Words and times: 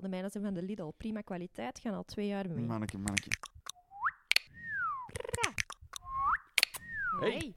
De 0.00 0.08
mijne 0.08 0.28
zijn 0.28 0.44
van 0.44 0.54
de 0.54 0.62
Lidl. 0.62 0.88
Prima 0.96 1.20
kwaliteit, 1.20 1.78
gaan 1.78 1.94
al 1.94 2.04
twee 2.04 2.26
jaar 2.26 2.50
mee. 2.50 2.64
Manneke, 2.64 2.98
manneke. 2.98 3.28
Hey. 7.20 7.54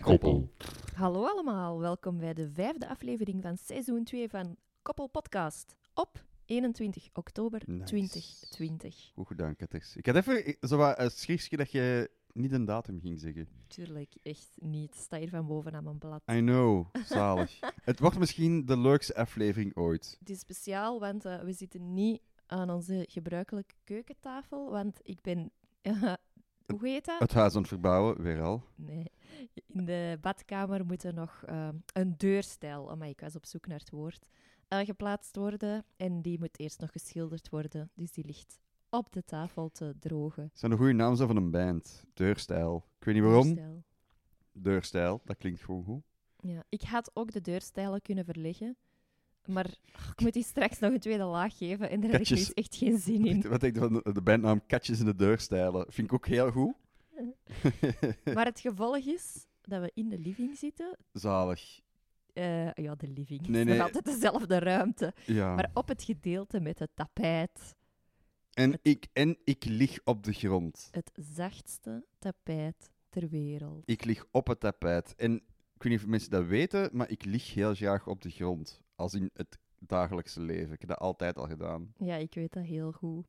Koppel. 0.00 0.52
Hallo 0.94 1.26
allemaal, 1.26 1.80
welkom 1.80 2.18
bij 2.18 2.34
de 2.34 2.50
vijfde 2.50 2.88
aflevering 2.88 3.42
van 3.42 3.56
seizoen 3.56 4.04
2 4.04 4.28
van 4.28 4.56
Koppel 4.82 5.06
Podcast 5.06 5.74
op 5.94 6.24
21 6.44 7.08
oktober 7.12 7.62
Nice. 7.66 7.84
2020. 7.84 9.10
Goed 9.14 9.26
gedaan, 9.26 9.56
Katters. 9.56 9.96
Ik 9.96 10.06
had 10.06 10.16
even 10.16 10.56
zo 10.60 10.76
wat 10.76 10.98
een 10.98 11.10
schriftje 11.10 11.56
dat 11.56 11.70
je 11.70 12.10
niet 12.36 12.52
een 12.52 12.64
datum 12.64 13.00
ging 13.00 13.20
zeggen. 13.20 13.48
Tuurlijk, 13.66 14.14
echt 14.22 14.50
niet. 14.54 14.94
Sta 14.94 15.18
hier 15.18 15.28
van 15.28 15.46
boven 15.46 15.74
aan 15.74 15.84
mijn 15.84 15.98
blad. 15.98 16.22
I 16.30 16.38
know, 16.38 16.86
zalig. 17.04 17.58
Het 17.84 18.00
wordt 18.00 18.18
misschien 18.18 18.66
de 18.66 18.78
leukste 18.78 19.14
aflevering 19.14 19.76
ooit. 19.76 20.16
Het 20.18 20.30
is 20.30 20.38
speciaal, 20.38 21.00
want 21.00 21.24
eh, 21.24 21.40
we 21.40 21.52
zitten 21.52 21.94
niet 21.94 22.20
aan 22.46 22.70
onze 22.70 23.04
gebruikelijke 23.08 23.74
keukentafel, 23.84 24.70
want 24.70 25.00
ik 25.02 25.20
ben... 25.20 25.50
hoe 26.76 26.88
heet 26.88 27.04
dat? 27.04 27.18
Het 27.18 27.32
huis 27.32 27.54
aan 27.54 27.60
het 27.60 27.68
verbouwen, 27.68 28.22
weer 28.22 28.42
al. 28.42 28.62
Nee. 28.74 29.10
In 29.66 29.84
de 29.84 30.18
badkamer 30.20 30.86
moet 30.86 31.04
er 31.04 31.14
nog 31.14 31.42
eh, 31.46 31.68
een 31.92 32.14
deurstijl, 32.16 32.96
maar 32.96 33.08
ik 33.08 33.20
was 33.20 33.36
op 33.36 33.46
zoek 33.46 33.66
naar 33.66 33.78
het 33.78 33.90
woord, 33.90 34.26
eh, 34.68 34.78
geplaatst 34.78 35.36
worden. 35.36 35.84
En 35.96 36.22
die 36.22 36.38
moet 36.38 36.58
eerst 36.58 36.80
nog 36.80 36.92
geschilderd 36.92 37.48
worden. 37.48 37.90
Dus 37.94 38.12
die 38.12 38.24
ligt 38.24 38.58
op 38.90 39.12
de 39.12 39.24
tafel 39.24 39.68
te 39.70 39.94
drogen. 39.98 40.42
Het 40.42 40.58
zijn 40.58 40.72
een 40.72 40.78
goede 40.78 40.92
naam 40.92 41.16
zo 41.16 41.26
van 41.26 41.36
een 41.36 41.50
band. 41.50 42.04
Deurstijl. 42.14 42.84
Ik 42.98 43.04
weet 43.04 43.14
niet 43.14 43.24
waarom. 43.24 43.42
Deurstijl. 43.44 43.84
Deurstijl, 44.52 45.20
dat 45.24 45.36
klinkt 45.36 45.60
gewoon 45.60 45.84
goed. 45.84 46.02
Ja. 46.40 46.64
Ik 46.68 46.82
had 46.82 47.10
ook 47.14 47.32
de 47.32 47.40
deurstijlen 47.40 48.02
kunnen 48.02 48.24
verleggen. 48.24 48.76
Maar 49.46 49.66
oh, 49.66 50.10
ik 50.10 50.20
moet 50.20 50.32
die 50.32 50.44
straks 50.44 50.78
nog 50.78 50.92
een 50.92 51.00
tweede 51.00 51.24
laag 51.24 51.56
geven. 51.58 51.90
En 51.90 52.00
daar 52.00 52.10
heb 52.10 52.20
ik 52.20 52.30
eens 52.30 52.52
echt 52.52 52.76
geen 52.76 52.98
zin 52.98 53.26
in. 53.26 53.48
Wat 53.48 53.60
denk 53.60 53.74
je 53.74 53.80
van 53.80 54.02
de, 54.12 54.22
bandnaam 54.22 54.66
Katjes 54.66 54.98
in 54.98 55.04
de 55.04 55.14
Deurstijlen? 55.14 55.86
Vind 55.88 56.06
ik 56.06 56.12
ook 56.12 56.26
heel 56.26 56.50
goed. 56.50 56.74
Maar 58.34 58.44
het 58.44 58.60
gevolg 58.60 58.96
is 58.96 59.46
dat 59.62 59.80
we 59.80 59.90
in 59.94 60.08
de 60.08 60.18
living 60.18 60.56
zitten. 60.56 60.96
Zalig. 61.12 61.80
Eh, 62.32 62.72
ja, 62.72 62.94
de 62.94 63.08
living. 63.08 63.40
Het 63.40 63.48
Nee, 63.48 63.64
is 63.64 63.80
altijd 63.80 64.04
dezelfde 64.04 64.58
ruimte. 64.58 65.14
Ja. 65.26 65.54
Maar 65.54 65.70
op 65.74 65.88
het 65.88 66.02
gedeelte 66.02 66.60
met 66.60 66.78
het 66.78 66.90
tapijt. 66.94 67.74
En, 68.56 68.78
ik, 68.82 69.06
en 69.12 69.36
ik 69.44 69.64
lig 69.64 69.98
op 70.04 70.24
de 70.24 70.32
grond. 70.32 70.88
Het 70.90 71.10
zachtste 71.14 72.04
tapijt 72.18 72.90
ter 73.08 73.28
wereld. 73.28 73.82
Ik 73.86 74.04
lig 74.04 74.24
op 74.30 74.46
het 74.46 74.60
tapijt. 74.60 75.14
En 75.14 75.34
ik 75.74 75.82
weet 75.82 75.92
niet 75.92 76.00
of 76.00 76.06
mensen 76.06 76.30
dat 76.30 76.46
weten, 76.46 76.88
maar 76.92 77.10
ik 77.10 77.24
lig 77.24 77.54
heel 77.54 77.74
graag 77.74 78.06
op 78.06 78.22
de 78.22 78.30
grond. 78.30 78.80
Als 78.94 79.14
in 79.14 79.30
het 79.34 79.58
dagelijkse 79.78 80.40
leven. 80.40 80.72
Ik 80.72 80.80
heb 80.80 80.88
dat 80.88 80.98
altijd 80.98 81.36
al 81.38 81.46
gedaan. 81.46 81.92
Ja, 82.08 82.16
ik 82.16 82.34
weet 82.34 82.52
dat 82.52 82.64
heel 82.64 82.92
goed. 82.92 83.26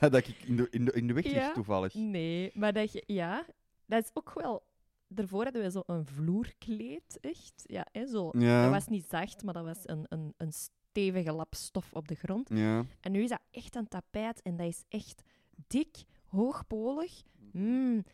dat 0.00 0.14
ik 0.14 0.26
in 0.44 0.56
de, 0.56 0.66
in 0.70 0.84
de, 0.84 0.92
in 0.92 1.06
de 1.06 1.12
weg 1.12 1.24
lig 1.24 1.32
Ja. 1.34 1.52
toevallig. 1.52 1.94
Nee, 1.94 2.50
maar 2.54 2.72
dat 2.72 2.92
je... 2.92 3.02
Ja, 3.06 3.46
dat 3.86 4.04
is 4.04 4.10
ook 4.14 4.32
wel... 4.34 4.62
Daarvoor 5.08 5.44
hadden 5.44 5.62
we 5.62 5.70
zo 5.70 5.82
een 5.86 6.06
vloerkleed, 6.06 7.18
echt. 7.20 7.62
Ja, 7.66 7.86
hè, 7.92 8.06
zo. 8.06 8.30
Ja. 8.38 8.62
Dat 8.62 8.70
was 8.72 8.86
niet 8.88 9.06
zacht, 9.08 9.42
maar 9.42 9.54
dat 9.54 9.64
was 9.64 9.78
een, 9.88 10.06
een, 10.08 10.34
een 10.36 10.52
stevige 10.92 11.32
lap 11.32 11.54
stof 11.54 11.92
op 11.92 12.08
de 12.08 12.14
grond. 12.14 12.48
Ja. 12.48 12.84
En 13.00 13.12
nu 13.12 13.22
is 13.22 13.28
dat 13.28 13.40
echt 13.50 13.76
een 13.76 13.88
tapijt 13.88 14.42
en 14.42 14.56
dat 14.56 14.66
is 14.66 14.82
echt 14.88 15.22
dik, 15.66 15.96
hoogpolig, 16.26 17.22
mm, 17.52 18.04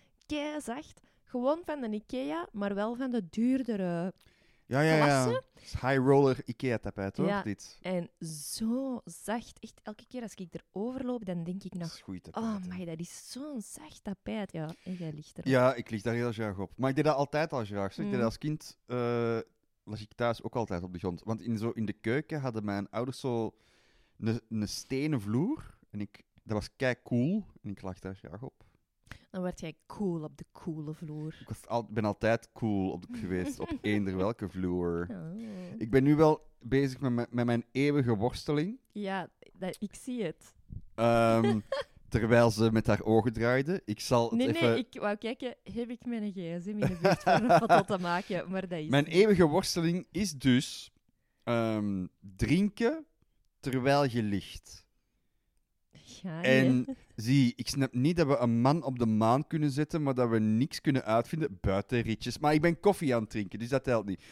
zacht. 0.59 1.01
Gewoon 1.25 1.61
van 1.65 1.81
de 1.81 1.91
Ikea, 1.91 2.49
maar 2.53 2.75
wel 2.75 2.95
van 2.97 3.11
de 3.11 3.29
duurdere. 3.31 4.13
Ja, 4.67 4.81
ja, 4.81 4.95
ja. 4.95 5.05
Klasse? 5.25 5.43
Is 5.55 5.73
High 5.73 5.97
roller 5.97 6.41
Ikea-tapijt, 6.45 7.17
hoor, 7.17 7.27
Ja. 7.27 7.43
dit. 7.43 7.79
En 7.83 8.11
zo 8.27 9.01
zacht. 9.05 9.59
Echt, 9.59 9.81
elke 9.83 10.05
keer 10.07 10.23
als 10.23 10.35
ik 10.35 10.55
erover 10.55 11.05
loop, 11.05 11.25
dan 11.25 11.45
denk 11.45 11.63
ik 11.65 11.71
Dat 11.71 11.81
nog... 11.81 11.93
is 11.95 12.01
goeie 12.01 12.21
tapijt. 12.21 12.45
Oh 12.45 12.65
my, 12.67 12.85
dat 12.85 12.99
is 12.99 13.31
zo'n 13.31 13.61
zacht 13.61 14.05
tapijt. 14.05 14.53
Ja, 14.53 14.69
en 14.85 14.93
jij 14.95 15.13
ligt 15.13 15.33
erop. 15.39 15.51
Ja, 15.51 15.75
ik 15.75 15.91
lig 15.91 16.03
daar 16.03 16.15
heel 16.15 16.33
graag 16.33 16.59
op. 16.59 16.73
Maar 16.77 16.91
ik 16.91 16.97
deed 16.97 17.05
dat 17.05 17.17
altijd 17.17 17.53
al 17.53 17.65
graag. 17.65 17.93
zeg. 17.93 18.05
Ik 18.05 18.11
deed 18.11 18.13
Mm. 18.13 18.17
dat 18.17 18.25
als 18.25 18.39
kind 18.39 18.79
eh 18.87 19.39
lag 19.89 20.01
ik 20.01 20.15
thuis 20.15 20.43
ook 20.43 20.57
altijd 20.57 20.83
op 20.83 20.93
de 20.93 20.99
grond. 20.99 21.23
Want 21.25 21.43
in, 21.43 21.59
zo, 21.59 21.71
in 21.71 21.85
de 21.87 21.93
keuken 21.93 22.41
hadden 22.41 22.65
mijn 22.65 22.91
ouders 22.91 23.21
zo 23.21 23.55
een, 24.19 24.41
een 24.49 24.69
stenen 24.69 25.21
vloer. 25.21 25.77
En 25.91 26.01
ik, 26.01 26.25
dat 26.43 26.57
was 26.57 26.77
kei 26.77 26.95
cool. 27.05 27.45
En 27.63 27.71
ik 27.71 27.83
lag 27.83 27.99
daar 27.99 28.15
graag 28.15 28.43
op. 28.43 28.65
Dan 29.31 29.41
word 29.41 29.61
jij 29.61 29.77
cool 29.87 30.23
op 30.23 30.37
de 30.39 30.45
coole 30.53 30.95
vloer. 30.95 31.37
Ik 31.41 31.49
was 31.49 31.67
al, 31.67 31.85
ben 31.91 32.05
altijd 32.05 32.49
cool 32.53 32.91
op, 32.91 33.05
geweest 33.13 33.59
op 33.61 33.73
eender 33.83 34.17
welke 34.17 34.49
vloer. 34.49 35.07
Oh. 35.11 35.41
Ik 35.79 35.91
ben 35.91 36.03
nu 36.05 36.15
wel 36.17 36.47
bezig 36.61 37.01
met, 37.01 37.13
mijn- 37.13 37.29
met 37.31 37.47
mijn 37.47 37.65
eeuwige 37.73 38.17
worsteling. 38.17 38.79
Ja, 38.93 39.29
dat, 39.53 39.77
ik 39.81 39.95
zie 39.95 40.23
het. 40.25 40.55
Ehm, 40.95 41.61
terwijl 42.09 42.51
ze 42.51 42.73
met 42.73 42.87
haar 42.87 43.03
ogen 43.03 43.33
draaide. 43.33 43.83
Ik 43.85 44.01
zal 44.01 44.29
het 44.29 44.39
Nee, 44.39 44.49
even... 44.49 44.71
nee, 44.71 44.79
ik 44.79 45.01
wou 45.01 45.17
kijken, 45.17 45.55
heb 45.63 45.91
ik 45.91 46.05
mijn 46.07 46.33
gsm 46.33 46.69
in 46.69 46.81
de 46.81 46.99
buurt 47.03 47.23
voor 47.23 47.33
een 47.33 47.59
foto 47.67 47.83
te 47.83 47.99
maken? 47.99 48.51
Maar 48.51 48.69
dat 48.69 48.79
is 48.79 48.89
Mijn 48.89 49.07
eeuwige 49.07 49.47
worsteling 49.47 50.07
is 50.11 50.33
dus 50.33 50.93
ehm, 51.45 52.07
drinken 52.37 53.07
terwijl 53.61 54.05
je 54.05 54.23
ligt. 54.23 54.87
Ja, 56.23 56.43
En 56.43 56.87
zie, 57.17 57.53
ik 57.57 57.69
snap 57.69 57.95
niet 57.95 58.17
dat 58.17 58.27
we 58.27 58.37
een 58.37 58.61
man 58.61 58.83
op 58.83 58.99
de 58.99 59.07
maan 59.07 59.47
kunnen 59.47 59.71
zetten, 59.71 60.03
maar 60.03 60.15
dat 60.15 60.29
we 60.29 60.39
niks 60.39 60.81
kunnen 60.81 61.05
uitvinden 61.05 61.59
buiten 61.61 62.01
ritjes. 62.01 62.39
Maar 62.39 62.55
ik 62.55 62.61
ben 62.61 62.81
koffie 62.81 63.15
aan 63.15 63.21
het 63.21 63.31
drinken, 63.31 63.59
dus 63.59 63.69
dat 63.69 63.85
telt 63.85 64.07
niet. 64.07 64.23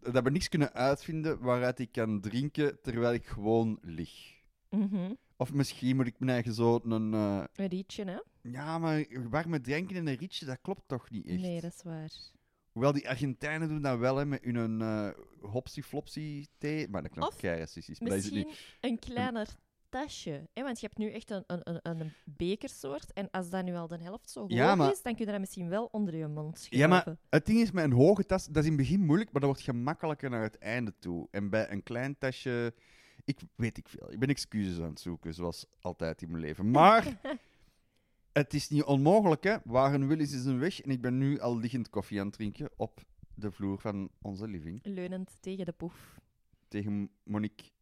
Dat 0.00 0.24
we 0.24 0.30
niks 0.30 0.48
kunnen 0.48 0.72
uitvinden 0.72 1.38
waaruit 1.40 1.78
ik 1.78 1.92
kan 1.92 2.20
drinken 2.20 2.78
terwijl 2.82 3.14
ik 3.14 3.26
gewoon 3.26 3.78
lig. 3.82 4.42
Mhm. 4.70 5.12
Of 5.36 5.52
misschien 5.52 5.96
moet 5.96 6.06
ik 6.06 6.18
mijn 6.18 6.30
eigen 6.30 6.54
zo 6.54 6.80
een... 6.84 7.14
eh, 7.14 7.44
Een 7.54 7.66
rietje, 7.68 8.04
hè? 8.04 8.18
ja, 8.50 8.78
maar 8.78 9.06
warme 9.30 9.60
drinken 9.60 9.96
in 9.96 10.06
een 10.06 10.16
rietje, 10.16 10.46
dat 10.46 10.58
klopt 10.62 10.82
toch 10.86 11.10
niet 11.10 11.26
echt? 11.26 11.40
Nee, 11.40 11.60
dat 11.60 11.72
is 11.74 11.82
waar. 11.82 12.10
Hoewel 12.72 12.92
die 12.92 13.08
Argentijnen 13.08 13.68
doen 13.68 13.82
dat 13.82 13.98
wel, 13.98 14.16
hè, 14.16 14.26
met 14.26 14.44
hun 14.44 14.80
uh, 14.80 15.08
hopsy-flopsy 15.40 16.46
thee. 16.58 16.88
Maar 16.88 17.02
dat 17.02 17.10
klinkt 17.10 17.30
Of 17.32 17.40
kei 17.40 17.58
racistisch. 17.58 18.00
Maar 18.00 18.08
dat 18.08 18.18
is 18.18 18.24
het 18.24 18.34
Misschien 18.34 18.56
niet. 18.80 18.92
een 18.92 18.98
kleiner 18.98 19.48
tasje. 19.88 20.48
Hè? 20.54 20.62
Want 20.62 20.80
je 20.80 20.86
hebt 20.86 20.98
nu 20.98 21.10
echt 21.10 21.30
een, 21.30 21.44
een, 21.46 21.60
een, 21.62 21.80
een 21.82 22.12
bekersoort. 22.24 23.12
En 23.12 23.30
als 23.30 23.50
dat 23.50 23.64
nu 23.64 23.74
al 23.74 23.86
de 23.88 23.98
helft 23.98 24.30
zo 24.30 24.40
hoog 24.40 24.50
Ja, 24.50 24.74
maar- 24.74 24.92
is, 24.92 25.02
dan 25.02 25.14
kun 25.14 25.24
je 25.24 25.30
dat 25.30 25.40
misschien 25.40 25.68
wel 25.68 25.88
onder 25.92 26.16
je 26.16 26.26
mond 26.26 26.58
schuiven. 26.58 26.78
Ja, 26.78 26.86
maar 27.04 27.16
het 27.30 27.46
ding 27.46 27.58
is, 27.60 27.70
met 27.70 27.84
een 27.84 27.92
hoge 27.92 28.26
tas, 28.26 28.46
dat 28.46 28.56
is 28.56 28.70
in 28.70 28.76
het 28.76 28.80
begin 28.80 29.00
moeilijk, 29.00 29.32
maar 29.32 29.40
dat 29.40 29.50
wordt 29.50 29.64
gemakkelijker 29.66 30.30
naar 30.30 30.42
het 30.42 30.58
einde 30.58 30.94
toe. 30.98 31.28
En 31.30 31.50
bij 31.50 31.70
een 31.70 31.82
klein 31.82 32.18
tasje, 32.18 32.74
ik 33.24 33.40
weet 33.54 33.78
ik 33.78 33.88
veel. 33.88 34.12
Ik 34.12 34.18
ben 34.18 34.28
excuses 34.28 34.80
aan 34.80 34.90
het 34.90 35.00
zoeken, 35.00 35.34
zoals 35.34 35.66
altijd 35.80 36.22
in 36.22 36.30
mijn 36.30 36.42
leven. 36.42 36.70
Maar 36.70 37.20
het 38.32 38.54
is 38.54 38.68
niet 38.68 38.82
onmogelijk, 38.82 39.44
hè. 39.44 39.56
Waar 39.64 39.94
een 39.94 40.06
wil 40.06 40.20
is, 40.20 40.32
is 40.32 40.44
een 40.44 40.58
weg. 40.58 40.80
En 40.80 40.90
ik 40.90 41.00
ben 41.00 41.18
nu 41.18 41.40
al 41.40 41.58
liggend 41.58 41.90
koffie 41.90 42.20
aan 42.20 42.26
het 42.26 42.34
drinken 42.34 42.70
op 42.76 43.00
de 43.34 43.52
vloer 43.52 43.78
van 43.78 44.10
onze 44.22 44.48
living. 44.48 44.80
Leunend 44.82 45.36
tegen 45.40 45.64
de 45.64 45.72
poef. 45.72 46.20
Tegen 46.68 47.10
Monique 47.22 47.72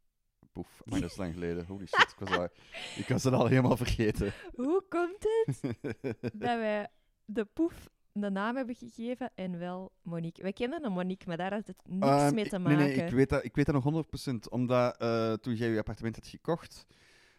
Poef. 0.52 0.82
Maar 0.84 1.00
dat 1.00 1.10
is 1.10 1.16
lang 1.16 1.32
geleden. 1.32 1.66
Holy 1.66 1.86
shit, 1.86 2.10
ik 2.10 2.18
was, 2.18 2.30
al, 2.38 2.48
ik 2.96 3.08
was 3.08 3.24
het 3.24 3.34
al 3.34 3.46
helemaal 3.46 3.76
vergeten. 3.76 4.32
Hoe 4.54 4.84
komt 4.88 5.26
het 5.44 5.60
dat 6.20 6.58
wij 6.58 6.88
de 7.24 7.44
poef 7.44 7.90
de 8.12 8.30
naam 8.30 8.56
hebben 8.56 8.74
gegeven 8.74 9.30
en 9.34 9.58
wel 9.58 9.92
Monique? 10.02 10.42
Wij 10.42 10.52
kennen 10.52 10.84
een 10.84 10.92
Monique, 10.92 11.28
maar 11.28 11.36
daar 11.36 11.52
had 11.52 11.66
het 11.66 11.76
niks 11.86 12.06
Ehm, 12.06 12.34
mee 12.34 12.48
te 12.48 12.58
maken. 12.58 12.78
Nee, 12.78 12.96
nee, 12.96 13.04
ik 13.06 13.12
weet 13.12 13.28
dat, 13.28 13.44
ik 13.44 13.54
weet 13.54 13.66
dat 13.66 13.74
nog 13.74 13.84
100%. 13.84 14.48
Omdat 14.48 14.96
eh, 14.96 15.32
toen 15.32 15.54
jij 15.54 15.68
je 15.68 15.78
appartement 15.78 16.16
had 16.16 16.26
gekocht, 16.26 16.86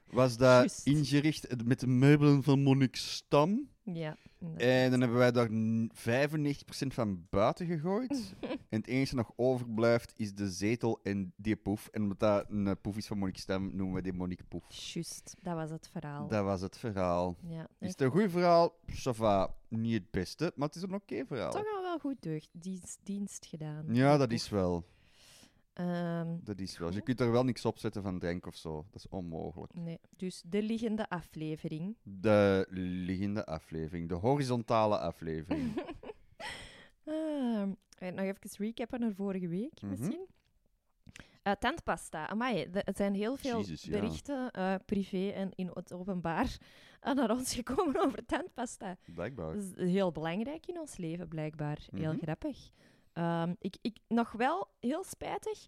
was 0.05 0.37
dat 0.37 0.81
ingericht 0.83 1.65
met 1.65 1.79
de 1.79 1.87
meubelen 1.87 2.43
van 2.43 2.63
Monique 2.63 2.97
Stam. 2.97 3.69
Ja. 3.85 4.17
En 4.57 4.91
dan 4.91 4.99
hebben 4.99 5.17
wij 5.17 5.31
daar 5.31 5.51
n- 5.53 5.91
95% 5.93 6.93
van 6.93 7.27
buiten 7.29 7.65
gegooid. 7.67 8.33
en 8.69 8.77
het 8.79 8.87
enige 8.87 9.15
dat 9.15 9.25
nog 9.27 9.33
overblijft 9.37 10.13
is 10.15 10.33
de 10.33 10.49
zetel 10.51 10.99
en 11.03 11.33
die 11.35 11.55
poef. 11.55 11.87
En 11.87 12.01
omdat 12.01 12.19
dat 12.19 12.45
een 12.49 12.81
poef 12.81 12.97
is 12.97 13.07
van 13.07 13.17
Monique 13.17 13.39
Stam, 13.41 13.75
noemen 13.75 13.95
we 13.95 14.01
die 14.01 14.13
Monique 14.13 14.45
Poef. 14.45 14.63
Juist, 14.93 15.35
dat 15.41 15.55
was 15.55 15.69
het 15.69 15.89
verhaal. 15.91 16.27
Dat 16.27 16.43
was 16.43 16.61
het 16.61 16.77
verhaal. 16.77 17.37
Ja. 17.47 17.67
Is 17.79 17.89
het 17.89 18.01
een 18.01 18.11
goed 18.11 18.31
verhaal? 18.31 18.75
Ça 18.91 19.09
va. 19.15 19.55
Niet 19.67 19.93
het 19.93 20.11
beste, 20.11 20.51
maar 20.55 20.67
het 20.67 20.75
is 20.75 20.81
een 20.81 20.93
oké 20.93 21.25
verhaal. 21.25 21.51
Toch 21.51 21.75
al 21.75 21.81
wel 21.81 21.99
goed 21.99 22.15
deugd, 22.19 22.49
dienst, 22.51 22.99
dienst 23.03 23.45
gedaan. 23.45 23.85
Ja, 23.91 24.17
dat 24.17 24.31
is 24.31 24.49
wel. 24.49 24.85
Ehm, 25.73 26.37
Dat 26.43 26.59
is 26.59 26.77
wel. 26.77 26.91
Je 26.91 27.01
kunt 27.01 27.19
er 27.19 27.31
wel 27.31 27.43
niks 27.43 27.65
op 27.65 27.77
zetten 27.77 28.03
van 28.03 28.19
drank 28.19 28.45
of 28.45 28.55
zo. 28.55 28.85
Dat 28.91 29.03
is 29.03 29.07
onmogelijk. 29.09 29.73
nee, 29.73 29.99
dus 30.17 30.43
de 30.45 30.61
liggende 30.63 31.09
aflevering. 31.09 31.95
De 32.03 32.67
liggende 32.69 33.45
aflevering, 33.45 34.09
de 34.09 34.15
horizontale 34.15 34.97
aflevering. 34.99 35.71
En 37.99 38.15
nog 38.15 38.25
even 38.25 38.49
recappen 38.65 38.99
naar 38.99 39.13
vorige 39.13 39.47
week, 39.47 39.81
Mhm. 39.81 39.89
misschien. 39.89 40.25
Eh, 41.43 41.53
tandpasta. 41.53 42.27
Amai, 42.29 42.69
de- 42.71 42.81
het 42.85 42.97
zijn 42.97 43.13
heel 43.13 43.35
veel 43.35 43.57
Jezus, 43.59 43.83
ja. 43.83 43.91
berichten, 43.91 44.51
eh, 44.51 44.75
privé 44.85 45.29
en 45.29 45.51
in 45.55 45.71
het 45.73 45.93
openbaar, 45.93 46.57
naar 47.15 47.31
ons 47.31 47.53
gekomen 47.55 48.05
over 48.05 48.25
tandpasta. 48.25 48.97
Blijkbaar. 49.13 49.53
Dat 49.53 49.63
is 49.63 49.91
heel 49.91 50.11
belangrijk 50.11 50.67
in 50.67 50.79
ons 50.79 50.97
leven, 50.97 51.27
blijkbaar. 51.27 51.77
Heel 51.95 52.11
Mhm. 52.13 52.21
grappig. 52.21 52.69
Ehm, 53.13 53.53
ik, 53.59 53.75
ik, 53.81 53.97
nog 54.07 54.31
wel 54.31 54.67
heel 54.79 55.03
spijtig. 55.03 55.67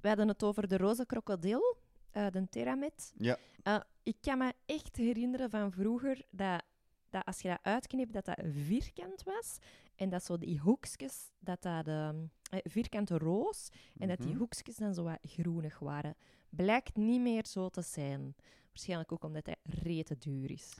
We 0.00 0.08
hadden 0.08 0.28
het 0.28 0.42
over 0.42 0.68
de 0.68 0.76
roze 0.76 1.06
krokodil, 1.06 1.76
eh, 2.10 2.26
de 2.30 2.48
Teramet. 2.48 3.12
Ja. 3.16 3.38
Eh, 3.62 3.80
ik 4.02 4.16
kan 4.20 4.38
me 4.38 4.52
echt 4.66 4.96
herinneren 4.96 5.50
van 5.50 5.72
vroeger 5.72 6.24
dat, 6.30 6.62
dat 7.10 7.24
als 7.24 7.40
je 7.40 7.48
dat 7.48 7.58
uitknipt, 7.62 8.12
dat 8.12 8.24
dat 8.24 8.38
vierkant 8.52 9.22
was. 9.22 9.58
En 9.96 10.08
dat 10.08 10.24
zo 10.24 10.38
die 10.38 10.58
hoekjes, 10.58 11.30
dat 11.38 11.62
dat 11.62 11.84
de 11.84 12.28
eh, 12.50 12.58
vierkante 12.62 13.18
roos, 13.18 13.68
en 13.98 14.08
dat 14.08 14.18
die 14.18 14.28
Mhm. 14.30 14.38
hoekjes 14.38 14.76
dan 14.76 14.94
zo 14.94 15.02
wat 15.02 15.18
groenig 15.22 15.78
waren. 15.78 16.16
Blijkt 16.48 16.96
niet 16.96 17.20
meer 17.20 17.46
zo 17.46 17.68
te 17.68 17.82
zijn. 17.82 18.34
Waarschijnlijk 18.68 19.12
ook 19.12 19.24
omdat 19.24 19.46
hij 19.46 19.56
rete 19.62 20.18
duur 20.18 20.50
is. 20.50 20.74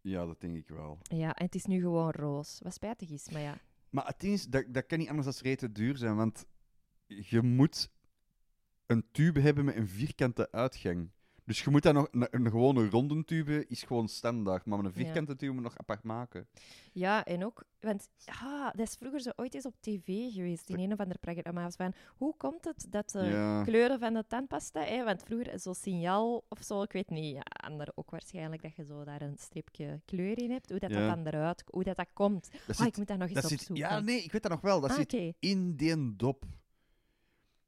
Ja, 0.00 0.26
dat 0.26 0.40
denk 0.40 0.56
ik 0.56 0.68
wel. 0.68 0.98
Ja, 1.02 1.34
en 1.34 1.44
het 1.44 1.54
is 1.54 1.64
nu 1.64 1.80
gewoon 1.80 2.10
roos. 2.10 2.58
Wat 2.62 2.74
spijtig 2.74 3.10
is, 3.10 3.28
maar 3.30 3.40
ja. 3.40 3.58
Maar 3.90 4.06
het 4.06 4.24
is, 4.24 4.46
dat, 4.46 4.64
dat 4.68 4.86
kan 4.86 4.98
niet 4.98 5.08
anders 5.08 5.26
dan 5.26 5.42
rete 5.42 5.72
duur 5.72 5.96
zijn, 5.96 6.16
want 6.16 6.46
je 7.06 7.42
moet 7.42 7.90
een 8.86 9.04
tube 9.12 9.40
hebben 9.40 9.64
met 9.64 9.76
een 9.76 9.88
vierkante 9.88 10.52
uitgang. 10.52 11.10
Dus 11.50 11.62
je 11.62 11.70
moet 11.70 11.82
dan 11.82 11.94
nog... 11.94 12.08
Een, 12.10 12.26
een 12.30 12.50
gewone 12.50 12.88
ronde 12.88 13.24
tube 13.24 13.66
is 13.66 13.82
gewoon 13.82 14.08
standaard, 14.08 14.64
maar 14.66 14.78
met 14.78 14.86
een 14.86 14.92
vierkante 14.92 15.36
tube 15.36 15.52
moet 15.52 15.62
je 15.62 15.68
nog 15.68 15.78
apart 15.78 16.02
maken. 16.02 16.48
Ja, 16.92 17.24
en 17.24 17.44
ook, 17.44 17.64
want 17.80 18.08
ah, 18.24 18.64
dat 18.74 18.86
is 18.86 18.94
vroeger 18.94 19.20
zo 19.20 19.30
ooit 19.36 19.54
eens 19.54 19.66
op 19.66 19.74
tv 19.80 20.32
geweest, 20.32 20.68
in 20.68 20.78
een 20.78 20.92
of 20.92 20.98
ander 20.98 21.18
programma. 21.18 21.70
Van, 21.70 21.92
hoe 22.16 22.34
komt 22.36 22.64
het 22.64 22.86
dat 22.90 23.10
de 23.10 23.24
Ja. 23.24 23.62
kleuren 23.62 23.98
van 23.98 24.14
de 24.14 24.24
tandpasta, 24.26 24.80
hè, 24.82 25.04
want 25.04 25.22
vroeger 25.22 25.60
zo'n 25.60 25.74
signaal 25.74 26.44
of 26.48 26.62
zo, 26.62 26.82
ik 26.82 26.92
weet 26.92 27.10
niet, 27.10 27.34
ja, 27.34 27.42
ander 27.42 27.88
ook 27.94 28.10
waarschijnlijk, 28.10 28.62
dat 28.62 28.74
je 28.76 28.84
zo 28.84 29.04
daar 29.04 29.22
een 29.22 29.38
streepje 29.38 30.00
kleur 30.04 30.38
in 30.38 30.50
hebt, 30.50 30.70
hoe 30.70 30.78
dat, 30.78 30.90
Ja. 30.90 30.98
dat 31.06 31.16
dan 31.24 31.26
eruit, 31.26 31.64
hoe 31.66 31.84
dat, 31.84 31.96
dat 31.96 32.08
komt. 32.12 32.48
Dat 32.66 32.80
Oh, 32.80 32.86
ik 32.86 32.96
moet 32.96 33.06
dat 33.08 33.18
nog 33.18 33.28
eens 33.28 33.40
dat 33.40 33.48
zit, 33.50 33.58
opzoeken. 33.60 33.84
ja, 33.88 34.00
nee, 34.00 34.22
ik 34.22 34.32
weet 34.32 34.42
dat 34.42 34.50
nog 34.50 34.60
wel. 34.60 34.80
Dat 34.80 34.90
Ah, 34.90 34.96
zit 34.96 35.34
in 35.38 35.76
die 35.76 36.16
dop. 36.16 36.44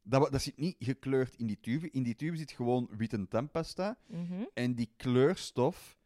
Dat, 0.03 0.33
dat 0.33 0.43
zit 0.43 0.57
niet 0.59 0.77
gekleurd 0.79 1.35
in 1.35 1.47
die 1.47 1.61
tube. 1.61 1.91
In 1.91 2.03
die 2.03 2.15
tube 2.17 2.37
zit 2.37 2.51
gewoon 2.53 2.89
witte 2.97 3.29
tandpasta. 3.29 3.99
Mhm. 4.07 4.45
En 4.55 4.75
die 4.75 4.93
kleurstof, 4.97 5.99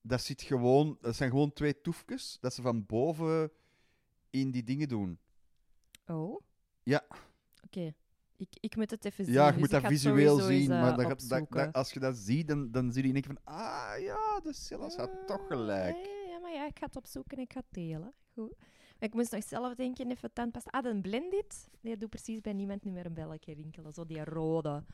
dat, 0.00 0.22
zit 0.22 0.42
gewoon, 0.42 0.98
dat 1.00 1.16
zijn 1.16 1.30
gewoon 1.30 1.52
twee 1.52 1.80
toefjes 1.80 2.38
dat 2.40 2.54
ze 2.54 2.62
van 2.62 2.86
boven 2.86 3.50
in 4.30 4.50
die 4.50 4.64
dingen 4.64 4.88
doen. 4.88 5.18
Oh. 6.06 6.40
Ja. 6.82 7.06
Oké. 7.64 7.94
Ik, 8.36 8.48
ik 8.60 8.76
moet 8.76 8.90
het 8.90 9.04
even 9.04 9.24
zien. 9.24 9.34
Ja, 9.34 9.46
je 9.46 9.52
dus 9.52 9.60
moet 9.60 9.70
dat 9.70 9.86
visueel 9.86 10.38
zien. 10.38 10.70
eh, 10.70 10.80
Maar 10.80 10.96
dat, 10.96 11.24
dat, 11.28 11.46
dat- 11.50 11.72
als 11.72 11.92
je 11.92 12.00
dat 12.00 12.16
ziet, 12.16 12.48
dan, 12.48 12.70
dan 12.70 12.92
zie 12.92 13.02
je 13.02 13.08
in 13.08 13.14
één 13.14 13.22
keer 13.22 13.34
van... 13.44 13.54
Ah, 13.54 13.92
ja, 14.00 14.40
de 14.40 14.52
Silas 14.52 14.96
had 14.96 15.10
toch 15.26 15.46
gelijk. 15.46 15.96
Ah, 15.96 16.04
Ja, 16.28 16.38
maar 16.38 16.52
ja, 16.52 16.66
ik 16.66 16.78
ga 16.78 16.86
het 16.86 16.96
opzoeken 16.96 17.36
en 17.36 17.42
ik 17.42 17.52
ga 17.52 17.58
het 17.58 17.68
delen. 17.74 18.12
Goed. 18.32 18.54
Ik 18.98 19.14
moest 19.14 19.32
nog 19.32 19.44
zelf 19.44 19.74
denken, 19.74 20.10
even 20.10 20.32
tandpasta. 20.32 20.70
Ah, 20.70 20.84
een 20.84 21.02
blended. 21.02 21.68
Die 21.80 21.96
doet 21.96 22.08
precies 22.10 22.40
bij 22.40 22.52
niemand 22.52 22.84
niet 22.84 22.94
meer 22.94 23.06
een 23.06 23.14
belletje 23.14 23.54
rinkelen. 23.54 23.92
Zo 23.92 24.06
die 24.06 24.24
rode. 24.24 24.84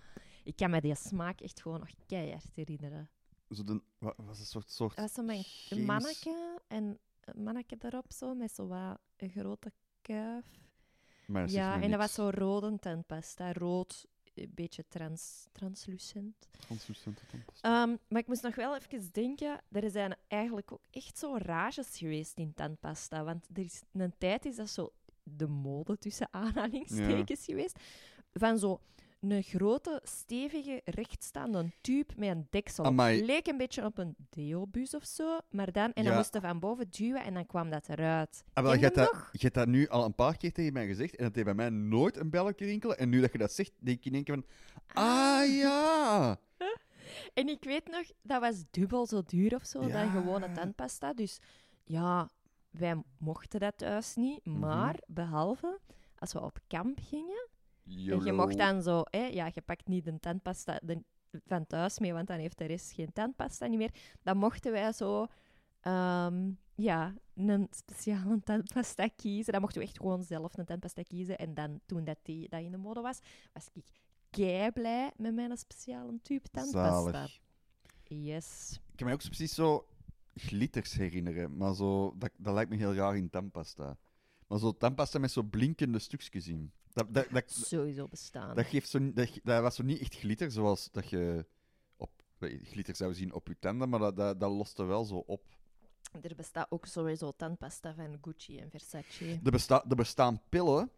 Ik 0.45 0.57
kan 0.57 0.71
me 0.71 0.81
die 0.81 0.95
smaak 0.95 1.41
echt 1.41 1.63
gewoon 1.63 1.79
nog 1.81 1.89
keihard 2.07 2.51
herinneren. 2.55 3.11
Zo 3.51 3.65
de, 3.65 3.81
wat 3.99 4.15
was 4.17 4.39
een 4.39 4.45
soort... 4.47 4.71
soort 4.71 4.97
Dat 4.97 5.15
was 5.15 5.27
een 5.27 5.43
chemisch- 5.43 5.87
manneke 5.87 6.61
en 6.69 6.99
een 7.21 7.43
manneke 7.43 7.77
erop 7.81 8.13
zo, 8.13 8.35
met 8.35 8.53
zo 8.53 8.67
wat 8.67 8.99
een 9.17 9.31
grote 9.31 9.73
kuif. 10.03 10.45
Maar 11.27 11.51
Ja, 11.51 11.83
en 11.83 11.91
dat 11.91 11.99
was 12.01 12.15
zo 12.15 12.31
rode 12.35 12.79
tandpasta. 12.79 13.53
Rood, 13.53 14.07
een 14.35 14.53
beetje 14.55 14.85
trans, 14.89 15.47
translucent. 15.53 16.49
Translucente 16.59 17.23
tandpasta. 17.27 17.83
Ehm, 17.83 17.97
maar 18.09 18.21
ik 18.21 18.27
moest 18.27 18.43
nog 18.43 18.55
wel 18.55 18.77
even 18.77 19.09
denken, 19.13 19.61
er 19.73 19.91
zijn 19.91 20.17
eigenlijk 20.29 20.73
ook 20.73 20.87
echt 20.91 21.19
zo 21.19 21.37
rages 21.37 21.99
geweest 21.99 22.39
in 22.39 22.55
tandpasta. 22.55 23.25
Want 23.25 23.47
er 23.53 23.65
is 23.65 23.83
een 23.93 24.15
tijd 24.19 24.45
is 24.45 24.57
dat 24.57 24.71
zo 24.71 24.93
de 25.23 25.47
mode 25.47 25.99
tussen 25.99 26.29
aanhalingstekens 26.31 27.45
geweest. 27.45 27.79
Van 28.33 28.59
zo 28.59 28.81
een 29.31 29.43
grote, 29.43 30.01
stevige, 30.05 30.81
rechtstaande 30.85 31.71
tube 31.81 32.13
met 32.17 32.29
een 32.29 32.47
deksel. 32.51 32.85
Amai. 32.85 33.25
Leek 33.25 33.47
een 33.47 33.57
beetje 33.57 33.85
op 33.85 33.99
een 33.99 34.17
deobus 34.31 34.95
of 34.95 35.05
zo, 35.05 35.39
maar 35.51 35.73
dan... 35.73 35.93
En 35.93 36.03
dan 36.03 36.13
Ja. 36.13 36.17
moest 36.19 36.35
je 36.35 36.41
van 36.41 36.59
boven 36.59 36.87
duwen 36.91 37.25
en 37.25 37.35
dan 37.35 37.47
kwam 37.47 37.71
dat 37.71 37.89
eruit. 37.89 38.45
Ah, 38.53 38.75
je, 38.75 38.81
hebt 38.81 38.95
dat, 38.95 39.13
nog? 39.13 39.29
je 39.33 39.39
hebt 39.39 39.55
dat 39.55 39.67
nu 39.67 39.89
al 39.89 40.05
een 40.05 40.15
paar 40.15 40.37
keer 40.37 40.53
tegen 40.53 40.73
mij 40.73 40.87
gezegd 40.87 41.17
en 41.17 41.25
dat 41.25 41.35
deed 41.35 41.45
bij 41.45 41.55
mij 41.55 41.71
nooit 41.71 42.17
een 42.17 42.31
belletje 42.31 42.65
rinkelen. 42.65 42.99
En 42.99 43.09
nu 43.09 43.21
dat 43.21 43.33
je 43.33 43.39
dat 43.39 43.53
zegt, 43.53 43.73
denk 43.79 43.99
ik 43.99 44.05
in 44.05 44.15
één 44.15 44.25
keer 44.25 44.35
van... 44.35 44.45
Ah, 45.05 45.55
ja! 45.57 46.37
En 47.35 47.49
ik 47.49 47.65
weet 47.65 47.89
nog, 47.91 48.05
dat 48.23 48.41
was 48.41 48.65
dubbel 48.71 49.07
zo 49.07 49.23
duur 49.23 49.55
of 49.55 49.65
zo 49.65 49.83
Ja. 49.83 49.89
dan 49.89 50.11
gewone 50.11 50.53
tandpasta. 50.53 51.13
Dus 51.13 51.39
ja, 51.85 52.29
wij 52.71 53.03
mochten 53.19 53.61
dat 53.61 53.79
thuis 53.79 54.15
niet. 54.15 54.45
Mhm. 54.45 54.59
Maar 54.59 54.97
behalve 55.07 55.79
als 56.19 56.33
we 56.33 56.43
op 56.43 56.59
kamp 56.67 56.99
gingen. 57.09 57.49
En 58.13 58.25
je 58.25 58.33
mocht 58.33 58.57
dan 58.59 58.83
zo, 58.83 59.03
hè, 59.11 59.25
ja, 59.27 59.51
je 59.55 59.61
pakt 59.63 59.89
niet 59.89 60.05
de 60.05 60.21
tandpasta 60.21 60.81
de- 60.83 61.05
van 61.47 61.67
thuis 61.67 61.99
mee, 61.99 62.13
want 62.13 62.27
dan 62.27 62.39
heeft 62.39 62.59
de 62.59 62.65
rest 62.65 62.93
geen 62.93 63.13
tandpasta 63.13 63.67
niet 63.67 63.79
meer. 63.79 63.95
Dan 64.23 64.37
mochten 64.37 64.73
wij 64.73 64.93
zo, 64.93 65.27
ehm, 65.81 66.51
ja, 66.75 67.15
een 67.35 67.67
speciale 67.71 68.43
tandpasta 68.43 69.09
kiezen. 69.09 69.53
Dan 69.53 69.61
mochten 69.63 69.81
we 69.81 69.87
echt 69.87 69.97
gewoon 69.97 70.23
zelf 70.25 70.57
een 70.59 70.65
tandpasta 70.65 71.03
kiezen. 71.03 71.39
En 71.39 71.55
dan, 71.55 71.81
toen 71.87 72.05
dat, 72.05 72.19
die, 72.23 72.49
dat 72.49 72.61
in 72.61 72.71
de 72.71 72.77
mode 72.77 73.01
was, 73.01 73.19
was 73.53 73.69
ik 73.73 73.85
kei 74.31 74.71
blij 74.71 75.11
met 75.17 75.35
mijn 75.35 75.57
speciale 75.57 76.19
tube 76.23 76.49
tandpasta. 76.51 77.11
Zalig. 77.13 77.41
Yes. 78.03 78.81
Ik 78.91 78.97
kan 78.97 79.07
me 79.07 79.13
ook 79.13 79.23
precies 79.23 79.55
zo 79.55 79.87
glitters 80.35 80.93
herinneren, 80.95 81.57
maar 81.57 81.75
zo, 81.75 82.15
dat, 82.19 82.31
dat 82.37 82.55
lijkt 82.55 82.71
me 82.71 82.77
heel 82.77 82.95
raar 82.95 83.17
in 83.17 83.31
tandpasta. 83.31 83.97
Maar 84.47 84.59
zo 84.59 84.73
tandpasta 84.77 85.19
met 85.19 85.31
zo 85.31 85.43
blinkende 85.43 85.99
stukjes 85.99 86.49
in. 86.49 86.73
Dat, 86.95 87.15
dat, 87.15 87.27
dat, 87.31 87.51
Sowieso 87.51 88.09
bestaan. 88.09 88.57
dat, 88.57 88.67
geeft 88.67 88.89
zo, 88.89 89.13
dat, 89.13 89.41
dat 89.43 89.63
was 89.63 89.75
zo 89.75 89.83
niet 89.83 90.01
echt 90.01 90.15
glitter 90.15 90.51
zoals 90.51 90.91
dat 90.91 91.09
je 91.11 91.47
op, 91.97 92.11
glitter 92.41 92.97
zou 92.97 93.15
zien 93.15 93.33
op 93.33 93.49
je 93.49 93.57
tanden, 93.59 93.89
maar 93.89 93.99
dat, 93.99 94.17
dat, 94.17 94.41
dat 94.41 94.51
loste 94.51 94.85
wel 94.85 95.05
zo 95.05 95.17
op. 95.17 95.43
Er 96.23 96.35
bestaat 96.37 96.71
ook 96.71 96.87
sowieso 96.87 97.33
tandpasta 97.37 97.95
van 97.95 98.19
Gucci 98.21 98.59
en 98.59 98.71
Versace. 98.71 99.41
Er, 99.45 99.51
besta 99.51 99.85
er 99.89 99.97
bestaan 99.97 100.41
pillen 100.49 100.91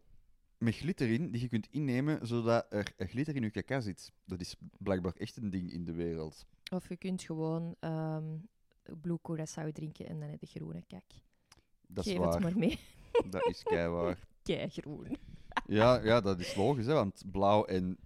met 0.57 0.75
glitter 0.75 1.09
in 1.09 1.31
die 1.31 1.41
je 1.41 1.47
kunt 1.47 1.67
innemen 1.71 2.27
zodat 2.27 2.65
er 2.69 2.93
glitter 2.97 3.35
in 3.35 3.41
je 3.41 3.51
caca 3.51 3.79
zit. 3.79 4.11
Dat 4.25 4.39
is 4.41 4.55
blijkbaar 4.77 5.13
echt 5.15 5.37
een 5.37 5.49
ding 5.49 5.71
in 5.71 5.85
de 5.85 5.93
wereld. 5.93 6.45
Of 6.71 6.89
je 6.89 6.97
kunt 6.97 7.21
gewoon 7.21 7.75
ehm 7.79 8.35
Blue 9.01 9.19
Curaçao 9.29 9.71
drinken 9.71 10.07
en 10.07 10.19
dan 10.19 10.29
heb 10.29 10.41
je 10.41 10.47
groene 10.47 10.83
kak. 10.87 11.03
Dat 11.87 12.05
is 12.05 12.11
Geef 12.11 12.21
het 12.21 12.31
waar. 12.33 12.41
maar 12.41 12.57
mee. 12.57 12.79
Dat 13.29 13.45
is 13.45 13.63
keiwaar. 13.63 14.19
Keigroen. 14.43 15.17
Ja, 15.65 16.01
ja, 16.03 16.21
dat 16.21 16.39
is 16.39 16.55
logisch, 16.55 16.85
hè, 16.85 16.93
want 16.93 17.23
blauw 17.31 17.65
en, 17.65 17.97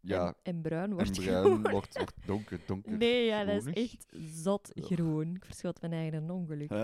ja, 0.00 0.26
En, 0.26 0.34
en 0.42 0.60
bruin 0.60 0.90
en, 0.90 0.92
wordt 0.94 1.12
bruin 1.24 1.44
groen. 1.44 1.70
wordt, 1.70 1.96
wordt 1.98 2.16
donker, 2.26 2.60
donker. 2.66 2.96
Nee, 2.96 3.24
ja, 3.24 3.44
dat 3.44 3.66
is 3.66 3.72
echt 3.74 4.06
zot 4.42 4.70
groen. 4.74 5.34
Ik 5.34 5.44
verschot 5.44 5.80
mijn 5.80 5.92
eigen 5.92 6.30
ongeluk. 6.30 6.70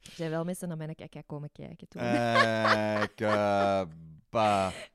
Er 0.00 0.16
zijn 0.16 0.30
wel 0.30 0.44
mensen 0.44 0.68
naar 0.68 0.76
mijn 0.76 0.94
kaka 0.94 1.22
komen 1.26 1.52
kijken 1.52 1.88
toen. 1.88 2.02
Eh, 2.02 3.02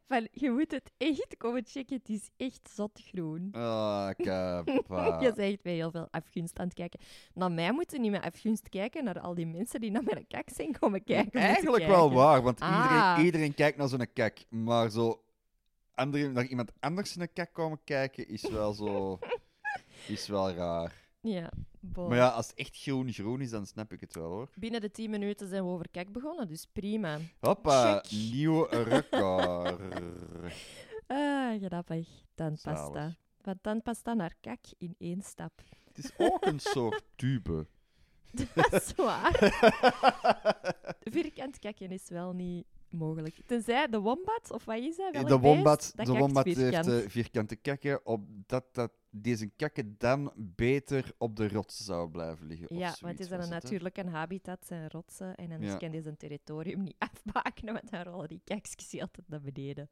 Van, 0.08 0.27
je 0.32 0.51
moet 0.51 0.72
het 0.72 0.92
echt 0.98 1.36
komen 1.38 1.63
checken. 1.65 1.98
Het 1.98 2.10
is 2.10 2.30
echt 2.38 2.70
zot 2.74 3.01
groen. 3.12 3.50
Ah, 3.51 4.10
kaba. 4.18 5.20
Je 5.24 5.34
zegt 5.36 5.62
bij 5.62 5.74
heel 5.74 5.92
veel 5.92 6.08
afgunst 6.12 6.60
aan 6.60 6.65
het 6.65 6.74
kijken. 6.74 7.00
Naar 7.34 7.51
mij 7.51 7.72
moeten 7.72 8.01
niet 8.01 8.12
met 8.12 8.24
afgunst 8.24 8.70
kijken, 8.70 9.04
naar 9.04 9.20
al 9.20 9.34
die 9.36 9.46
mensen 9.48 9.80
die 9.82 9.92
naar 9.92 10.04
mijn 10.04 10.27
kak 10.27 10.50
zijn 10.56 10.80
komen 10.80 11.04
kijken. 11.04 11.39
Eigenlijk 11.42 11.86
wel 11.88 12.13
waar, 12.13 12.42
want 12.42 12.60
Ah. 12.60 12.84
iedereen, 12.84 13.25
iedereen 13.25 13.54
kijkt 13.54 13.77
naar 13.77 13.88
zo'n 13.88 14.08
kak. 14.13 14.38
Maar 14.50 14.89
zo 14.89 15.22
andere, 15.94 16.30
naar 16.30 16.46
iemand 16.46 16.72
anders 16.80 17.12
zijn 17.13 17.34
kak 17.34 17.54
komen 17.54 17.80
kijken 17.84 18.27
is 18.27 18.50
wel 18.50 18.74
zo... 18.74 19.20
is 20.08 20.27
wel 20.27 20.51
raar. 20.51 20.94
Ja, 21.22 21.51
bon. 21.86 22.08
Maar 22.08 22.18
ja, 22.18 22.27
als 22.30 22.48
het 22.48 22.56
echt 22.56 22.77
groen-groen 22.77 23.42
is, 23.42 23.50
dan 23.50 23.65
snap 23.65 23.92
ik 23.92 24.00
het 24.00 24.15
wel 24.15 24.30
hoor. 24.32 24.50
Binnen 24.56 24.82
de 24.82 24.92
10 24.92 25.10
minuten 25.10 25.48
zijn 25.48 25.63
we 25.63 25.70
over 25.70 25.89
kak 25.92 26.12
begonnen, 26.12 26.48
dus 26.48 26.65
prima. 26.74 27.18
Hoppa, 27.39 28.00
Check. 28.00 28.12
nieuw 28.12 28.65
record. 28.89 29.80
Ah, 31.08 31.62
grappig. 31.63 32.08
Tandpasta. 32.36 32.94
Zalig. 32.94 33.15
Van 33.42 33.60
tandpasta 33.62 34.13
naar 34.13 34.36
kak 34.42 34.60
in 34.77 34.96
één 34.98 35.22
stap. 35.22 35.62
Het 35.88 35.98
is 35.98 36.12
ook 36.18 36.46
een 36.46 36.60
soort 36.60 37.04
tube. 37.15 37.68
Dat 38.54 38.74
is 38.74 38.94
waar. 38.96 39.34
Vierkant 41.12 41.60
kakken 41.60 41.92
is 41.92 42.10
wel 42.10 42.34
niet 42.34 42.65
mogelijk. 42.96 43.36
Tenzij 43.46 43.88
de 43.88 44.00
wombat, 44.00 44.52
of 44.52 44.66
wat 44.66 44.78
is 44.78 44.96
dat? 44.98 45.12
Welk 45.14 45.28
de 45.28 45.40
wombat, 45.40 45.94
beest? 45.96 46.10
De 46.10 46.18
wombat 46.18 46.46
heeft 46.46 46.88
eh, 46.88 47.10
vierkante 47.10 47.56
kakken, 47.56 48.06
opdat 48.06 48.66
dat 48.72 48.92
deze 49.10 49.48
kakken 49.56 49.96
dan 49.98 50.32
beter 50.36 51.12
op 51.18 51.36
de 51.36 51.48
rots 51.48 51.78
zou 51.78 52.10
blijven 52.10 52.46
liggen. 52.48 52.78
Ja, 52.78 52.96
want 53.00 53.12
het 53.12 53.20
is 53.20 53.30
een 53.30 53.38
was 53.38 53.46
het, 53.46 53.56
hè. 53.56 53.62
natuurlijke 53.62 54.08
habitat, 54.10 54.66
zijn 54.66 54.90
rotsen. 54.90 55.36
En 55.36 55.52
anders 55.52 55.72
Ja. 55.72 55.78
kan 55.78 55.92
deze 55.92 56.10
een 56.10 56.18
territorium 56.18 56.84
niet 56.84 56.96
afbakenen, 57.14 57.74
want 57.74 57.92
dan 57.92 58.04
rollen 58.04 58.28
die 58.30 58.42
kakjes 58.44 59.02
altijd 59.02 59.28
naar 59.28 59.42
beneden. 59.42 59.90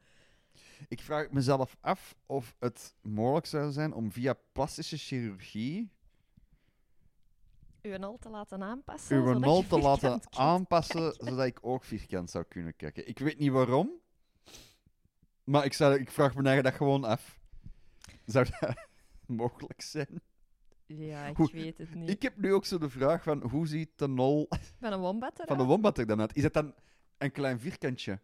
Ik 0.88 1.02
vraag 1.02 1.32
mezelf 1.32 1.78
af 1.82 2.16
of 2.26 2.56
het 2.60 2.96
mogelijk 3.02 3.46
zou 3.46 3.72
zijn 3.72 3.94
om 3.94 4.12
via 4.12 4.34
plastische 4.52 4.98
chirurgie 4.98 5.90
Uw 7.84 7.98
nul 7.98 8.18
te 8.20 8.30
laten 8.30 8.64
aanpassen. 8.64 9.18
uw 9.18 9.26
zodat 9.26 9.42
nul 9.42 9.68
te 9.68 9.80
laten 9.80 10.20
aanpassen, 10.30 11.02
kijken. 11.02 11.28
zodat 11.28 11.46
ik 11.46 11.60
ook 11.62 11.84
vierkant 11.84 12.30
zou 12.30 12.46
kunnen 12.48 12.76
kijken. 12.76 13.08
Ik 13.08 13.20
weet 13.20 13.38
niet 13.40 13.52
waarom, 13.52 13.92
maar 15.44 15.66
ik, 15.66 15.74
zou, 15.74 16.00
ik 16.00 16.12
vraag 16.12 16.36
me 16.36 16.62
dat 16.62 16.74
gewoon 16.74 17.04
af. 17.04 17.40
Zou 18.26 18.48
dat 18.60 18.74
mogelijk 19.26 19.82
zijn? 19.82 20.22
Ja, 20.86 21.26
ik 21.26 21.38
Hoe- 21.38 21.50
weet 21.52 21.78
het 21.78 21.94
niet. 21.96 22.10
Ik 22.10 22.22
heb 22.22 22.38
nu 22.38 22.54
ook 22.54 22.66
zo 22.66 22.78
de 22.78 22.90
vraag 22.90 23.24
van, 23.24 23.42
hoe 23.50 23.68
ziet 23.68 23.90
de 23.96 24.08
nul 24.08 24.48
Van 24.80 24.94
een 24.94 25.00
wombat 25.00 25.34
eruit? 25.34 25.50
van 25.50 25.58
de 25.58 25.64
wombat 25.64 25.98
er 25.98 26.06
dan 26.06 26.20
uit? 26.20 26.36
Is 26.36 26.42
dat 26.42 26.54
dan 26.54 26.74
een 27.18 27.32
klein 27.32 27.60
vierkantje? 27.60 28.20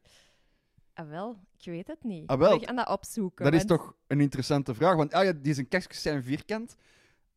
Ah, 0.93 1.09
wel, 1.09 1.39
ik 1.57 1.65
weet 1.65 1.87
het 1.87 2.03
niet. 2.03 2.27
Ah, 2.27 2.37
wel. 2.39 2.59
We 2.59 2.65
gaan 2.65 2.75
dat 2.75 2.89
opzoeken. 2.89 3.45
Dat 3.45 3.53
is 3.53 3.65
toch 3.65 3.95
een 4.07 4.19
interessante 4.21 4.73
vraag. 4.75 4.95
Want 4.95 5.13
ah 5.13 5.23
ja, 5.23 5.31
die 5.31 5.53
zijn 5.53 5.67
kerstjes 5.67 6.01
zijn 6.01 6.23
vierkant. 6.23 6.75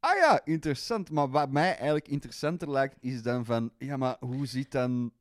Ah 0.05 0.17
ja, 0.17 0.41
interessant. 0.45 1.11
Maar 1.11 1.31
wat 1.31 1.51
mij 1.51 1.77
eigenlijk 1.77 2.09
interessanter 2.09 2.71
lijkt, 2.71 2.97
is 3.01 3.23
dan 3.23 3.45
van... 3.45 3.71
Ja, 3.79 3.97
maar 3.97 4.17
hoe 4.21 4.47
ziet 4.47 4.71
dan 4.71 5.13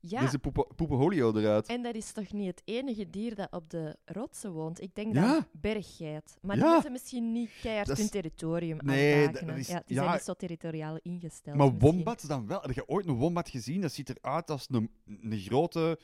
Ja, 0.00 0.20
deze 0.20 0.38
poepe- 0.38 0.68
poepenholio 0.76 1.36
eruit? 1.36 1.66
en 1.66 1.82
dat 1.82 1.94
is 1.94 2.12
toch 2.12 2.32
niet 2.32 2.46
het 2.46 2.62
enige 2.64 3.10
dier 3.10 3.34
dat 3.34 3.52
op 3.52 3.70
de 3.70 3.96
rotsen 4.04 4.52
woont? 4.52 4.80
Ik 4.80 4.94
denk 4.94 5.14
Ja. 5.14 5.32
dat 5.32 5.46
berggeit. 5.52 6.36
Maar 6.42 6.56
Ja. 6.56 6.62
die 6.62 6.72
moeten 6.72 6.92
misschien 6.92 7.32
niet 7.32 7.50
keihard 7.62 7.88
is- 7.88 7.98
hun 7.98 8.08
territorium 8.10 8.78
Nee, 8.84 9.30
dat 9.30 9.42
is- 9.56 9.66
ja, 9.68 9.82
die 9.86 9.96
zijn 9.96 10.10
niet 10.12 10.22
zo 10.22 10.34
territoriaal 10.34 10.98
ingesteld. 11.02 11.56
Maar 11.56 11.72
misschien. 11.72 11.90
wombats 11.94 12.22
dan 12.24 12.46
wel? 12.46 12.60
Heb 12.60 12.72
je 12.72 12.88
ooit 12.88 13.06
een 13.06 13.14
wombat 13.16 13.48
gezien? 13.48 13.80
Dat 13.80 13.92
ziet 13.92 14.08
eruit 14.18 14.50
als 14.50 14.66
een, 14.70 14.90
een 15.20 15.38
grote 15.40 15.98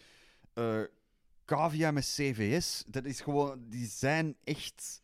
eh 0.54 0.80
cavia 1.44 1.90
met 1.90 2.04
CVS. 2.04 2.84
Dat 2.86 3.04
is 3.04 3.20
gewoon... 3.20 3.64
Die 3.68 3.86
zijn 3.86 4.36
echt 4.44 5.02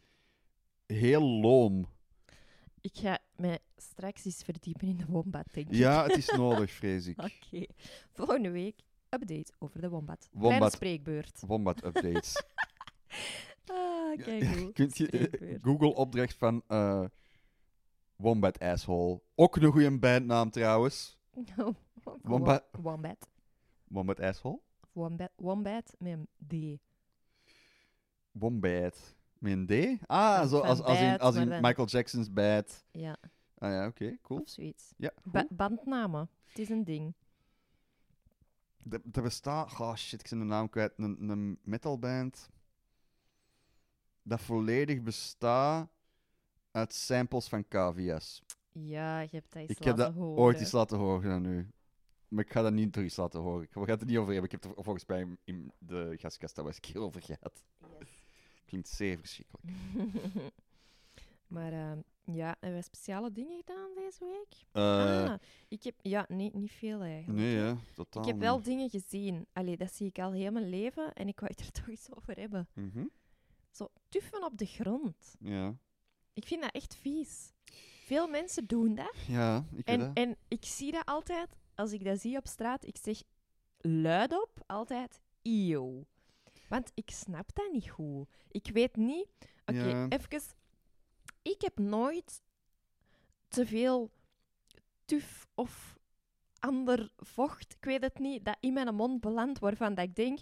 heel 0.86 1.22
loom. 1.22 1.94
Ik 2.86 2.96
ga 2.96 3.18
mij 3.36 3.58
straks 3.76 4.24
eens 4.24 4.42
verdiepen 4.42 4.88
in 4.88 4.96
de 4.96 5.04
wombat, 5.06 5.46
denk 5.52 5.68
ik. 5.68 5.74
Ja, 5.74 6.02
het 6.06 6.16
is 6.16 6.28
nodig, 6.28 6.70
vrees 6.70 7.06
ik. 7.06 7.22
Oké. 7.22 7.66
Volgende 8.12 8.50
week 8.50 8.80
update 9.10 9.52
over 9.58 9.80
de 9.80 9.88
wombat. 9.88 10.28
Wombat. 10.32 10.72
Spreekbeurt. 10.72 11.40
Wombat-updates. 11.46 12.34
Ah, 13.66 14.22
kijk 14.22 14.44
hoe. 14.44 14.72
Kunt 14.72 14.96
je 14.96 15.08
eh. 15.08 15.58
Google 15.62 15.94
opdracht 15.94 16.34
van 16.34 16.62
eh, 16.66 17.04
Wombat 18.16 18.58
Asshole. 18.58 19.20
Ook 19.34 19.56
een 19.56 19.72
goede 19.72 19.98
bandnaam 19.98 20.50
trouwens. 20.50 21.18
Wombat. 22.22 22.64
Wombat. 22.72 23.30
Wombat 23.88 24.20
Asshole? 24.20 24.60
Wombat. 24.92 25.30
Wombat 25.36 25.94
met 25.98 26.28
een 26.48 26.76
D. 26.76 26.80
Wombat. 28.30 29.15
Met 29.38 29.52
een 29.52 29.66
D? 29.98 30.02
Ah, 30.06 30.48
zo 30.48 30.58
als, 30.58 30.80
als 30.82 30.98
in, 31.00 31.18
als 31.18 31.34
in 31.34 31.48
dan- 31.48 31.60
Michael 31.60 31.86
Jackson's 31.86 32.32
Bad. 32.32 32.84
Ja, 32.90 33.16
Ah 33.58 33.70
ja, 33.70 33.86
oké, 33.86 34.16
cool. 34.22 34.40
of 34.40 34.48
zoiets. 34.48 34.92
Ja, 34.96 35.10
Ba- 35.24 35.46
bandnamen. 35.50 36.28
Het 36.44 36.58
is 36.58 36.68
een 36.68 36.84
ding. 36.84 37.14
Er 39.12 39.22
bestaat... 39.22 39.80
Oh 39.80 39.94
shit, 39.94 40.20
ik 40.20 40.28
ben 40.30 40.38
de 40.38 40.44
naam 40.44 40.68
kwijt. 40.68 40.92
Een, 40.96 41.28
een 41.30 41.58
metalband 41.62 42.50
dat 44.22 44.40
volledig 44.40 45.02
bestaat 45.02 45.88
uit 46.70 46.94
samples 46.94 47.48
van 47.48 47.68
cavia's. 47.68 48.42
Ja, 48.72 49.20
je 49.20 49.28
hebt 49.30 49.52
dat 49.52 49.62
eens 49.62 49.70
Ik 49.70 49.84
heb 49.84 49.96
dat 49.96 50.14
horen. 50.14 50.42
ooit 50.42 50.58
eens 50.60 50.72
laten 50.72 50.98
horen 50.98 51.32
aan 51.32 51.44
u. 51.44 51.70
Maar 52.28 52.44
ik 52.44 52.52
ga 52.52 52.62
dat 52.62 52.72
niet 52.72 52.92
terug 52.92 53.16
laten 53.16 53.40
horen. 53.40 53.60
We 53.70 53.80
gaan 53.80 53.88
het 53.88 54.00
er 54.00 54.06
niet 54.06 54.16
over 54.18 54.32
hebben. 54.32 54.50
Ik 54.52 54.60
heb 54.60 54.62
het 54.70 54.78
er 54.78 54.84
volgens 54.84 55.06
mij 55.06 55.36
in- 55.44 55.72
de 55.78 56.14
gastkast 56.18 56.54
daar 56.54 56.64
wel 56.64 56.74
eens 56.74 56.84
een 56.86 56.92
keer 56.92 57.02
over 57.02 57.22
gehad. 57.22 57.64
Klinkt 58.66 58.88
zeer 58.88 59.18
verschrikkelijk. 59.18 59.64
maar 61.54 61.72
ehm, 61.72 62.00
ja, 62.36 62.56
hebben 62.60 62.78
we 62.78 62.84
speciale 62.84 63.32
dingen 63.32 63.56
gedaan 63.56 63.90
deze 63.94 64.24
week? 64.24 64.64
Eh, 64.72 65.24
ah, 65.30 65.34
ik 65.68 65.82
heb... 65.82 65.94
Ja, 66.02 66.24
nee, 66.28 66.50
niet 66.54 66.70
veel 66.72 67.00
eigenlijk. 67.00 67.38
nee, 67.38 67.56
hè. 67.56 67.74
totaal 67.94 68.22
Ik 68.22 68.28
heb 68.28 68.38
wel 68.38 68.56
niet. 68.56 68.64
dingen 68.64 68.90
gezien. 68.90 69.46
Allee, 69.52 69.76
dat 69.76 69.92
zie 69.94 70.06
ik 70.06 70.18
al 70.18 70.32
heel 70.32 70.50
mijn 70.52 70.68
leven 70.68 71.12
en 71.12 71.28
ik 71.28 71.40
wou 71.40 71.52
het 71.56 71.66
er 71.66 71.72
toch 71.80 71.88
eens 71.88 72.08
over 72.14 72.36
hebben. 72.38 72.68
Mhm, 72.74 73.04
Zo, 73.70 73.88
tuffen 74.08 74.44
op 74.44 74.58
de 74.58 74.66
grond. 74.66 75.34
Ja. 75.40 75.76
Ik 76.32 76.44
vind 76.46 76.62
dat 76.62 76.72
echt 76.72 76.96
vies. 76.96 77.52
Veel 78.04 78.28
mensen 78.28 78.66
doen 78.66 78.94
dat. 78.94 79.14
ja, 79.26 79.64
ik 79.76 79.86
En, 79.86 79.98
dat. 79.98 80.10
en 80.14 80.36
ik 80.48 80.64
zie 80.64 80.92
dat 80.92 81.04
altijd, 81.06 81.56
als 81.74 81.92
ik 81.92 82.04
dat 82.04 82.20
zie 82.20 82.36
op 82.36 82.46
straat, 82.46 82.86
ik 82.86 82.96
zeg 82.96 83.22
luidop 83.78 84.62
altijd 84.66 85.20
eeuw. 85.42 86.06
Want 86.68 86.90
ik 86.94 87.10
snap 87.10 87.50
dat 87.54 87.72
niet 87.72 87.90
goed. 87.90 88.28
Ik 88.48 88.70
weet 88.72 88.96
niet... 88.96 89.26
Oké, 89.66 89.84
Ja. 89.84 90.08
even... 90.08 90.40
Ik 91.42 91.60
heb 91.60 91.78
nooit 91.78 92.42
te 93.48 93.66
veel 93.66 94.10
tuf 95.04 95.46
of 95.54 95.98
ander 96.58 97.10
vocht, 97.16 97.74
ik 97.78 97.84
weet 97.84 98.02
het 98.02 98.18
niet, 98.18 98.44
dat 98.44 98.56
in 98.60 98.72
mijn 98.72 98.94
mond 98.94 99.20
belandt 99.20 99.58
waarvan 99.58 99.94
dat 99.94 100.04
ik 100.04 100.14
denk... 100.16 100.38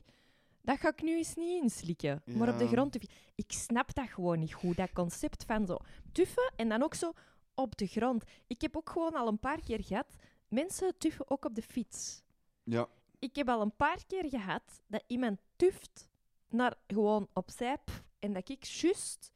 Dat 0.61 0.79
ga 0.79 0.89
ik 0.89 1.03
nu 1.03 1.17
eens 1.17 1.35
niet 1.35 1.63
inslikken. 1.63 2.23
Maar 2.25 2.49
op 2.49 2.59
de 2.59 2.67
grond... 2.67 2.97
Ik 3.35 3.53
snap 3.53 3.95
dat 3.95 4.09
gewoon 4.09 4.39
niet 4.39 4.55
goed. 4.55 4.77
Dat 4.77 4.93
concept 4.93 5.45
van 5.45 5.67
zo 5.67 5.77
tuffen 6.13 6.53
en 6.57 6.69
dan 6.69 6.83
ook 6.83 6.95
zo 6.95 7.13
op 7.55 7.77
de 7.77 7.87
grond. 7.87 8.25
Ik 8.47 8.61
heb 8.61 8.77
ook 8.77 8.91
gewoon 8.91 9.15
al 9.15 9.29
een 9.29 9.39
paar 9.39 9.61
keer 9.61 9.85
gehad. 9.85 10.17
Mensen 10.49 10.99
tuffen 10.99 11.31
ook 11.31 11.45
op 11.45 11.55
de 11.55 11.63
fiets. 11.63 12.23
Ja, 12.63 12.89
Ik 13.19 13.37
heb 13.37 13.49
al 13.49 13.61
een 13.61 13.77
paar 13.77 14.05
keer 14.07 14.29
gehad 14.29 14.83
dat 14.87 15.05
iemand 15.07 15.41
tuft 15.57 16.09
naar 16.49 16.75
gewoon 16.87 17.29
opzij 17.33 17.77
pff, 17.85 18.03
en 18.19 18.33
dat 18.33 18.49
ik 18.49 18.65
juist 18.65 19.33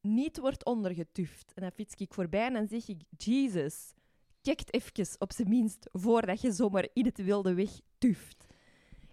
niet 0.00 0.38
wordt 0.38 0.64
ondergetuft. 0.64 1.52
En 1.54 1.62
dan 1.62 1.70
fiets 1.72 1.94
ik 1.94 2.14
voorbij 2.14 2.46
en 2.46 2.52
dan 2.52 2.68
zeg 2.68 2.88
ik, 2.88 3.00
Jesus, 3.16 3.92
kijk 4.42 4.60
even 4.70 5.20
op 5.20 5.32
zijn 5.32 5.48
minst 5.48 5.88
voordat 5.92 6.40
je 6.40 6.52
zomaar 6.52 6.88
in 6.92 7.04
het 7.04 7.24
wilde 7.24 7.54
weg 7.54 7.70
tuft. 7.98 8.46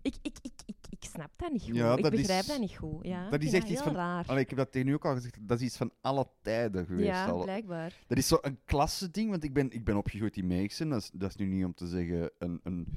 Ik, 0.01 0.15
ik, 0.22 0.38
ik, 0.41 0.51
ik, 0.65 0.75
ik 0.89 1.03
snap 1.10 1.32
dat 1.36 1.51
niet 1.51 1.62
goed. 1.63 1.75
Ja, 1.75 1.96
ik 1.98 2.10
begrijp 2.10 2.41
is- 2.41 2.48
dat 2.48 2.60
niet 2.60 2.77
goed. 2.77 3.06
Ja, 3.06 3.29
dat 3.29 3.44
is 3.44 3.53
echt 3.53 3.70
iets 3.70 3.82
van- 3.82 3.96
raar. 3.96 4.25
Allee, 4.27 4.44
ik 4.44 4.50
heb 4.50 4.58
dat 4.58 4.72
tegen 4.72 4.88
u 4.88 4.94
ook 4.94 5.06
al 5.06 5.13
gezegd. 5.13 5.48
Dat 5.48 5.60
is 5.60 5.65
iets 5.65 5.77
van 5.77 5.91
alle 6.01 6.27
tijden 6.41 6.86
geweest. 6.86 7.08
ja, 7.08 7.27
al. 7.27 7.44
blijkbaar. 7.44 7.94
Dat 8.08 8.18
is 8.18 8.27
zo 8.27 8.38
een 8.41 8.60
klasse 8.65 9.12
ding, 9.12 9.29
want 9.29 9.44
ik 9.44 9.53
ben, 9.53 9.72
ik 9.72 9.84
ben 9.84 9.98
opgegroeid 9.98 10.38
in 10.38 10.48
Meeksen. 10.48 10.89
Dat 10.89 11.01
is, 11.01 11.10
dat 11.13 11.29
is 11.29 11.36
nu 11.36 11.46
niet 11.46 11.65
om 11.65 11.74
te 11.74 11.88
zeggen 11.88 12.32
een, 12.38 12.60
een 12.63 12.88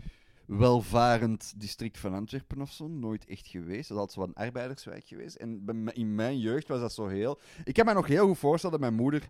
welvarend 0.46 1.60
district 1.60 1.98
van 1.98 2.14
Antwerpen 2.14 2.60
of 2.60 2.72
zo. 2.72 2.88
Nooit 2.88 3.24
echt 3.26 3.46
geweest. 3.46 3.88
Dat 3.88 3.96
is 3.96 4.02
altijd 4.02 4.12
zo 4.12 4.22
een 4.22 4.46
arbeiderswijk 4.46 5.06
geweest. 5.06 5.36
En 5.36 5.62
in 5.92 6.14
mijn 6.14 6.38
jeugd 6.38 6.68
was 6.68 6.80
dat 6.80 6.92
zo 6.92 7.06
heel... 7.06 7.38
Ik 7.64 7.74
kan 7.74 7.86
me 7.86 7.92
nog 7.92 8.06
heel 8.06 8.26
goed 8.26 8.38
voorstellen 8.38 8.80
dat 8.80 8.90
mijn 8.90 9.02
moeder 9.02 9.28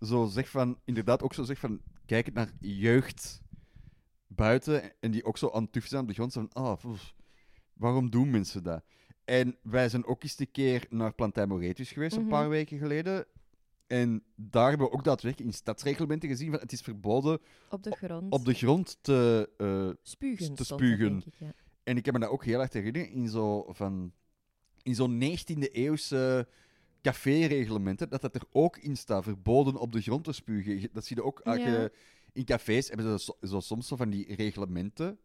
zo 0.00 0.26
zegt 0.26 0.48
van... 0.48 0.78
Inderdaad 0.84 1.22
ook 1.22 1.34
zo 1.34 1.42
zegt 1.44 1.60
van... 1.60 1.80
Kijk 2.06 2.26
het 2.26 2.34
naar 2.34 2.50
jeugd 2.60 3.42
buiten. 4.26 5.00
En 5.00 5.10
die 5.10 5.24
ook 5.24 5.38
zo 5.38 5.50
aan 5.50 5.68
het 5.70 5.84
zijn 5.84 6.02
op 6.02 6.08
de 6.08 6.14
grond. 6.14 6.32
Van... 6.32 6.50
Oh, 6.52 6.72
pff, 6.76 7.14
waarom 7.72 8.10
doen 8.10 8.30
mensen 8.30 8.62
dat? 8.62 8.82
En 9.24 9.56
wij 9.62 9.88
zijn 9.88 10.04
ook 10.06 10.22
eens 10.22 10.38
een 10.38 10.50
keer 10.50 10.86
naar 10.90 11.12
Plantijn 11.14 11.48
Moretus 11.48 11.92
geweest, 11.92 12.14
Mhm. 12.14 12.24
een 12.24 12.30
paar 12.30 12.48
weken 12.48 12.78
geleden. 12.78 13.26
En 13.86 14.22
daar 14.34 14.68
hebben 14.68 14.86
we 14.86 14.92
ook 14.92 15.04
daadwerkelijk 15.04 15.50
in 15.50 15.56
stadsreglementen 15.56 16.28
gezien 16.28 16.50
van 16.50 16.60
het 16.60 16.72
is 16.72 16.80
verboden 16.80 17.38
Op 17.70 17.82
de 17.82 17.90
grond. 17.90 18.32
op 18.32 18.44
de 18.44 18.54
grond 18.54 18.98
te... 19.00 19.50
eh, 19.56 19.90
spugen. 20.02 20.54
te 20.54 20.64
stond 20.64 20.80
dat, 20.80 20.88
spugen. 20.88 21.08
denk 21.10 21.24
ik, 21.24 21.34
ja. 21.38 21.52
en 21.82 21.96
ik 21.96 22.04
heb 22.04 22.14
me 22.14 22.20
dat 22.20 22.30
ook 22.30 22.44
heel 22.44 22.60
erg 22.60 22.72
herinneren 22.72 23.10
in 23.10 23.28
zo 23.28 23.66
van... 23.72 24.12
In 24.82 24.94
zo'n 24.94 25.22
19e 25.22 25.58
eeuwse 25.72 26.48
café-reglementen, 27.02 28.08
dat 28.08 28.20
dat 28.20 28.34
er 28.34 28.42
ook 28.52 28.76
in 28.76 28.96
staat, 28.96 29.22
verboden 29.24 29.76
op 29.76 29.92
de 29.92 30.00
grond 30.00 30.24
te 30.24 30.32
spugen. 30.32 30.88
Dat 30.92 31.04
zie 31.04 31.16
je 31.16 31.22
ook 31.24 31.40
als 31.40 31.56
Ja. 31.58 31.66
je... 31.66 31.92
In 32.32 32.44
cafés 32.44 32.88
hebben 32.88 33.18
ze 33.18 33.24
zo, 33.24 33.46
zo 33.46 33.60
soms 33.60 33.86
zo 33.88 33.96
van 33.96 34.10
die 34.10 34.34
reglementen 34.34 35.18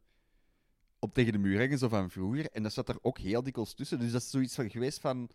op 0.99 1.13
tegen 1.13 1.31
de 1.31 1.37
muur 1.37 1.59
hangen, 1.59 1.77
zo 1.77 1.87
van 1.87 2.09
vroeger. 2.09 2.45
En 2.51 2.63
dat 2.63 2.73
zat 2.73 2.89
er 2.89 2.97
ook 3.01 3.17
heel 3.17 3.43
dikwijls 3.43 3.73
tussen. 3.73 3.99
Dus 3.99 4.11
dat 4.11 4.21
is 4.21 4.29
zoiets 4.29 4.55
van 4.55 4.69
geweest 4.69 4.99
van... 4.99 5.29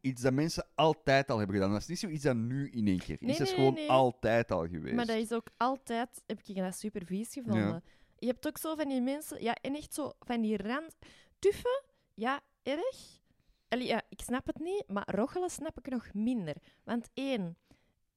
Iets 0.00 0.22
dat 0.22 0.32
mensen 0.32 0.66
altijd 0.74 1.30
al 1.30 1.38
hebben 1.38 1.56
gedaan. 1.56 1.72
Dat 1.72 1.80
is 1.80 1.86
niet 1.86 1.98
zoiets 1.98 2.22
dat 2.22 2.36
nu 2.36 2.70
in 2.70 2.86
één 2.86 2.98
keer 2.98 3.16
is. 3.20 3.26
Nee, 3.26 3.38
dat 3.38 3.40
is 3.40 3.46
nee, 3.46 3.54
gewoon 3.54 3.74
nee. 3.74 3.90
altijd 3.90 4.50
al 4.50 4.66
geweest. 4.66 4.94
Maar 4.94 5.06
dat 5.06 5.16
is 5.16 5.32
ook 5.32 5.48
altijd, 5.56 6.22
heb 6.26 6.40
ik 6.44 6.56
dat 6.56 6.76
super 6.76 7.06
vies 7.06 7.32
gevonden. 7.32 7.82
Je 8.18 8.26
hebt 8.26 8.46
ook 8.46 8.58
zo 8.58 8.74
van 8.74 8.88
die 8.88 9.00
mensen, 9.00 9.42
ja, 9.42 9.54
en 9.54 9.76
echt 9.76 9.94
zo 9.94 10.12
van 10.20 10.40
die 10.40 10.56
rand. 10.56 10.96
Tuffen, 11.38 11.82
ja, 12.14 12.40
erg. 12.62 13.20
Allee, 13.68 13.86
ja, 13.86 14.02
ik 14.08 14.20
snap 14.20 14.46
het 14.46 14.58
niet, 14.58 14.84
maar 14.86 15.14
rochelen 15.14 15.50
snap 15.50 15.78
ik 15.78 15.90
nog 15.90 16.06
minder. 16.12 16.56
Want 16.84 17.08
één, 17.14 17.56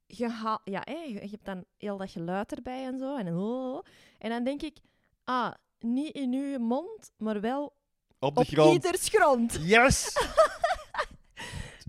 je, 0.05 0.29
haal, 0.29 0.61
ja, 0.63 0.81
hè, 0.83 0.93
je 0.93 1.13
je 1.13 1.29
hebt 1.29 1.45
dan 1.45 1.65
heel 1.77 1.97
dat 1.97 2.11
geluid 2.11 2.55
erbij 2.55 2.85
en 2.85 2.97
zo. 2.99 3.17
En, 3.17 3.35
oh, 3.35 3.83
en 4.17 4.29
dan 4.29 4.43
denk 4.43 4.61
ik, 4.61 4.77
ah, 5.23 5.53
niet 5.79 6.15
in 6.15 6.33
uw 6.33 6.59
mond, 6.59 7.11
maar 7.17 7.41
wel 7.41 7.73
Op 8.19 8.35
de 8.35 8.41
op 8.41 8.47
grond. 8.47 8.73
ieders 8.73 9.09
grond. 9.09 9.57
Yes! 9.61 10.13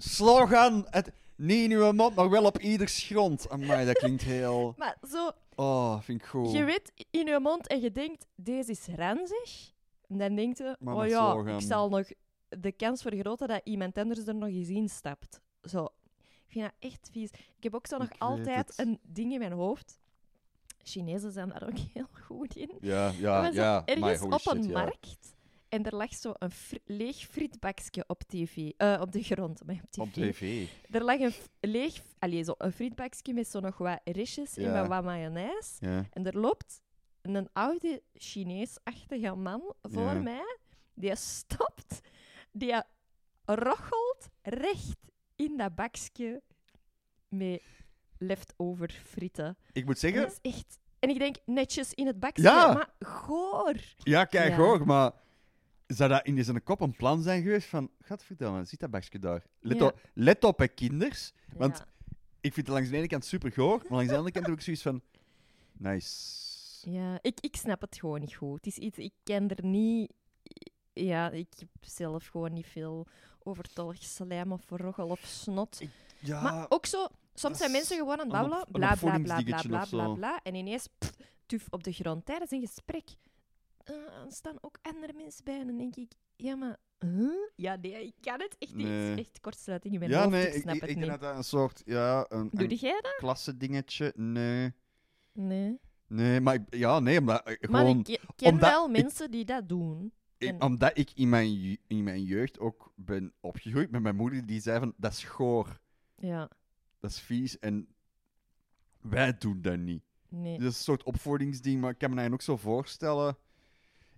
Slogan! 0.02 0.86
Het, 0.90 1.12
niet 1.36 1.70
in 1.70 1.72
uw 1.72 1.92
mond, 1.92 2.14
maar 2.14 2.30
wel 2.30 2.44
op 2.44 2.58
ieders 2.58 3.02
grond. 3.02 3.48
Amai, 3.50 3.86
dat 3.86 3.98
klinkt 3.98 4.22
heel... 4.22 4.74
Maar 4.78 4.96
zo, 5.08 5.30
Oh, 5.54 6.00
vind 6.00 6.20
ik 6.20 6.26
goed. 6.26 6.52
Je 6.52 6.64
weet 6.64 6.92
in 7.10 7.26
je 7.26 7.38
mond 7.40 7.66
en 7.66 7.80
je 7.80 7.92
denkt, 7.92 8.26
deze 8.34 8.70
is 8.70 8.86
ranzig. 8.96 9.72
En 10.08 10.18
dan 10.18 10.34
denkt 10.34 10.58
je, 10.58 10.76
Maar 10.78 10.94
oh 10.94 11.06
ja, 11.06 11.30
slogan. 11.30 11.54
ik 11.54 11.60
zal 11.66 11.88
nog 11.88 12.08
de 12.48 12.72
kans 12.72 13.02
vergroten 13.02 13.48
dat 13.48 13.60
iemand 13.64 13.98
anders 13.98 14.26
er 14.26 14.34
nog 14.34 14.48
eens 14.48 14.68
in 14.68 14.88
stapt. 14.88 15.40
Zo. 15.62 15.84
Ik 16.20 16.58
vind 16.58 16.64
dat 16.64 16.90
echt 16.90 17.08
vies. 17.12 17.30
Ik 17.30 17.62
heb 17.62 17.74
ook 17.74 17.86
zo 17.86 17.98
nog 17.98 18.08
Ik 18.08 18.14
altijd 18.18 18.72
een 18.76 18.98
ding 19.02 19.32
in 19.32 19.38
mijn 19.38 19.52
hoofd. 19.52 19.98
Chinezen 20.82 21.32
zijn 21.32 21.48
daar 21.48 21.62
ook 21.62 21.78
heel 21.94 22.08
goed 22.26 22.56
in. 22.56 22.70
Ja, 22.80 23.12
ja, 23.18 23.46
ja. 23.46 23.82
ergens 23.84 24.22
op 24.22 24.40
shit, 24.40 24.52
een 24.52 24.62
ja. 24.62 24.72
markt 24.72 25.34
en 25.72 25.84
er 25.84 25.94
lag 25.96 26.14
zo 26.14 26.32
een 26.38 26.50
fri- 26.50 26.80
leeg 26.84 27.16
frietbakje 27.16 28.04
op 28.06 28.22
tv, 28.22 28.70
eh, 28.76 28.98
op 29.00 29.12
de 29.12 29.22
grond, 29.22 29.64
maar 29.66 29.80
op 29.82 29.90
tv. 29.90 29.98
Op 30.00 30.12
tv. 30.12 30.66
Er 30.90 31.02
lag 31.04 31.18
een 31.20 31.32
leeg, 31.60 32.02
allee, 32.18 32.42
zo 32.44 32.54
een 32.58 32.72
frietbakje 32.72 33.34
met 33.34 33.48
zo 33.48 33.60
nog 33.60 33.78
wat 33.78 34.00
restjes 34.04 34.56
en 34.56 34.62
Ja. 34.62 34.80
met 34.80 34.88
wat 34.88 35.04
mayonaise. 35.04 35.72
Ja. 35.86 36.04
En 36.10 36.26
er 36.26 36.38
loopt 36.38 36.80
een 37.22 37.48
oude 37.52 38.02
Chinees-achtige 38.14 39.34
man 39.34 39.74
voor 39.82 40.02
Ja. 40.02 40.20
mij, 40.20 40.56
die 40.94 41.16
stopt, 41.16 42.00
die 42.52 42.82
rochelt 43.44 44.28
recht 44.42 44.98
in 45.36 45.56
dat 45.56 45.74
bakje 45.74 46.42
met 47.28 47.62
leftover 48.18 48.90
frieten. 49.04 49.56
Ik 49.72 49.84
moet 49.84 49.94
En 49.94 50.00
zeggen, 50.00 50.20
dat 50.22 50.38
is 50.42 50.52
echt... 50.54 50.78
En 50.98 51.08
ik 51.08 51.18
denk, 51.18 51.36
netjes 51.46 51.94
in 51.94 52.06
het 52.06 52.20
bakje, 52.20 52.42
Ja. 52.42 52.72
maar 52.72 52.90
goor. 53.08 53.74
ja, 53.96 54.24
kijk 54.24 54.50
Ja. 54.50 54.56
hoor, 54.56 54.86
maar 54.86 55.12
zou 55.94 56.10
dat 56.10 56.26
in 56.26 56.44
zijn 56.44 56.62
kop 56.62 56.80
een 56.80 56.96
plan 56.96 57.22
zijn 57.22 57.42
geweest 57.42 57.68
van, 57.68 57.90
gadverdamme, 58.00 58.64
zit 58.64 58.80
dat 58.80 58.90
bakje 58.90 59.18
daar? 59.18 59.42
Let, 59.60 59.78
Ja. 59.78 59.84
op, 59.86 60.00
let 60.14 60.44
op, 60.44 60.58
hè, 60.58 60.68
kinders. 60.68 61.32
Want 61.56 61.76
Ja. 61.78 61.84
ik 62.40 62.52
vind 62.54 62.66
het 62.66 62.74
langs 62.76 62.90
de 62.90 62.96
ene 62.96 63.06
kant 63.06 63.24
super 63.24 63.52
goor, 63.52 63.78
maar 63.78 63.90
langs 63.90 64.08
de 64.10 64.16
andere 64.16 64.32
kant 64.34 64.46
heb 64.46 64.54
ik 64.54 64.60
zoiets 64.62 64.82
van, 64.82 65.00
nice. 65.72 66.90
Ja, 66.90 67.18
ik, 67.22 67.40
ik 67.40 67.56
snap 67.56 67.80
het 67.80 67.96
gewoon 67.98 68.20
niet 68.20 68.34
goed. 68.34 68.56
Het 68.56 68.66
is 68.66 68.76
iets, 68.78 68.98
ik 68.98 69.12
ken 69.22 69.48
er 69.48 69.64
niet... 69.64 70.12
Ja, 70.92 71.30
ik 71.30 71.48
heb 71.58 71.68
zelf 71.80 72.26
gewoon 72.26 72.52
niet 72.52 72.66
veel 72.66 73.06
overtollig 73.42 74.02
slijm 74.02 74.52
of 74.52 74.62
roggel 74.68 75.08
of 75.08 75.20
snot. 75.20 75.80
Ja, 76.18 76.42
maar 76.42 76.66
ook 76.68 76.86
zo, 76.86 77.06
soms 77.34 77.58
zijn 77.58 77.70
mensen 77.70 77.96
gewoon 77.96 78.12
aan 78.12 78.18
het 78.18 78.28
babbelen, 78.28 78.66
bla 78.70 78.94
bla 78.96 79.18
bla 79.18 79.42
bla 79.42 79.62
bla 79.62 79.84
bla 79.86 80.04
zo. 80.06 80.14
bla, 80.14 80.40
en 80.42 80.54
ineens 80.54 80.88
pff, 80.98 81.12
tuf 81.46 81.66
op 81.70 81.84
de 81.84 81.92
grond 81.92 82.26
tijdens 82.26 82.50
een 82.50 82.60
gesprek. 82.60 83.04
Eh, 83.84 83.94
er 84.24 84.32
staan 84.32 84.56
ook 84.60 84.78
andere 84.82 85.12
mensen 85.12 85.44
bij 85.44 85.60
en 85.60 85.66
dan 85.66 85.76
denk 85.76 85.96
ik, 85.96 86.12
ja 86.36 86.54
maar, 86.56 86.76
huh? 86.98 87.30
Ja, 87.56 87.76
nee, 87.76 88.06
ik 88.06 88.14
kan 88.20 88.40
het 88.40 88.56
echt 88.58 88.74
niet. 88.74 88.86
Nee. 88.86 89.14
echt 89.16 89.40
kortsluiting 89.40 89.92
in 89.94 89.98
mijn 89.98 90.10
ja, 90.10 90.18
hoofd, 90.18 90.30
nee, 90.30 90.46
ik 90.54 90.62
snap 90.62 90.74
ik, 90.74 90.80
het 90.80 90.90
ik 90.90 90.96
niet. 90.96 91.04
denk 91.06 91.20
dat 91.20 91.28
dat 91.28 91.36
een 91.38 91.44
soort, 91.44 91.82
ja, 91.84 92.26
een, 92.28 92.48
Doe 92.52 92.70
een 92.70 92.74
jij 92.74 93.00
dat? 93.00 93.14
klasse 93.16 93.56
dingetje. 93.56 94.12
Nee. 94.16 94.72
Nee. 95.32 95.78
Nee, 96.06 96.40
maar 96.40 96.54
ik- 96.54 96.74
ja, 96.74 97.00
nee, 97.00 97.18
omdat 97.18 97.42
eh, 97.46 97.68
Maar 97.70 97.80
gewoon... 97.80 97.98
ik 97.98 98.04
ke- 98.04 98.20
ken 98.36 98.50
omdat 98.52 98.70
wel 98.70 98.88
mensen 98.88 99.30
die 99.30 99.44
dat 99.44 99.68
doen. 99.68 100.12
Ik- 100.38 100.62
omdat 100.62 100.98
ik 100.98 101.10
in 101.14 101.28
mijn, 101.28 101.78
in 101.86 102.02
mijn 102.02 102.22
jeugd 102.22 102.58
ook 102.58 102.92
ben 102.96 103.32
opgegroeid 103.40 103.90
met 103.90 104.02
mijn 104.02 104.16
moeder, 104.16 104.46
die 104.46 104.60
zei 104.60 104.78
van, 104.78 104.94
dat 104.96 105.12
is 105.12 105.24
goor, 105.24 105.80
Ja, 106.16 106.50
dat 107.00 107.10
is 107.10 107.20
vies, 107.20 107.58
en 107.58 107.88
wij 109.00 109.38
doen 109.38 109.62
dat 109.62 109.78
niet. 109.78 110.02
nee. 110.28 110.58
Dat 110.58 110.68
is 110.70 110.76
een 110.76 110.82
soort 110.82 111.02
opvoedingsding, 111.02 111.80
maar 111.80 111.90
ik 111.90 111.98
kan 111.98 112.14
me 112.14 112.22
dat 112.22 112.32
ook 112.32 112.42
zo 112.42 112.56
voorstellen. 112.56 113.36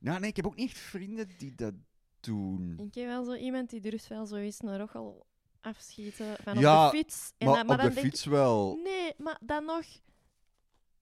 Nou, 0.04 0.20
nee, 0.20 0.30
ik 0.30 0.36
heb 0.36 0.46
ook 0.46 0.56
niet 0.56 0.68
echt 0.70 0.78
vrienden 0.78 1.28
die 1.38 1.54
dat 1.54 1.74
doen. 2.20 2.78
Ik 2.78 2.94
heb 2.94 3.06
wel 3.06 3.24
zo 3.24 3.34
iemand 3.34 3.70
die 3.70 3.80
durft 3.80 4.08
wel 4.08 4.26
zoiets 4.26 4.62
een 4.62 4.78
rochel 4.78 5.26
afschieten 5.60 6.36
van 6.42 6.58
Ja, 6.58 6.86
op 6.86 6.92
de 6.92 6.96
fiets. 6.98 7.32
En 7.38 7.46
maar 7.46 7.56
dan, 7.56 7.66
maar 7.66 7.76
op 7.76 7.82
dan 7.82 7.94
de 7.94 8.00
fiets 8.00 8.24
wel. 8.24 8.76
ik, 8.76 8.82
nee, 8.82 9.12
maar 9.18 9.38
dan 9.40 9.64
nog... 9.64 9.84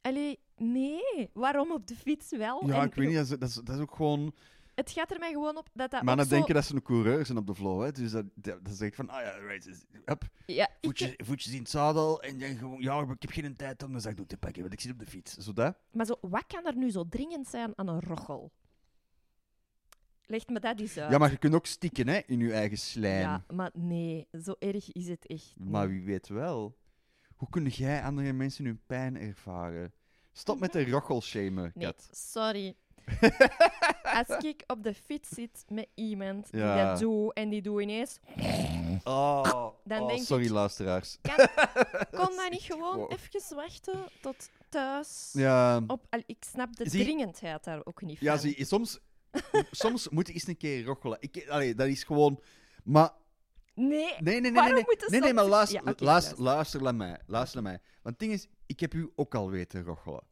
Allee, 0.01 0.39
nee. 0.57 1.31
Waarom 1.33 1.73
op 1.73 1.87
de 1.87 1.95
fiets 1.95 2.31
wel? 2.31 2.67
Ja, 2.67 2.81
En 2.81 2.87
ik 2.87 2.95
weet 2.95 3.07
niet, 3.07 3.17
dat 3.17 3.25
is, 3.25 3.39
dat 3.39 3.49
is, 3.49 3.55
dat 3.55 3.77
is 3.77 3.81
ook 3.81 3.95
gewoon... 3.95 4.35
Het 4.75 4.91
gaat 4.91 5.11
er 5.11 5.19
mij 5.19 5.33
gewoon 5.33 5.57
op 5.57 5.69
dat 5.73 5.91
dat 5.91 6.05
dan 6.05 6.19
zo... 6.19 6.29
denken 6.29 6.55
dat 6.55 6.65
ze 6.65 6.75
een 6.75 6.83
coureur 6.83 7.27
zijn 7.27 7.39
op 7.39 7.47
de 7.47 7.55
flow, 7.55 7.83
hè. 7.83 7.93
Dus 7.93 8.11
dat, 8.11 8.25
dat, 8.35 8.59
zeg 8.71 8.89
ik 8.89 8.95
van, 8.95 9.09
ah 9.09 9.21
ja, 9.21 9.31
right, 9.37 9.67
is- 9.67 9.85
hup, 10.05 10.25
Ja, 10.47 10.69
ik, 10.69 10.77
voetjes, 10.81 11.15
voetjes 11.17 11.53
in 11.53 11.59
het 11.59 11.71
zadel, 11.71 12.23
en 12.23 12.39
dan 12.39 12.57
gewoon, 12.57 12.81
ja, 12.81 13.01
ik 13.01 13.23
heb 13.23 13.31
geen 13.31 13.57
tijd 13.57 13.83
om 13.83 13.91
mijn 13.91 14.03
zakdoek 14.03 14.29
te 14.29 14.37
pakken, 14.37 14.61
want 14.61 14.73
ik 14.73 14.81
zit 14.81 14.93
op 14.93 14.99
de 14.99 15.07
fiets. 15.07 15.37
Zo 15.37 15.53
dat? 15.53 15.77
maar 15.91 16.07
zo, 16.07 16.15
wat 16.21 16.45
kan 16.47 16.67
er 16.67 16.77
nu 16.77 16.91
zo 16.91 17.09
dringend 17.09 17.49
zijn 17.49 17.73
aan 17.75 17.89
een 17.89 18.01
rochel? 18.01 18.53
Legt 20.33 20.49
me 20.49 20.61
dat 20.61 20.81
eens 20.81 20.99
uit. 20.99 21.11
Ja, 21.11 21.19
maar 21.19 21.31
je 21.31 21.37
kunt 21.37 21.55
ook 21.55 21.67
stikken, 21.67 22.09
hè, 22.09 22.21
in 22.27 22.39
je 22.39 22.53
eigen 22.53 22.79
slijm. 22.79 23.21
Ja, 23.21 23.45
maar 23.53 23.71
nee, 23.75 24.29
zo 24.45 24.55
erg 24.59 24.93
is 24.93 25.09
het 25.09 25.27
echt 25.27 25.53
niet. 25.57 25.69
Maar 25.71 25.89
wie 25.89 26.03
weet 26.03 26.29
wel. 26.29 26.77
Hoe 27.37 27.49
kun 27.51 27.67
jij 27.67 28.03
andere 28.03 28.33
mensen 28.33 28.65
hun 28.65 28.81
pijn 28.87 29.17
ervaren? 29.17 29.93
Stop 30.33 30.61
met 30.61 30.73
de 30.73 30.89
rochelshamen, 30.91 31.73
Nee, 31.75 31.87
Kat. 31.87 32.09
sorry. 32.11 32.75
Als 34.29 34.45
ik 34.45 34.63
op 34.67 34.83
de 34.83 34.95
fiets 34.95 35.29
zit 35.29 35.65
met 35.69 35.89
iemand 35.95 36.49
Ja. 36.51 36.75
die 36.75 36.85
dat 36.85 36.99
doet 36.99 37.33
en 37.35 37.49
die 37.49 37.63
doet 37.63 37.81
ineens... 37.83 38.19
Oh, 39.05 39.43
Dan 39.85 40.01
oh, 40.01 40.09
denk 40.09 40.23
sorry, 40.23 40.45
ik- 40.45 40.51
luisteraars. 40.51 41.19
Kon 42.11 42.37
dat 42.37 42.51
niet 42.51 42.61
gewoon 42.63 42.97
Wow. 42.99 43.13
even 43.13 43.57
wachten 43.57 43.99
tot 44.21 44.51
thuis? 44.69 45.31
Ja, 45.33 45.77
Op, 45.87 46.07
al, 46.11 46.23
ik 46.27 46.45
snap 46.53 46.77
de 46.77 46.89
Zie- 46.91 47.03
dringendheid 47.05 47.65
daar 47.65 47.81
ook 47.85 48.03
niet 48.03 48.19
ja 48.21 48.31
van. 48.33 48.41
zie, 48.41 48.65
soms, 48.65 48.99
soms 49.71 50.09
moet 50.09 50.27
je 50.27 50.33
eens 50.33 50.47
een 50.47 50.57
keer 50.57 50.85
rochelen. 50.85 51.17
Ik, 51.21 51.47
allee, 51.49 51.75
dat 51.75 51.87
is 51.89 52.05
gewoon... 52.05 52.41
Maar 52.85 53.11
Nee, 53.75 53.89
Nee, 53.89 54.15
nee, 54.21 54.41
nee. 54.41 54.53
Waarom 54.53 54.75
nee, 54.75 54.85
nee. 54.87 54.97
nee, 55.11 55.21
nee, 55.21 55.33
maar 55.33 55.45
luister, 55.45 55.83
Ja, 55.85 56.35
luister, 56.37 56.83
naar 56.83 56.95
mij. 56.95 57.19
Luister 57.27 57.63
naar 57.63 57.73
mij. 57.73 57.81
Want 58.03 58.19
het 58.19 58.19
ding 58.19 58.33
is, 58.33 58.49
ik 58.67 58.81
heb 58.81 58.95
u 58.95 59.13
ook 59.17 59.35
al 59.35 59.51
weten 59.51 59.83
rochelen. 59.85 60.23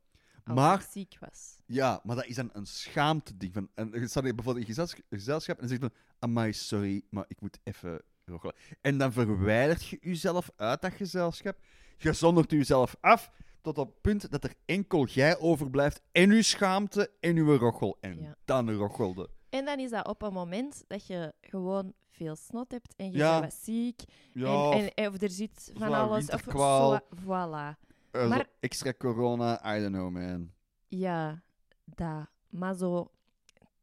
als 0.44 0.54
maar- 0.56 0.78
ik 0.80 0.86
ziek 0.90 1.16
was. 1.20 1.58
Ja, 1.66 2.00
maar 2.04 2.16
dat 2.16 2.26
is 2.26 2.34
dan 2.34 2.50
een 2.52 2.66
schaamte 2.66 3.36
ding. 3.36 3.52
Van, 3.52 3.68
en 3.74 3.90
je 3.92 4.08
staat 4.08 4.22
bijvoorbeeld 4.22 4.56
in 4.56 4.64
gezels- 4.64 4.94
gezelschap 5.10 5.54
en 5.60 5.68
dan 5.68 5.78
zegt 5.78 5.80
van, 5.92 6.02
amai, 6.18 6.52
sorry, 6.52 7.02
maar 7.10 7.24
ik 7.28 7.40
moet 7.40 7.58
even 7.62 8.02
rochelen. 8.24 8.54
En 8.80 8.98
dan 8.98 9.12
verwijdert 9.12 9.86
je 9.86 9.98
jezelf 10.00 10.50
uit 10.56 10.80
dat 10.80 10.92
gezelschap. 10.92 11.58
Je 11.98 12.12
zondert 12.12 12.50
jezelf 12.50 12.96
af 13.00 13.30
tot 13.60 13.78
op 13.78 13.86
het 13.88 14.00
punt 14.00 14.30
dat 14.30 14.44
er 14.44 14.54
enkel 14.64 15.06
jij 15.06 15.38
overblijft 15.38 16.02
en 16.12 16.30
uw 16.30 16.42
schaamte 16.42 17.10
en 17.20 17.36
uw 17.36 17.56
rochel. 17.56 17.96
En 18.00 18.20
Ja. 18.20 18.36
dan 18.44 18.70
rochelde. 18.72 19.28
En 19.50 19.64
dan 19.64 19.78
is 19.78 19.90
dat 19.90 20.08
op 20.08 20.22
een 20.22 20.32
moment 20.32 20.84
dat 20.86 21.06
je 21.06 21.32
gewoon 21.40 21.92
veel 22.10 22.36
snot 22.36 22.70
hebt 22.72 22.94
en 22.96 23.10
je 23.10 23.16
Ja. 23.18 23.40
bent 23.40 23.52
wat 23.52 23.62
ziek. 23.62 24.00
Ja, 24.34 24.70
en, 24.70 24.94
en, 24.94 25.08
of 25.08 25.22
er 25.22 25.30
zit 25.30 25.70
van 25.74 25.92
alles. 25.92 26.24
Of 26.24 26.30
winterkwaal. 26.30 27.00
voilà. 27.00 27.78
eh, 28.10 28.20
zo 28.22 28.28
maar- 28.28 28.48
extra 28.60 28.92
corona, 28.98 29.76
I 29.76 29.80
don't 29.80 29.94
know, 29.94 30.10
man. 30.10 30.50
Ja, 30.88 31.42
dat. 31.84 32.26
Maar 32.48 32.74
zo, 32.74 33.10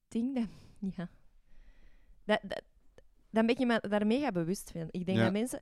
dat, 0.08 0.48
ja. 0.98 1.10
Dat, 2.24 2.40
dat, 2.44 2.62
dan 3.30 3.46
ben 3.46 3.56
je 3.60 3.66
me 3.66 3.84
daar 3.90 4.08
mega 4.08 4.32
bewust 4.32 4.72
van. 4.72 4.88
Ik 4.92 5.06
denk 5.06 5.18
Ja. 5.18 5.24
dat 5.24 5.34
mensen, 5.34 5.60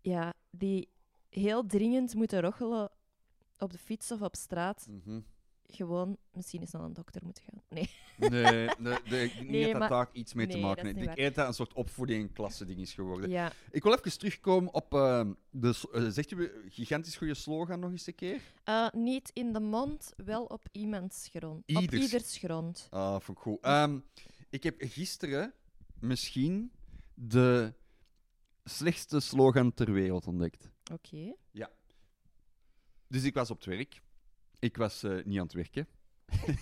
ja, 0.00 0.32
die 0.50 0.88
heel 1.36 1.66
dringend 1.66 2.14
moeten 2.14 2.40
rochelen 2.40 2.90
op 3.58 3.72
de 3.72 3.78
fiets 3.78 4.10
of 4.12 4.22
op 4.22 4.36
straat, 4.36 4.86
Mhm. 4.90 5.20
gewoon 5.66 6.16
misschien 6.32 6.60
eens 6.60 6.70
naar 6.70 6.82
een 6.82 6.92
dokter 6.92 7.20
moeten 7.24 7.42
gaan. 7.44 7.62
Nee. 7.68 7.90
Nee, 8.16 8.30
nee, 8.78 8.98
nee, 9.04 9.24
ik 9.24 9.34
denk 9.34 9.40
niet 9.40 9.50
Nee, 9.50 9.62
dat 9.62 9.70
dat 9.70 9.80
maar- 9.80 9.88
daar 9.88 10.08
iets 10.12 10.34
mee 10.34 10.46
te 10.46 10.58
maken 10.58 10.76
dat 10.76 10.84
heeft. 10.84 10.96
Ik 10.98 11.04
denk 11.04 11.16
eerder 11.18 11.34
dat 11.34 11.46
het 11.46 11.46
een 11.58 11.66
soort 11.66 11.72
opvoeding 11.76 12.32
klasse 12.32 12.64
ding 12.64 12.78
is 12.80 12.94
geworden. 12.94 13.30
Ja, 13.30 13.52
Ik 13.70 13.82
wil 13.82 13.92
even 13.94 14.18
terugkomen 14.18 14.74
op 14.74 14.94
eh, 14.94 15.28
de... 15.50 15.88
eh, 15.92 16.06
zegt 16.08 16.30
u 16.30 16.50
gigantisch 16.68 17.16
goede 17.16 17.34
slogan 17.34 17.80
nog 17.80 17.90
eens 17.90 18.06
een 18.06 18.14
keer? 18.14 18.40
Eh, 18.64 18.88
niet 18.92 19.30
in 19.32 19.52
de 19.52 19.60
mond, 19.60 20.12
wel 20.16 20.44
op 20.44 20.66
iemands 20.72 21.28
grond. 21.32 21.58
Op 21.60 21.82
Ieders. 21.82 22.02
ieders 22.02 22.36
grond. 22.38 22.86
Ah, 22.90 23.20
vond 23.20 23.38
ik 23.38 23.42
goed. 23.44 23.58
Ehm, 23.60 23.98
ik 24.50 24.62
heb 24.62 24.74
gisteren 24.78 25.52
misschien 26.00 26.72
de 27.14 27.74
slechtste 28.64 29.20
slogan 29.20 29.74
ter 29.74 29.92
wereld 29.92 30.26
ontdekt. 30.26 30.70
Oké. 30.92 31.34
Dus 33.08 33.22
ik 33.24 33.34
was 33.34 33.50
op 33.50 33.56
het 33.56 33.66
werk. 33.66 34.00
Ik 34.58 34.76
was 34.76 35.02
eh, 35.02 35.24
niet 35.24 35.38
aan 35.38 35.44
het 35.44 35.52
werken. 35.52 35.86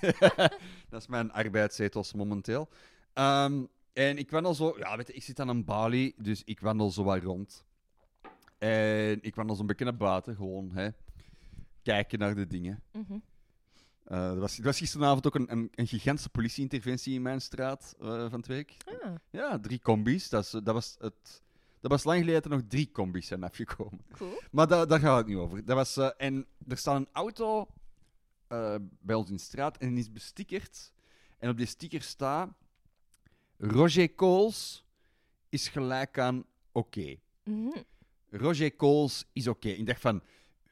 dat 0.90 1.00
is 1.00 1.06
mijn 1.06 1.32
arbeidsethos 1.32 2.12
momenteel. 2.12 2.68
Ehm, 3.12 3.64
en 3.92 4.18
ik 4.18 4.30
wandel 4.30 4.54
zo... 4.54 4.78
Ja, 4.78 4.96
weet 4.96 5.06
je, 5.06 5.12
ik 5.12 5.22
zit 5.22 5.40
aan 5.40 5.48
een 5.48 5.64
balie, 5.64 6.14
dus 6.18 6.42
ik 6.44 6.60
wandel 6.60 6.90
zo 6.90 7.04
wat 7.04 7.22
rond. 7.22 7.64
En 8.58 9.22
ik 9.22 9.34
wandel 9.34 9.56
zo'n 9.56 9.66
beetje 9.66 9.84
naar 9.84 9.96
buiten, 9.96 10.36
gewoon, 10.36 10.70
hè. 10.72 10.88
Kijken 11.82 12.18
naar 12.18 12.34
de 12.34 12.46
dingen. 12.46 12.82
Eh, 14.04 14.30
er, 14.30 14.40
was, 14.40 14.58
er 14.58 14.64
was 14.64 14.78
gisteravond 14.78 15.26
ook 15.26 15.34
een, 15.34 15.52
een, 15.52 15.70
een 15.74 15.86
gigantische 15.86 16.28
politieinterventie 16.28 17.14
in 17.14 17.22
mijn 17.22 17.40
straat 17.40 17.96
eh, 18.00 18.08
van 18.08 18.38
het 18.38 18.46
werk. 18.46 18.76
Ah, 18.84 19.14
Ja, 19.30 19.58
drie 19.60 19.80
combis. 19.80 20.28
Dat, 20.28 20.44
is, 20.44 20.50
dat, 20.50 20.74
was 20.74 20.96
het, 20.98 21.42
dat 21.82 21.90
was 21.90 22.04
lang 22.04 22.18
geleden 22.18 22.42
dat 22.42 22.52
er 22.52 22.58
nog 22.58 22.68
drie 22.68 22.90
combis 22.92 23.26
zijn 23.26 23.42
afgekomen. 23.42 24.00
cool. 24.16 24.40
Maar 24.50 24.66
da 24.66 24.86
daar 24.86 25.00
gaat 25.00 25.16
het 25.16 25.26
niet 25.26 25.36
over. 25.36 25.64
Dat 25.64 25.76
was, 25.76 25.96
eh, 25.96 26.08
en 26.16 26.46
er 26.68 26.76
staat 26.76 26.96
een 26.96 27.08
auto 27.12 27.66
eh, 28.46 28.74
bij 29.00 29.14
ons 29.14 29.28
in 29.28 29.36
de 29.36 29.42
straat 29.42 29.76
en 29.76 29.88
die 29.88 29.98
is 29.98 30.12
bestickerd. 30.12 30.92
En 31.38 31.50
op 31.50 31.56
die 31.56 31.66
sticker 31.66 32.02
staat... 32.02 32.48
Roger 33.58 34.14
Coles 34.14 34.84
is 35.48 35.68
gelijk 35.68 36.18
aan 36.18 36.44
oké. 36.72 37.16
Mhm. 37.44 37.78
Roger 38.30 38.76
Coles 38.76 39.24
is 39.32 39.48
oké. 39.48 39.68
Ik 39.68 39.86
dacht 39.86 40.00
van... 40.00 40.22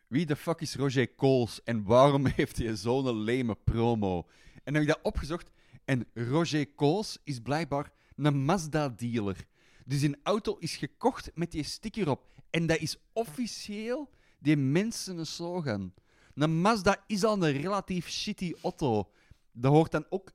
Wie 0.06 0.26
de 0.26 0.36
fuck 0.36 0.60
is 0.60 0.74
Roger 0.74 1.14
Coles 1.14 1.62
en 1.62 1.84
waarom 1.84 2.26
heeft 2.36 2.56
hij 2.56 2.76
zo'n 2.76 3.16
leme 3.16 3.54
promo? 3.64 4.26
En 4.54 4.72
dan 4.72 4.74
heb 4.74 4.82
ik 4.82 4.88
dat 4.88 5.02
opgezocht. 5.02 5.50
En 5.84 6.06
Roger 6.14 6.74
Coles 6.74 7.18
is 7.24 7.40
blijkbaar 7.40 7.92
een 8.16 8.44
Mazda-dealer. 8.44 9.46
Dus 9.86 10.02
een 10.02 10.16
auto 10.22 10.56
is 10.58 10.76
gekocht 10.76 11.30
met 11.34 11.50
die 11.50 11.62
sticker 11.62 12.08
op. 12.10 12.26
En 12.50 12.66
dat 12.66 12.78
is 12.78 12.96
officieel 13.12 14.10
die 14.38 14.56
mensen 14.56 15.18
een 15.18 15.26
slogan. 15.26 15.92
Een 16.34 16.60
Mazda 16.60 17.04
is 17.06 17.24
al 17.24 17.42
een 17.42 17.52
relatief 17.60 18.08
shitty 18.08 18.54
auto. 18.62 19.10
Daar 19.52 19.70
hoort 19.70 19.90
dan 19.90 20.06
ook 20.08 20.32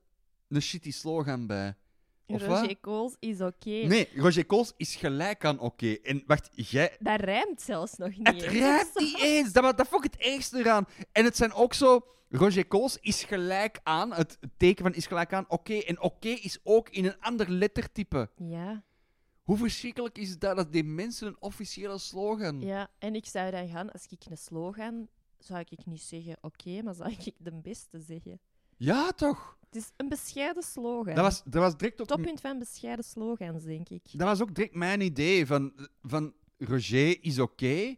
een 0.47 0.61
shitty 0.61 0.91
slogan 0.91 1.47
bij. 1.47 1.75
Of 2.27 2.41
Roger 2.41 2.67
wat? 2.67 2.79
Kools 2.81 3.15
is 3.19 3.41
oké. 3.41 3.69
Nee, 3.69 4.09
Roger 4.15 4.45
Kools 4.45 4.73
is 4.77 4.95
gelijk 4.95 5.45
aan 5.45 5.59
oké. 5.59 5.93
En 6.03 6.23
wacht, 6.27 6.49
jij... 6.51 6.95
Dat 6.99 7.19
rijmt 7.19 7.61
zelfs 7.61 7.97
nog 7.97 8.09
niet 8.17 8.27
Het 8.27 8.41
eens. 8.41 8.53
rijmt 8.53 8.99
niet 8.99 9.19
eens. 9.31 9.51
Dat, 9.53 9.77
dat 9.77 9.87
vond 9.87 10.05
ik 10.05 10.11
het 10.13 10.21
ergste 10.21 10.57
eraan. 10.59 10.87
En 11.11 11.23
het 11.23 11.37
zijn 11.37 11.53
ook 11.53 11.73
zo... 11.73 12.05
Roger 12.29 12.65
Kools 12.65 12.97
is 13.01 13.23
gelijk 13.23 13.79
aan. 13.83 14.13
Het 14.13 14.37
teken 14.57 14.83
van 14.83 14.93
is 14.93 15.07
gelijk 15.07 15.33
aan 15.33 15.45
oké. 15.47 15.73
En 15.73 16.01
oké 16.01 16.27
is 16.27 16.59
ook 16.63 16.89
in 16.89 17.05
een 17.05 17.19
ander 17.19 17.49
lettertype. 17.49 18.29
Ja, 18.35 18.83
Hoe 19.45 19.57
verschrikkelijk 19.57 20.17
is 20.17 20.39
dat 20.39 20.55
dat 20.55 20.71
die 20.71 20.83
mensen 20.83 21.27
een 21.27 21.35
officiële 21.39 21.97
slogan... 21.97 22.61
ja, 22.61 22.89
en 22.99 23.15
ik 23.15 23.25
zou 23.25 23.51
dan 23.51 23.67
gaan, 23.67 23.91
als 23.91 24.05
ik 24.09 24.25
een 24.29 24.37
slogan, 24.37 25.07
zou 25.37 25.59
ik 25.69 25.85
niet 25.85 26.01
zeggen 26.01 26.37
oké, 26.41 26.81
maar 26.81 26.93
zou 26.93 27.11
ik 27.11 27.33
de 27.37 27.51
beste 27.53 27.99
zeggen. 27.99 28.39
Ja, 28.77 29.11
toch? 29.11 29.57
Het 29.69 29.75
is 29.75 29.91
een 29.97 30.09
bescheiden 30.09 30.63
slogan. 30.63 31.15
Dat 31.15 31.23
was, 31.23 31.41
dat 31.43 31.61
was 31.61 31.77
direct 31.77 32.01
ook... 32.01 32.07
Toppunt 32.07 32.41
van 32.41 32.59
bescheiden 32.59 33.05
slogans, 33.05 33.63
denk 33.63 33.89
ik. 33.89 34.03
Dat 34.11 34.27
was 34.27 34.41
ook 34.41 34.55
direct 34.55 34.75
mijn 34.75 35.01
idee 35.01 35.45
van, 35.45 35.73
van 36.01 36.33
Roger 36.57 37.23
is 37.23 37.39
oké. 37.39 37.95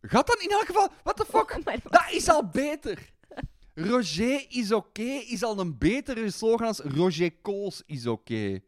Gaat 0.00 0.26
dan 0.26 0.40
in 0.40 0.50
elk 0.50 0.66
geval... 0.66 0.88
What 1.02 1.16
the 1.16 1.24
fuck? 1.24 1.58
Oh, 1.68 1.90
Dat 1.90 2.10
is 2.10 2.28
al 2.28 2.48
beter. 2.48 3.12
Roger 3.74 4.46
is 4.48 4.72
oké 4.72 5.02
is 5.02 5.42
al 5.42 5.58
een 5.58 5.78
betere 5.78 6.30
slogan 6.30 6.66
als 6.66 6.78
Roger 6.78 7.32
Kools 7.42 7.82
is 7.86 8.06
oké. 8.06 8.60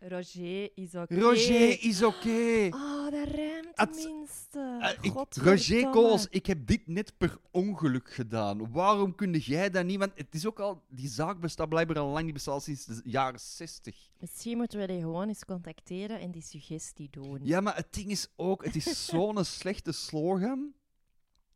Roger 0.00 0.70
is 0.74 0.94
oké. 0.94 1.14
Roger 1.14 1.82
is 1.82 2.02
oké. 2.02 2.68
Oh, 2.70 3.10
dat 3.10 3.28
Het- 3.74 4.02
tenminste. 4.02 4.78
Eh, 4.80 4.90
ik-. 5.00 5.34
Roger 5.34 5.90
Kools, 5.90 6.26
ik 6.30 6.46
heb 6.46 6.66
dit 6.66 6.86
net 6.86 7.12
per 7.18 7.38
ongeluk 7.50 8.10
gedaan. 8.12 8.72
Waarom 8.72 9.14
kun 9.14 9.32
jij 9.32 9.70
dat 9.70 9.84
niet? 9.84 9.98
Want 9.98 10.12
het 10.14 10.34
is 10.34 10.46
ook 10.46 10.60
al... 10.60 10.82
Die 10.88 11.08
zaak 11.08 11.40
bestaat 11.40 11.68
blijkbaar 11.68 11.98
al 11.98 12.08
lang. 12.08 12.24
Die 12.24 12.32
bestaat 12.32 12.54
al 12.54 12.60
sinds 12.60 12.84
de 12.84 13.00
jaren 13.04 13.40
60. 13.40 14.08
Misschien 14.18 14.56
moeten 14.56 14.78
we 14.78 14.86
die 14.86 15.00
gewoon 15.00 15.28
eens 15.28 15.44
contacteren 15.44 16.20
en 16.20 16.30
die 16.30 16.42
suggestie 16.42 17.08
doen. 17.10 17.40
Ja, 17.42 17.60
maar 17.60 17.76
het 17.76 17.92
ding 17.92 18.10
is 18.10 18.28
ook... 18.36 18.64
Het 18.64 18.76
is 18.76 19.06
zo'n 19.06 19.44
slechte 19.44 19.92
slogan... 19.92 20.72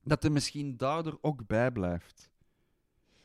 dat 0.02 0.24
er 0.24 0.32
misschien 0.32 0.76
daardoor 0.76 1.18
ook 1.20 1.46
bij 1.46 1.70
blijft. 1.70 2.30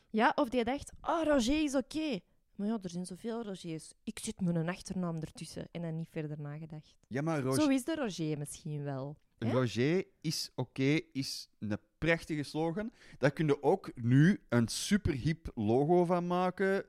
Ja, 0.09 0.31
of 0.35 0.49
die 0.49 0.63
dacht, 0.63 0.91
oh, 1.01 1.23
Roger 1.23 1.63
is 1.63 1.75
oké. 1.75 2.19
Maar 2.59 2.67
ja, 2.67 2.77
er 2.81 2.89
zijn 2.89 3.05
zoveel 3.05 3.43
Rogers. 3.43 3.93
Ik 4.03 4.19
zit 4.19 4.33
een 4.37 4.69
achternaam 4.69 5.15
ertussen 5.15 5.67
en 5.71 5.81
dan 5.81 5.95
niet 5.95 6.09
verder 6.09 6.41
nagedacht. 6.41 6.95
Ja, 7.07 7.21
maar 7.21 7.41
Roger... 7.41 7.61
Zo 7.61 7.69
is 7.69 7.83
de 7.83 7.95
Roger 7.95 8.37
misschien 8.37 8.83
wel. 8.83 9.17
hè? 9.37 9.51
Roger 9.51 10.05
is 10.21 10.51
oké, 10.55 10.99
is 11.11 11.49
een 11.59 11.77
prachtige 11.97 12.43
slogan. 12.43 12.91
Daar 13.17 13.31
kun 13.31 13.45
je 13.47 13.63
ook 13.63 13.91
nu 13.95 14.43
een 14.49 14.67
super 14.67 15.13
hip 15.13 15.51
logo 15.55 16.05
van 16.05 16.27
maken. 16.27 16.85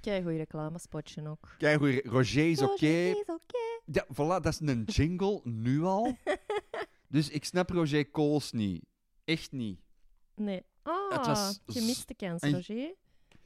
Kijk, 0.00 0.22
goeie 0.22 0.38
reclamespotje 0.38 1.28
ook. 1.28 1.54
Kijk, 1.58 1.78
hoe 1.78 2.02
Roger 2.04 2.50
is 2.50 2.62
oké. 2.62 2.70
Roger 2.72 3.10
is 3.10 3.26
oké. 3.26 3.80
Ja, 3.84 4.06
voilà, 4.12 4.42
dat 4.42 4.46
is 4.46 4.60
een 4.60 4.84
jingle, 4.84 5.40
nu 5.44 5.82
al. 5.82 6.16
Dus 7.08 7.28
ik 7.28 7.44
snap 7.44 7.70
Roger 7.70 8.10
Kools 8.10 8.52
niet. 8.52 8.84
Echt 9.24 9.52
niet. 9.52 9.80
Nee. 10.34 10.62
Ah, 10.82 11.26
was 11.26 11.60
gemiste 11.66 12.14
kans, 12.14 12.42
Roger. 12.42 12.94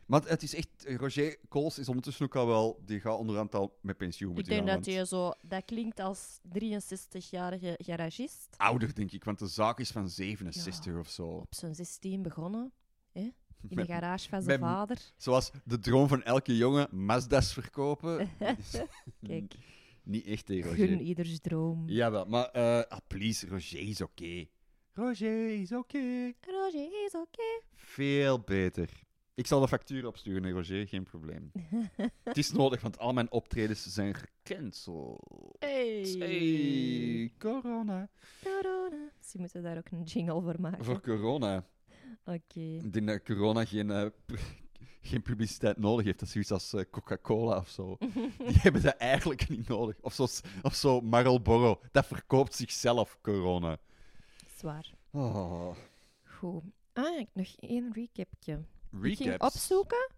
Maar 0.08 0.22
het 0.24 0.42
is 0.42 0.54
echt... 0.54 0.68
Roger 0.86 1.36
Kools 1.48 1.78
is 1.78 1.88
ondertussen 1.88 2.24
ook 2.24 2.36
al 2.36 2.46
wel... 2.46 2.82
Die 2.84 3.00
gaat 3.00 3.18
onderhand 3.18 3.54
al 3.54 3.78
met 3.82 3.96
pensioen 3.96 4.30
Ik 4.30 4.34
moeten 4.36 4.52
denk 4.54 4.66
gaan. 4.68 4.76
dat 4.76 4.84
want- 4.86 4.96
hij 4.96 5.04
zo... 5.04 5.32
Dat 5.42 5.64
klinkt 5.64 6.00
als 6.00 6.38
63-jarige 6.58 7.74
garagist. 7.84 8.48
Ouder, 8.56 8.94
denk 8.94 9.12
ik, 9.12 9.24
want 9.24 9.38
de 9.38 9.46
zaak 9.46 9.78
is 9.78 9.90
van 9.90 10.08
67 10.08 10.96
of 10.98 11.08
zo. 11.08 11.26
Op 11.26 11.54
zijn 11.54 11.74
16 11.74 12.22
begonnen. 12.22 12.72
Hè? 13.12 13.20
In 13.68 13.76
de 13.76 13.84
garage 13.84 14.28
van 14.28 14.42
zijn 14.42 14.60
met- 14.60 14.68
vader. 14.68 15.12
Zoals 15.16 15.50
de 15.64 15.78
droom 15.78 16.08
van 16.08 16.22
elke 16.22 16.56
jongen, 16.56 16.88
Mazda's 17.04 17.52
verkopen. 17.52 18.30
Kijk, 19.26 19.54
Niet 20.02 20.26
echt, 20.26 20.48
hè, 20.48 20.60
Roger. 20.60 20.86
gun 20.88 21.00
ieders 21.00 21.40
droom. 21.40 21.88
Jawel, 21.88 22.24
maar 22.24 22.44
eh 22.50 22.80
ah, 22.88 22.98
please, 23.06 23.46
Roger 23.46 23.78
is 23.80 24.00
oké. 24.00 24.46
Roger 24.92 25.60
is 25.60 25.72
oké. 25.72 26.32
Roger 26.40 27.04
is 27.06 27.14
oké. 27.14 27.62
Veel 27.74 28.40
beter. 28.40 29.06
Ik 29.38 29.46
zal 29.46 29.60
de 29.60 29.68
factuur 29.68 30.06
opsturen 30.06 30.50
Roger, 30.50 30.88
geen 30.88 31.02
probleem. 31.02 31.52
Het 32.24 32.36
is 32.36 32.52
nodig, 32.52 32.80
want 32.80 32.98
al 32.98 33.12
mijn 33.12 33.30
optredens 33.32 33.82
zijn 33.82 34.14
gecanceld. 34.14 35.56
Hey. 35.58 36.14
Hey, 36.18 37.32
corona. 37.38 38.08
Corona. 38.42 39.10
Misschien 39.16 39.40
moeten 39.40 39.62
daar 39.62 39.76
ook 39.76 39.90
een 39.90 40.02
jingle 40.02 40.40
voor 40.42 40.60
maken. 40.60 40.84
Voor 40.84 41.00
corona. 41.00 41.64
Oké. 42.24 42.60
Ik 42.60 42.92
denk 42.92 43.06
dat 43.06 43.22
corona 43.22 43.64
geen, 43.64 43.90
eh, 43.90 44.06
geen 45.10 45.22
publiciteit 45.22 45.76
nodig 45.78 46.04
heeft. 46.04 46.18
Dat 46.18 46.28
is 46.28 46.32
zoiets 46.32 46.50
als 46.50 46.72
eh, 46.72 46.84
Coca-Cola 46.90 47.56
of 47.56 47.68
zo. 47.68 47.96
Die 48.48 48.58
hebben 48.58 48.82
dat 48.82 48.96
eigenlijk 48.96 49.48
niet 49.48 49.68
nodig. 49.68 49.96
Of 50.00 50.12
zo, 50.14 50.26
of 50.62 50.74
zo 50.74 51.00
Marlboro. 51.00 51.80
Dat 51.92 52.06
verkoopt 52.06 52.54
zichzelf, 52.54 53.18
corona. 53.22 53.78
Zwaar. 54.56 54.94
Oh. 55.10 55.76
Goed. 56.24 56.62
Ah, 56.92 57.18
ik- 57.18 57.28
nog 57.32 57.54
één 57.58 57.92
recapje. 57.92 58.64
Ik 59.04 59.16
ging 59.16 59.40
opzoeken 59.40 60.10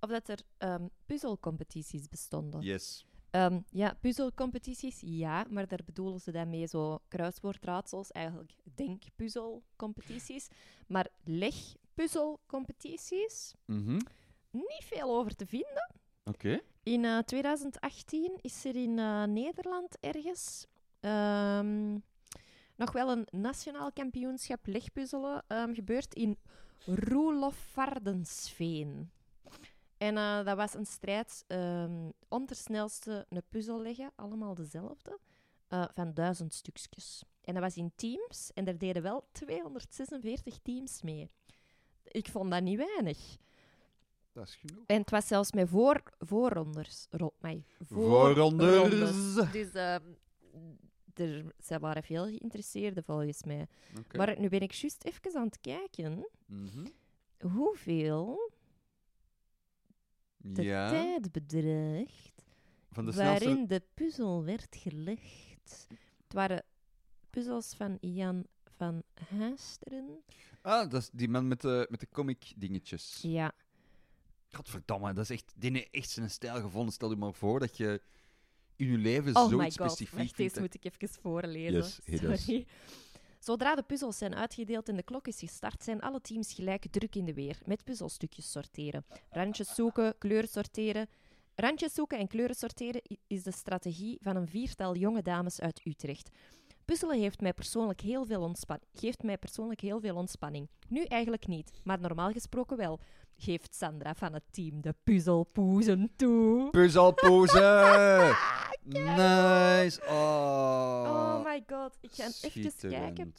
of 0.00 0.10
dat 0.10 0.28
er 0.28 0.38
ehm, 0.58 0.86
puzzelcompetities 1.06 2.08
bestonden. 2.08 2.60
Yes. 2.60 3.06
Ehm, 3.30 3.60
ja, 3.70 3.94
puzzelcompetities, 4.00 5.00
ja, 5.00 5.46
maar 5.50 5.68
daar 5.68 5.80
bedoelen 5.84 6.20
ze 6.20 6.30
dan 6.32 6.50
mee 6.50 6.66
zo 6.66 6.98
kruiswoordraadsels, 7.08 8.10
eigenlijk 8.10 8.52
denkpuzzelcompetities. 8.74 10.48
Maar 10.86 11.08
legpuzzelcompetities, 11.24 13.54
Mhm. 13.64 13.98
niet 14.50 14.84
veel 14.84 15.16
over 15.18 15.34
te 15.36 15.46
vinden. 15.46 15.90
Oké. 16.24 16.60
In 16.82 17.04
eh, 17.04 17.18
2018 17.18 18.38
is 18.40 18.64
er 18.64 18.76
in 18.76 18.98
eh, 18.98 19.22
Nederland 19.24 19.96
ergens 20.00 20.66
ehm, 21.00 21.98
nog 22.76 22.92
wel 22.92 23.10
een 23.10 23.26
nationaal 23.30 23.92
kampioenschap 23.92 24.66
legpuzzelen 24.66 25.44
ehm, 25.46 25.74
gebeurd 25.74 26.14
in 26.14 26.38
Roelofardensveen. 26.84 29.10
En 29.96 30.16
eh, 30.16 30.44
dat 30.44 30.56
was 30.56 30.74
een 30.74 30.86
strijd 30.86 31.44
ehm, 31.46 32.10
om 32.28 32.46
ter 32.46 32.56
snelste 32.56 33.26
een 33.28 33.42
puzzel 33.48 33.82
leggen, 33.82 34.10
allemaal 34.14 34.54
dezelfde, 34.54 35.18
eh, 35.68 35.84
van 35.94 36.14
duizend 36.14 36.54
stukjes. 36.54 37.22
En 37.40 37.54
dat 37.54 37.62
was 37.62 37.76
in 37.76 37.92
teams 37.94 38.50
en 38.54 38.66
er 38.66 38.78
deden 38.78 39.02
wel 39.02 39.28
246 39.32 40.58
teams 40.62 41.02
mee. 41.02 41.30
Ik 42.02 42.28
vond 42.28 42.50
dat 42.50 42.62
niet 42.62 42.78
weinig. 42.78 43.36
Dat 44.32 44.46
is 44.46 44.54
genoeg. 44.54 44.84
En 44.86 45.00
het 45.00 45.10
was 45.10 45.26
zelfs 45.26 45.52
met 45.52 45.68
voor, 45.68 46.02
voorronders. 46.18 47.06
Ro, 47.10 47.32
mij, 47.38 47.64
Voorronders. 47.86 49.34
Dus 49.52 49.72
ehm, 49.72 50.02
er, 51.20 51.52
ze 51.64 51.78
waren 51.78 52.02
veel 52.02 52.24
geïnteresseerden 52.24 53.04
volgens 53.04 53.42
mij. 53.42 53.66
Maar 54.16 54.40
nu 54.40 54.48
ben 54.48 54.60
ik 54.60 54.72
juist 54.72 55.04
even 55.04 55.34
aan 55.34 55.46
het 55.46 55.60
kijken 55.60 56.28
Mhm. 56.46 56.86
hoeveel 57.40 58.52
de 60.36 60.62
Ja. 60.62 60.90
tijd 60.90 61.32
bedraagt 61.32 62.44
Van 62.90 63.04
de 63.06 63.12
snelste... 63.12 63.44
waarin 63.44 63.66
de 63.66 63.82
puzzel 63.94 64.44
werd 64.44 64.76
gelegd. 64.76 65.86
Het 66.22 66.32
waren 66.32 66.64
puzzels 67.30 67.74
van 67.74 67.96
Jan 68.00 68.46
van 68.76 69.02
Haasteren. 69.28 70.22
Ah, 70.62 70.90
dat 70.90 71.02
is 71.02 71.10
die 71.12 71.28
man 71.28 71.48
met 71.48 71.60
de, 71.60 71.86
met 71.90 72.00
de 72.00 72.08
comic 72.08 72.52
dingetjes. 72.56 73.18
Ja, 73.22 73.52
Godverdamme, 74.50 75.12
dat 75.12 75.24
is 75.24 75.30
echt... 75.30 75.52
Die 75.56 75.70
heeft 75.72 75.88
echt 75.90 76.10
zijn 76.10 76.30
stijl 76.30 76.60
gevonden. 76.60 76.92
Stel 76.92 77.10
je 77.10 77.16
maar 77.16 77.34
voor 77.34 77.60
dat 77.60 77.76
je 77.76 78.02
in 78.78 78.90
je 78.90 78.98
leven 78.98 79.36
oh 79.36 79.44
my 79.44 79.50
zoiets 79.50 79.76
god. 79.76 79.90
specifiek 79.90 80.18
Wacht, 80.18 80.36
deze 80.36 80.60
moet 80.60 80.74
ik 80.74 80.84
even 80.84 81.08
voorlezen. 81.20 82.02
Yes. 82.04 82.20
Sorry. 82.20 82.66
Zodra 83.38 83.74
de 83.74 83.82
puzzels 83.82 84.18
zijn 84.18 84.34
uitgedeeld 84.34 84.88
en 84.88 84.96
de 84.96 85.02
klok 85.02 85.26
is 85.26 85.38
gestart, 85.38 85.82
zijn 85.82 86.00
alle 86.00 86.20
teams 86.20 86.52
gelijk 86.52 86.86
druk 86.90 87.14
in 87.14 87.24
de 87.24 87.34
weer 87.34 87.58
met 87.64 87.84
puzzelstukjes 87.84 88.50
sorteren. 88.50 89.04
Randjes 89.30 89.74
zoeken, 89.74 90.18
kleuren 90.18 90.48
sorteren. 90.48 91.08
Randjes 91.54 91.94
zoeken 91.94 92.18
en 92.18 92.26
kleuren 92.26 92.56
sorteren 92.56 93.02
is 93.26 93.42
de 93.42 93.52
strategie 93.52 94.18
van 94.20 94.36
een 94.36 94.48
viertal 94.48 94.96
jonge 94.96 95.22
dames 95.22 95.60
uit 95.60 95.80
Utrecht. 95.84 96.30
Puzzelen 96.88 97.18
heeft 97.18 97.40
mij 97.40 97.52
persoonlijk 97.52 98.00
heel 98.00 98.24
veel 98.24 98.42
ontspan- 98.42 98.80
geeft 98.92 99.22
mij 99.22 99.38
persoonlijk 99.38 99.80
heel 99.80 100.00
veel 100.00 100.16
ontspanning. 100.16 100.68
Nu 100.88 101.04
eigenlijk 101.04 101.46
niet, 101.46 101.70
maar 101.84 102.00
normaal 102.00 102.30
gesproken 102.32 102.76
wel. 102.76 103.00
Geeft 103.36 103.74
Sandra 103.74 104.14
van 104.14 104.32
het 104.32 104.42
team 104.50 104.80
de 104.80 104.94
puzzelpoezen 105.04 106.10
toe. 106.16 106.70
Puzzelpoezen! 106.70 108.36
nice! 109.16 110.00
Oh, 110.08 111.04
Oh 111.06 111.44
my 111.44 111.62
god, 111.66 111.98
ik 112.00 112.10
ga 112.12 112.24
even 112.40 112.90
kijken. 112.90 113.34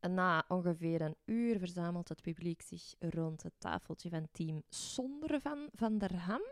Na 0.00 0.44
ongeveer 0.48 1.00
een 1.00 1.16
uur 1.24 1.58
verzamelt 1.58 2.08
het 2.08 2.22
publiek 2.22 2.62
zich 2.62 2.94
rond 2.98 3.42
het 3.42 3.52
tafeltje 3.58 4.08
van 4.08 4.28
team 4.32 4.62
Zonder 4.68 5.40
van 5.40 5.68
Van 5.74 5.98
der 5.98 6.16
Ham. 6.16 6.42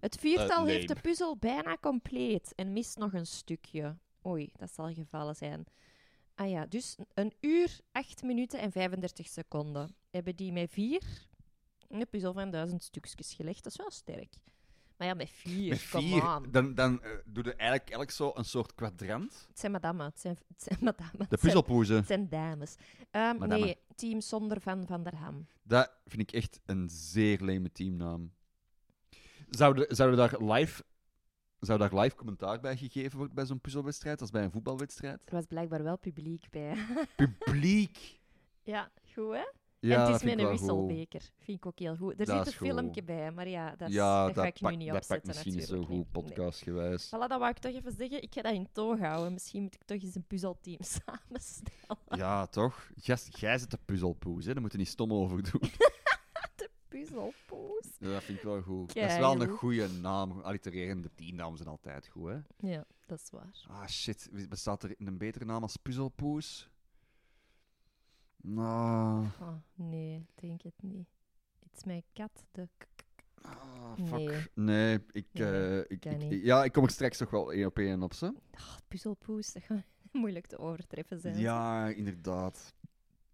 Het 0.00 0.16
viertal 0.20 0.60
Eh, 0.66 0.72
heeft 0.72 0.88
de 0.88 1.00
puzzel 1.00 1.36
bijna 1.36 1.76
compleet 1.80 2.52
en 2.54 2.72
mist 2.72 2.98
nog 2.98 3.12
een 3.12 3.26
stukje. 3.26 3.96
Oei, 4.26 4.50
dat 4.56 4.72
zal 4.72 4.92
gevallen 4.92 5.36
zijn. 5.36 5.64
Ah 6.34 6.50
ja, 6.50 6.66
dus 6.66 6.96
een 7.14 7.32
uur, 7.40 7.80
8 7.92 8.22
minuten 8.22 8.60
en 8.60 8.72
35 8.72 9.28
seconden. 9.28 9.96
Hebben 10.10 10.36
die 10.36 10.52
met 10.52 10.70
vier 10.70 11.02
een 11.88 12.08
puzzel 12.10 12.32
van 12.32 12.50
duizend 12.50 12.82
stukjes 12.82 13.34
gelegd. 13.34 13.62
Dat 13.62 13.72
is 13.72 13.78
wel 13.78 13.90
sterk. 13.90 14.34
Maar 14.96 15.06
ja, 15.06 15.14
met 15.14 15.30
vier, 15.30 15.68
Met 15.68 15.78
vier, 15.78 16.40
dan, 16.50 16.74
dan 16.74 17.02
eh, 17.02 17.10
doe 17.24 17.44
je 17.44 17.54
eigenlijk, 17.54 17.82
eigenlijk 17.82 18.10
zo 18.10 18.32
een 18.34 18.44
soort 18.44 18.74
kwadrant. 18.74 19.44
Het 19.48 19.58
zijn 19.58 19.72
madammen. 19.72 20.06
Het 20.06 20.20
zijn, 20.20 20.38
het 20.48 20.62
zijn 20.62 20.78
madammen. 20.80 21.26
De 21.28 21.36
puzzelpoezen. 21.36 21.96
Het 21.96 22.06
zijn 22.06 22.28
dames. 22.28 22.74
Ehm, 23.10 23.38
Madame. 23.38 23.64
nee, 23.64 23.78
team 23.94 24.20
zonder 24.20 24.60
Van 24.60 24.86
Van 24.86 25.02
der 25.02 25.16
Ham. 25.16 25.46
Dat 25.62 25.92
vind 26.06 26.22
ik 26.22 26.32
echt 26.32 26.60
een 26.66 26.88
zeer 26.88 27.40
leme 27.40 27.72
teamnaam. 27.72 28.32
Zouden 29.50 29.96
zou 29.96 30.16
daar 30.16 30.42
live... 30.42 30.84
Zou 31.64 31.78
daar 31.78 31.94
live 32.00 32.16
commentaar 32.16 32.60
bij 32.60 32.76
gegeven 32.76 33.16
worden 33.16 33.34
bij 33.34 33.46
zo'n 33.46 33.60
puzzelwedstrijd, 33.60 34.20
als 34.20 34.30
bij 34.30 34.42
een 34.44 34.50
voetbalwedstrijd? 34.50 35.22
Er 35.24 35.34
was 35.34 35.44
blijkbaar 35.46 35.82
wel 35.82 35.98
publiek 35.98 36.44
bij. 36.50 36.76
Publiek! 37.16 38.20
ja, 38.62 38.90
goed 39.14 39.32
hè? 39.32 39.44
Ja, 39.80 39.94
en 39.94 40.00
het 40.00 40.10
dat 40.10 40.16
is 40.22 40.26
met 40.26 40.38
een 40.38 40.44
goed. 40.44 40.58
wisselbeker. 40.58 41.20
Vind 41.38 41.58
ik 41.58 41.66
ook 41.66 41.78
heel 41.78 41.96
goed. 41.96 42.10
Er 42.20 42.26
Dat 42.26 42.36
zit 42.36 42.46
een 42.46 42.52
filmpje 42.66 43.00
goed. 43.00 43.04
bij, 43.04 43.30
maar 43.30 43.48
ja, 43.48 43.74
dat, 43.76 43.88
is, 43.88 43.94
ja, 43.94 44.26
dat 44.26 44.34
dat, 44.34 44.44
ga 44.44 44.50
ik 44.50 44.60
nu 44.60 44.76
niet 44.76 44.88
dat 44.88 44.96
opzetten 44.96 45.26
pakt 45.26 45.26
misschien 45.26 45.54
niet 45.54 45.66
zo 45.68 45.84
goed, 45.84 45.88
Nee. 46.12 46.22
podcastgewijs. 46.24 47.06
Voilà, 47.06 47.10
dat 47.28 47.38
wou 47.38 47.48
ik 47.48 47.58
toch 47.58 47.72
even 47.72 47.92
zeggen. 47.92 48.22
Ik 48.22 48.34
ga 48.34 48.42
dat 48.42 48.52
in 48.52 48.68
toog 48.72 48.98
houden. 48.98 49.32
Misschien 49.32 49.62
moet 49.62 49.74
ik 49.74 49.84
toch 49.84 50.02
eens 50.02 50.14
een 50.14 50.26
puzzelteam 50.26 50.78
samenstellen. 51.04 51.98
Ja, 52.08 52.46
toch? 52.46 52.90
Gast, 52.96 53.38
jij 53.38 53.58
zit 53.58 53.70
de 53.70 53.78
puzzelpoes, 53.84 54.44
hè? 54.44 54.52
daar 54.52 54.62
moet 54.62 54.72
je 54.72 54.78
niet 54.78 54.88
stom 54.88 55.12
over 55.12 55.50
doen. 55.52 55.70
Puzzelpoes. 56.94 57.86
Ja, 57.98 58.08
dat 58.12 58.22
vind 58.22 58.38
ik 58.38 58.44
wel 58.44 58.62
goed. 58.62 58.94
Dat 58.94 59.10
is 59.10 59.16
wel 59.16 59.40
een 59.40 59.48
goede 59.48 59.88
naam. 59.88 60.40
Allitererende 60.40 61.10
teamnamen 61.14 61.56
zijn 61.56 61.68
altijd 61.68 62.06
goed, 62.06 62.28
hè? 62.30 62.68
Ja, 62.68 62.84
dat 63.06 63.20
is 63.20 63.30
waar. 63.30 63.64
Ah, 63.68 63.86
shit. 63.86 64.28
Bestaat 64.48 64.82
er 64.82 64.94
een 64.98 65.18
betere 65.18 65.44
naam 65.44 65.62
als 65.62 65.76
puzzelpoes? 65.76 66.70
Nou... 68.36 69.26
Oh, 69.40 69.54
nee, 69.74 70.26
denk 70.34 70.62
het 70.62 70.82
niet. 70.82 71.08
Iets 71.72 71.84
met 71.84 72.04
kat. 72.12 72.44
De 72.52 72.68
Ah, 73.42 73.92
fuck. 74.06 74.18
Nee. 74.18 74.48
Nee, 74.54 74.98
ik, 75.12 75.26
Nee, 75.32 75.84
eh, 75.84 76.30
ik. 76.30 76.44
Ja, 76.44 76.64
ik 76.64 76.72
kom 76.72 76.84
er 76.84 76.90
straks 76.90 77.18
toch 77.18 77.30
wel 77.30 77.52
één 77.52 77.66
op 77.66 77.78
één 77.78 78.02
op, 78.02 78.12
ze. 78.12 78.26
Oh, 78.52 78.76
puzzelpoes, 78.88 79.52
dat 79.52 79.62
gaat 79.62 79.84
moeilijk 80.12 80.46
te 80.46 80.58
overtreffen 80.58 81.20
zijn. 81.20 81.38
Ja, 81.38 81.88
inderdaad. 81.88 82.74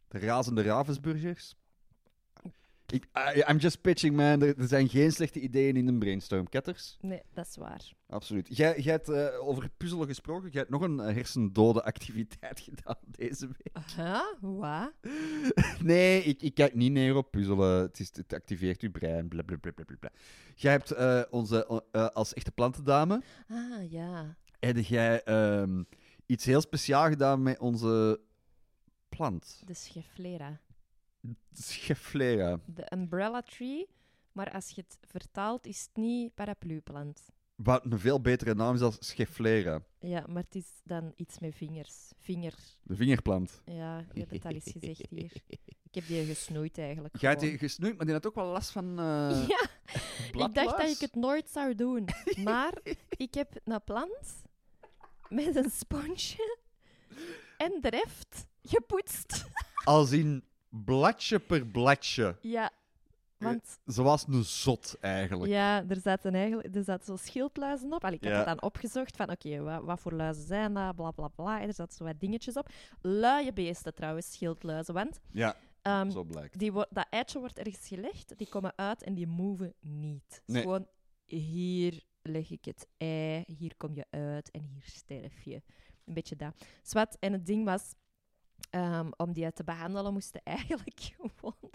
De 0.09 0.19
razende 0.19 0.63
Ravensburgers. 0.63 1.57
Ik, 2.91 3.05
I- 3.37 3.43
I'm 3.51 3.57
just 3.57 3.81
pitching, 3.81 4.17
man. 4.17 4.43
Er, 4.43 4.59
er 4.59 4.69
zijn 4.69 4.89
geen 4.89 5.13
slechte 5.13 5.41
ideeën 5.41 5.77
in 5.77 5.89
een 5.89 5.99
brainstorm. 5.99 6.49
Ketters? 6.49 6.97
Nee, 7.01 7.23
dat 7.33 7.47
is 7.47 7.57
waar. 7.57 7.93
Absoluut. 8.09 8.57
Jij, 8.57 8.81
jij 8.81 8.93
hebt 8.93 9.09
eh, 9.09 9.49
over 9.49 9.69
puzzelen 9.77 10.07
gesproken. 10.07 10.51
Jij 10.51 10.61
hebt 10.61 10.73
nog 10.73 10.83
een 10.83 11.01
eh, 11.01 11.15
hersendode 11.15 11.83
activiteit 11.85 12.61
gedaan 12.71 12.97
deze 13.07 13.47
week. 13.47 13.85
Huh? 13.97 14.21
Wat? 14.41 14.93
Nee, 15.83 16.23
ik, 16.23 16.43
ik 16.43 16.55
kijk 16.55 16.75
niet 16.75 16.93
neer 16.93 17.17
op 17.17 17.31
puzzelen. 17.31 17.81
Het, 17.81 18.01
is, 18.01 18.11
het 18.13 18.33
activeert 18.35 18.81
uw 18.83 18.91
brein. 18.91 19.29
Blablabla. 19.29 20.11
Jij 20.55 20.73
hebt 20.73 20.91
eh, 20.91 21.23
onze, 21.31 21.67
als 22.13 22.33
echte 22.35 22.51
plantendame, 22.53 23.23
Ah, 23.49 23.91
ja. 23.91 24.37
heb 24.59 24.77
jij 24.79 25.23
ehm, 25.23 25.83
iets 26.27 26.45
heel 26.45 26.61
speciaals 26.61 27.09
gedaan 27.09 27.43
met 27.43 27.59
onze 27.59 28.21
plant. 29.09 29.63
De 29.67 29.75
scheflera. 29.75 30.61
Schefflera. 31.53 32.61
De 32.67 32.93
umbrella 32.93 33.43
tree. 33.43 33.89
Maar 34.33 34.53
als 34.53 34.71
je 34.71 34.81
het 34.81 34.99
vertaalt, 35.01 35.67
is 35.67 35.81
het 35.81 35.97
niet 35.97 36.35
paraplu-plant. 36.35 37.21
Wat 37.55 37.85
een 37.85 37.99
veel 37.99 38.21
betere 38.21 38.55
naam 38.55 38.75
is 38.75 38.81
als 38.81 38.97
Schefflera. 39.01 39.83
Ja, 39.99 40.25
maar 40.29 40.43
het 40.43 40.55
is 40.55 40.81
dan 40.85 41.13
iets 41.17 41.39
met 41.39 41.55
vingers. 41.55 42.13
Vinger. 42.17 42.55
De 42.83 42.97
vingerplant. 42.97 43.63
Ja, 43.65 43.99
je 44.13 44.21
hebt 44.21 44.31
het 44.31 44.45
al 44.45 44.51
eens 44.51 44.73
gezegd 44.73 45.07
hier. 45.11 45.33
Ik 45.83 45.95
heb 45.95 46.07
die 46.07 46.25
gesnoeid 46.25 46.79
eigenlijk. 46.79 47.17
Jij 47.17 47.31
hebt 47.31 47.43
die 47.43 47.59
gesnoeid, 47.59 47.97
maar 47.97 48.07
die 48.07 48.15
had 48.15 48.27
ook 48.27 48.35
wel 48.35 48.47
last 48.47 48.71
van 48.71 48.99
eh 48.99 49.49
Ja, 49.49 49.69
ik 50.47 50.55
dacht 50.55 50.79
dat 50.79 50.89
ik 50.89 50.99
het 51.01 51.15
nooit 51.15 51.51
zou 51.51 51.75
doen. 51.75 52.09
Maar 52.45 52.79
ik 53.09 53.35
heb 53.35 53.61
een 53.65 53.85
plant 53.85 54.43
met 55.29 55.57
een 55.57 55.71
sponsje 55.71 56.59
en 57.57 57.81
de 57.81 57.89
reft 57.89 58.47
gepoetst. 58.63 59.45
Als 59.85 60.13
in 60.13 60.45
bladje 60.71 61.39
per 61.39 61.67
bladje. 61.67 62.37
Ja, 62.41 62.71
want 63.39 63.79
Zoals 63.85 64.27
een 64.29 64.45
zot, 64.45 64.97
eigenlijk. 65.01 65.51
ja, 65.51 65.85
er 65.89 66.01
zaten 66.01 66.35
eigenlijk 66.35 66.75
er 66.77 66.85
zaten 66.85 67.07
zo 67.07 67.17
schildluizen 67.17 67.93
op. 67.93 68.05
Allee, 68.05 68.17
ik 68.17 68.23
heb 68.25 68.33
Ja. 68.33 68.39
het 68.39 68.47
dan 68.47 68.63
opgezocht 68.63 69.17
van 69.17 69.31
oké, 69.31 69.61
wat, 69.61 69.83
wat 69.85 70.01
voor 70.01 70.13
luizen 70.13 70.47
zijn 70.47 70.75
dat, 70.75 70.97
bla 70.97 71.11
bla 71.11 71.29
bla. 71.29 71.61
En 71.61 71.69
er 71.69 71.75
zaten 71.75 71.97
zo 71.97 72.05
wat 72.05 72.21
dingetjes 72.21 72.57
op. 72.57 72.69
Luie 73.01 73.53
beesten 73.53 73.95
trouwens, 73.95 74.33
schildluizen. 74.33 74.95
Want 74.95 75.21
Ja, 75.33 75.57
ehm, 75.83 76.11
zo 76.11 76.25
blijkt. 76.25 76.59
die 76.59 76.73
dat 76.73 77.07
eitje 77.11 77.39
wordt 77.39 77.59
ergens 77.59 77.89
gelegd, 77.89 78.33
die 78.39 78.49
komen 78.49 78.73
uit 78.77 79.03
en 79.03 79.15
die 79.15 79.27
moven 79.27 79.75
niet. 79.81 80.43
Gewoon, 80.47 80.87
hier 81.25 82.03
leg 82.23 82.51
ik 82.51 82.65
het 82.65 82.87
ei, 82.97 83.45
hier 83.47 83.77
kom 83.77 83.95
je 83.95 84.07
uit 84.11 84.51
en 84.51 84.63
hier 84.63 84.83
sterf 84.85 85.43
je. 85.43 85.63
Een 86.05 86.15
beetje 86.15 86.37
dat. 86.37 86.55
Zwat, 86.83 87.17
en 87.21 87.33
het 87.33 87.47
ding 87.47 87.65
was, 87.65 87.95
ehm, 88.71 89.11
om 89.17 89.33
die 89.33 89.53
te 89.53 89.65
behandelen, 89.65 90.13
moesten 90.13 90.41
eigenlijk 90.57 91.01
gewoon 91.01 91.71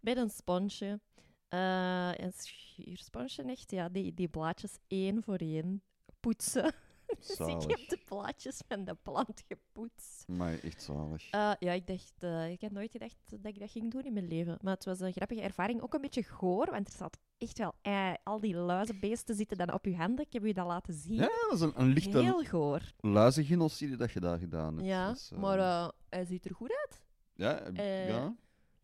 met 0.00 0.16
een 0.16 0.30
sponsje, 0.30 1.00
eh 1.48 2.10
een 2.16 2.32
schuursponsje 2.32 3.42
echt, 3.42 3.70
ja, 3.70 3.88
die, 3.88 4.14
die 4.14 4.28
blaadjes 4.28 4.78
één 4.86 5.22
voor 5.22 5.36
één 5.36 5.82
poetsen. 6.20 6.74
Dus 7.16 7.38
ik 7.38 7.70
heb 7.70 7.88
de 7.88 7.98
blaadjes 8.04 8.60
van 8.68 8.84
de 8.84 8.94
plant 9.02 9.44
gepoetst. 9.48 10.24
Maar 10.28 10.58
echt 10.58 10.82
zalig. 10.82 11.30
Eh, 11.30 11.52
ja, 11.58 11.72
ik 11.72 11.86
dacht, 11.86 12.12
eh, 12.18 12.50
ik 12.50 12.60
had 12.60 12.70
nooit 12.70 12.90
gedacht 12.90 13.16
dat 13.28 13.46
ik 13.54 13.58
dat 13.60 13.70
ging 13.70 13.90
doen 13.90 14.02
in 14.04 14.12
mijn 14.12 14.28
leven. 14.28 14.58
Maar 14.62 14.74
het 14.74 14.84
was 14.84 15.00
een 15.00 15.12
grappige 15.12 15.40
ervaring. 15.40 15.80
Ook 15.82 15.94
een 15.94 16.00
beetje 16.00 16.22
goor, 16.22 16.70
want 16.70 16.88
er 16.88 16.94
zat 16.96 17.18
echt 17.38 17.58
wel... 17.58 17.74
eh, 17.82 18.12
al 18.22 18.40
die 18.40 18.54
luizenbeesten 18.56 19.34
zitten 19.34 19.56
dan 19.56 19.72
op 19.72 19.84
je 19.84 19.96
handen. 19.96 20.24
Ik 20.26 20.32
heb 20.32 20.44
je 20.44 20.54
dat 20.54 20.66
laten 20.66 20.94
zien. 20.94 21.14
Ja, 21.14 21.28
dat 21.48 21.52
is 21.52 21.60
een, 21.60 21.72
een 21.80 21.88
lichte 21.88 22.18
Heel 22.22 22.44
goor. 22.44 22.92
luizengenocide 23.00 23.96
dat 23.96 24.12
je 24.12 24.20
daar 24.20 24.38
gedaan 24.38 24.74
hebt. 24.76 24.86
Ja, 24.88 25.16
maar 25.38 25.90
hij 26.08 26.24
ziet 26.24 26.44
er 26.44 26.54
goed 26.54 26.70
uit. 26.86 27.02
ja, 27.34 27.70
ja, 28.06 28.36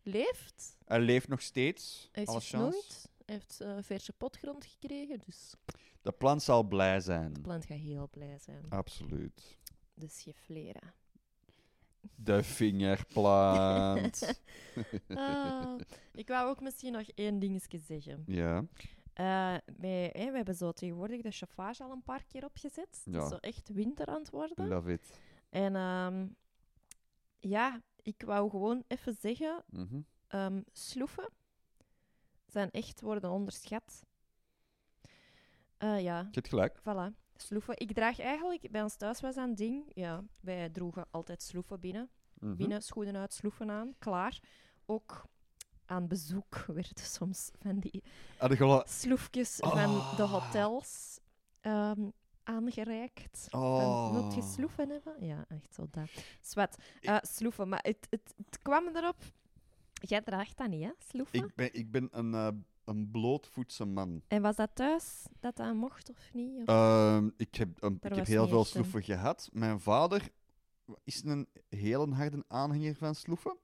Leeft. 0.03 0.77
hij 0.85 0.99
leeft 0.99 1.27
nog 1.27 1.41
steeds. 1.41 2.09
Hij 2.11 2.23
is 2.23 2.33
gesnoeid. 2.33 3.09
Hij 3.25 3.35
heeft 3.35 3.65
verse 3.85 4.13
potgrond 4.13 4.65
gekregen. 4.65 5.19
Dus 5.25 5.53
De 6.05 6.11
plant 6.11 6.43
zal 6.43 6.63
blij 6.63 6.99
zijn. 6.99 7.33
de 7.33 7.41
plant 7.41 7.65
gaat 7.65 7.77
heel 7.77 8.07
blij 8.09 8.37
zijn. 8.39 8.65
Absoluut. 8.69 9.57
De 9.93 10.07
scheflera. 10.07 10.93
De 12.15 12.43
vingerplant. 12.43 14.21
Ah, 15.07 15.75
ik 16.13 16.27
wou 16.27 16.49
ook 16.49 16.61
misschien 16.61 16.91
nog 16.91 17.07
één 17.15 17.39
dingetje 17.39 17.79
zeggen. 17.79 18.23
ja. 18.25 18.63
Eh, 19.13 19.55
wij, 19.77 20.09
we 20.13 20.31
hebben 20.35 20.55
zo 20.55 20.71
tegenwoordig 20.71 21.21
de 21.21 21.31
chauffage 21.31 21.83
al 21.83 21.91
een 21.91 22.03
paar 22.03 22.23
keer 22.25 22.43
opgezet. 22.45 23.01
Het 23.05 23.13
Ja. 23.13 23.23
is 23.23 23.29
zo 23.29 23.35
echt 23.35 23.69
winter 23.69 24.05
aan 24.07 24.19
het 24.19 24.29
worden. 24.29 24.67
Love 24.67 24.91
it. 24.91 25.19
En 25.49 25.75
ehm, 25.75 26.27
ja, 27.39 27.81
ik 28.01 28.21
wou 28.25 28.49
gewoon 28.49 28.83
even 28.87 29.15
zeggen, 29.19 29.63
ehm, 30.27 30.61
sloeven 30.71 31.29
zijn 32.47 32.71
echt 32.71 33.01
worden 33.01 33.29
onderschat. 33.31 34.05
Eh, 35.85 36.01
ja, 36.03 36.19
Je 36.19 36.27
hebt 36.31 36.47
gelijk. 36.47 36.79
voilà. 36.79 37.23
Sloeven. 37.35 37.79
Ik 37.79 37.93
draag 37.93 38.19
eigenlijk, 38.19 38.71
bij 38.71 38.81
ons 38.81 38.95
thuis 38.95 39.21
was 39.21 39.35
dat 39.35 39.47
een 39.47 39.55
ding, 39.55 39.91
ja, 39.93 40.23
wij 40.41 40.69
droegen 40.69 41.07
altijd 41.11 41.41
sloeven 41.41 41.79
binnen. 41.79 42.09
Mhm. 42.39 42.55
Binnen, 42.55 42.81
schoenen 42.81 43.15
uit, 43.15 43.33
sloeven 43.33 43.71
aan, 43.71 43.93
klaar. 43.99 44.39
Ook 44.85 45.25
aan 45.85 46.07
bezoek 46.07 46.55
werden 46.67 47.03
soms 47.03 47.51
van 47.61 47.79
die 47.79 48.03
sloefjes 48.83 49.55
van 49.55 49.75
de 50.15 50.23
Ah. 50.23 50.31
hotels 50.31 51.19
ehm, 51.61 52.09
aangereikt. 52.43 53.47
Oh. 53.51 53.79
Van, 53.79 54.13
wilt 54.13 54.35
je 54.35 54.41
sloeven 54.41 54.89
hebben? 54.89 55.25
Ja, 55.25 55.45
echt 55.47 55.73
zo 55.73 55.87
dat. 55.91 56.09
Zwat. 56.41 56.77
Eh, 57.01 57.17
sloeven, 57.21 57.69
maar 57.69 57.79
het, 57.83 58.07
het, 58.09 58.33
het 58.45 58.59
kwam 58.61 58.87
erop... 58.95 59.17
Jij 59.93 60.21
draagt 60.21 60.57
dat 60.57 60.67
niet, 60.67 60.83
hè, 60.83 60.91
sloeven? 60.97 61.39
Ik 61.43 61.55
ben, 61.55 61.73
ik 61.73 61.91
ben 61.91 62.07
een, 62.11 62.33
eh, 62.33 62.47
een 62.85 63.11
blootvoetse 63.11 63.85
man. 63.85 64.21
En 64.27 64.41
was 64.41 64.55
dat 64.55 64.69
thuis 64.73 65.25
dat 65.39 65.55
dat 65.55 65.73
mocht 65.73 66.09
of 66.09 66.29
niet? 66.33 66.57
Of- 66.61 66.67
Ehm, 66.67 67.29
ik 67.37 67.55
heb, 67.55 67.79
Daar 67.79 67.91
ik 67.91 68.15
heb 68.15 68.25
heel 68.25 68.47
veel 68.47 68.59
een- 68.59 68.65
sloeven 68.65 69.03
gehad. 69.03 69.49
Mijn 69.53 69.79
vader 69.79 70.29
is 71.03 71.23
een 71.23 71.47
hele 71.69 72.13
harde 72.13 72.43
aanhanger 72.47 72.95
van 72.95 73.15
sloeven. 73.15 73.57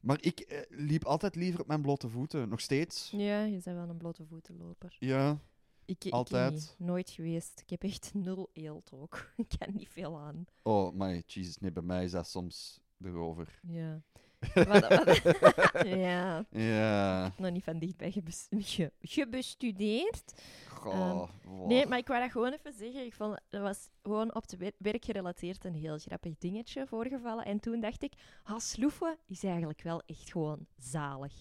Maar 0.00 0.18
ik 0.22 0.40
eh, 0.40 0.60
liep 0.68 1.04
altijd 1.04 1.34
liever 1.34 1.60
op 1.60 1.66
mijn 1.66 1.82
blote 1.82 2.08
voeten. 2.08 2.48
Nog 2.48 2.60
steeds. 2.60 3.10
Ja, 3.10 3.42
je 3.44 3.50
bent 3.64 3.76
wel 3.76 3.88
een 3.88 3.96
blote 3.96 4.24
voetenloper. 4.26 4.96
Ja. 4.98 5.38
Ik, 5.84 6.04
ik 6.04 6.12
Altijd. 6.12 6.52
niet. 6.52 6.74
Nooit 6.78 7.10
geweest. 7.10 7.60
Ik 7.60 7.70
heb 7.70 7.82
echt 7.82 8.10
nul 8.24 8.50
eelt 8.52 8.90
ook. 8.92 9.30
ik 9.36 9.54
kan 9.58 9.74
niet 9.74 9.88
veel 9.88 10.18
aan. 10.18 10.44
Oh, 10.62 10.92
maar 10.94 11.22
Jesus, 11.26 11.58
nee, 11.58 11.72
bij 11.72 11.82
mij 11.82 12.04
is 12.04 12.10
dat 12.10 12.28
soms 12.28 12.80
erover. 13.04 13.60
Ja. 13.62 14.00
Wat- 14.54 14.88
wat- 14.88 15.86
ja, 15.86 16.44
Ja. 16.50 17.32
nog 17.36 17.50
niet 17.50 17.64
van 17.64 17.78
dichtbij 17.78 18.10
gebes- 18.10 18.48
ge- 18.50 18.92
gebestudeerd. 19.00 20.42
Goh, 20.68 21.28
wow. 21.44 21.66
Nee, 21.66 21.86
maar 21.86 21.98
ik 21.98 22.06
wou 22.06 22.20
dat 22.20 22.30
gewoon 22.30 22.52
even 22.52 22.72
zeggen. 22.72 23.04
Ik 23.04 23.14
vond, 23.14 23.40
dat 23.48 23.60
was 23.62 23.88
gewoon 24.02 24.34
op 24.34 24.42
het 24.42 24.56
wer- 24.56 24.72
werk 24.78 25.04
gerelateerd 25.04 25.64
een 25.64 25.74
heel 25.74 25.98
grappig 25.98 26.38
dingetje 26.38 26.86
voorgevallen. 26.86 27.44
En 27.44 27.60
toen 27.60 27.80
dacht 27.80 28.02
ik, 28.02 28.12
ah, 28.42 28.58
sloeven 28.58 29.16
is 29.26 29.44
eigenlijk 29.44 29.82
wel 29.82 30.02
echt 30.06 30.30
gewoon 30.30 30.66
zalig. 30.78 31.32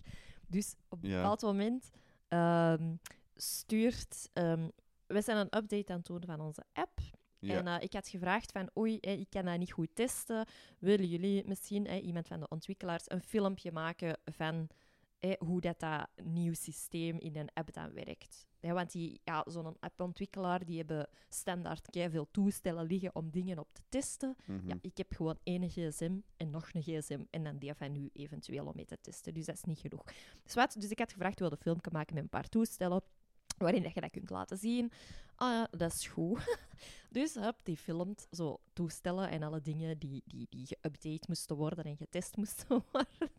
Dus 0.48 0.76
op 0.90 1.04
een 1.04 1.10
Ja. 1.10 1.16
bepaald 1.16 1.42
moment 1.42 1.90
ehm, 2.28 2.94
stuurt... 3.36 4.30
ehm, 4.34 4.68
we 5.08 5.22
zijn 5.22 5.38
een 5.38 5.58
update 5.58 5.92
aan 5.92 5.98
het 5.98 6.06
doen 6.06 6.24
van 6.26 6.40
onze 6.42 6.64
app. 6.74 7.00
Ja. 7.40 7.58
En 7.58 7.68
eh, 7.68 7.84
ik 7.84 7.94
had 7.94 8.08
gevraagd 8.08 8.52
van, 8.52 8.70
oei, 8.78 8.98
ik 9.00 9.30
kan 9.30 9.46
dat 9.46 9.58
niet 9.58 9.72
goed 9.72 9.90
testen. 9.94 10.46
Willen 10.80 11.08
jullie 11.08 11.44
misschien, 11.46 11.88
iemand 11.88 12.28
van 12.28 12.40
de 12.40 12.48
ontwikkelaars, 12.48 13.04
een 13.06 13.24
filmpje 13.24 13.72
maken 13.72 14.18
van 14.26 14.70
hoe 15.40 15.62
dat, 15.62 15.80
dat 15.80 16.08
nieuw 16.24 16.54
systeem 16.54 17.20
in 17.20 17.36
een 17.36 17.50
app 17.54 17.74
dan 17.74 17.94
werkt? 17.94 18.48
Want 18.60 18.92
die, 18.92 19.22
ja, 19.24 19.46
zo'n 19.48 19.78
appontwikkelaar, 19.80 20.66
die 20.66 20.78
hebben 20.78 21.10
standaard 21.30 21.88
veel 21.92 22.28
toestellen 22.32 22.86
liggen 22.86 23.16
om 23.16 23.30
dingen 23.30 23.60
op 23.60 23.74
te 23.74 23.82
testen. 23.90 24.36
Mhm. 24.46 24.68
Ja, 24.68 24.78
ik 24.82 24.98
heb 24.98 25.14
gewoon 25.14 25.38
één 25.44 25.70
gsm 25.70 26.18
en 26.38 26.50
nog 26.50 26.70
een 26.74 26.82
gsm 26.82 27.24
en 27.30 27.44
dan 27.44 27.58
die 27.58 27.74
van 27.74 27.96
u 27.96 28.10
eventueel 28.14 28.66
om 28.66 28.76
mee 28.76 28.86
te 28.86 28.98
testen. 29.02 29.34
Dus 29.34 29.46
dat 29.46 29.56
is 29.56 29.64
niet 29.64 29.80
genoeg. 29.80 30.04
Dus, 30.44 30.54
wat, 30.54 30.76
dus 30.80 30.90
ik 30.90 31.00
had 31.00 31.12
gevraagd, 31.12 31.40
wil 31.40 31.52
een 31.52 31.58
filmpje 31.58 31.92
maken 31.94 32.14
met 32.14 32.24
een 32.24 32.30
paar 32.30 32.50
toestellen 32.50 33.02
waarin 33.60 33.84
dat 33.84 33.94
je 33.94 34.02
dat 34.02 34.12
kunt 34.12 34.30
laten 34.30 34.58
zien. 34.58 34.92
Ah 35.36 35.52
ja, 35.52 35.68
dat 35.72 35.94
is 35.94 36.08
goed. 36.08 36.58
dus 37.10 37.34
hup, 37.34 37.56
die 37.64 37.78
filmt 37.78 38.28
zo 38.32 38.60
toestellen 38.74 39.30
en 39.30 39.44
alle 39.44 39.62
dingen 39.62 39.98
die, 39.98 40.24
die, 40.26 40.48
die 40.50 40.68
geüpdate 40.68 41.28
moesten 41.28 41.56
worden 41.56 41.86
en 41.86 41.98
getest 41.98 42.38
moesten 42.42 42.84
worden. 42.92 43.30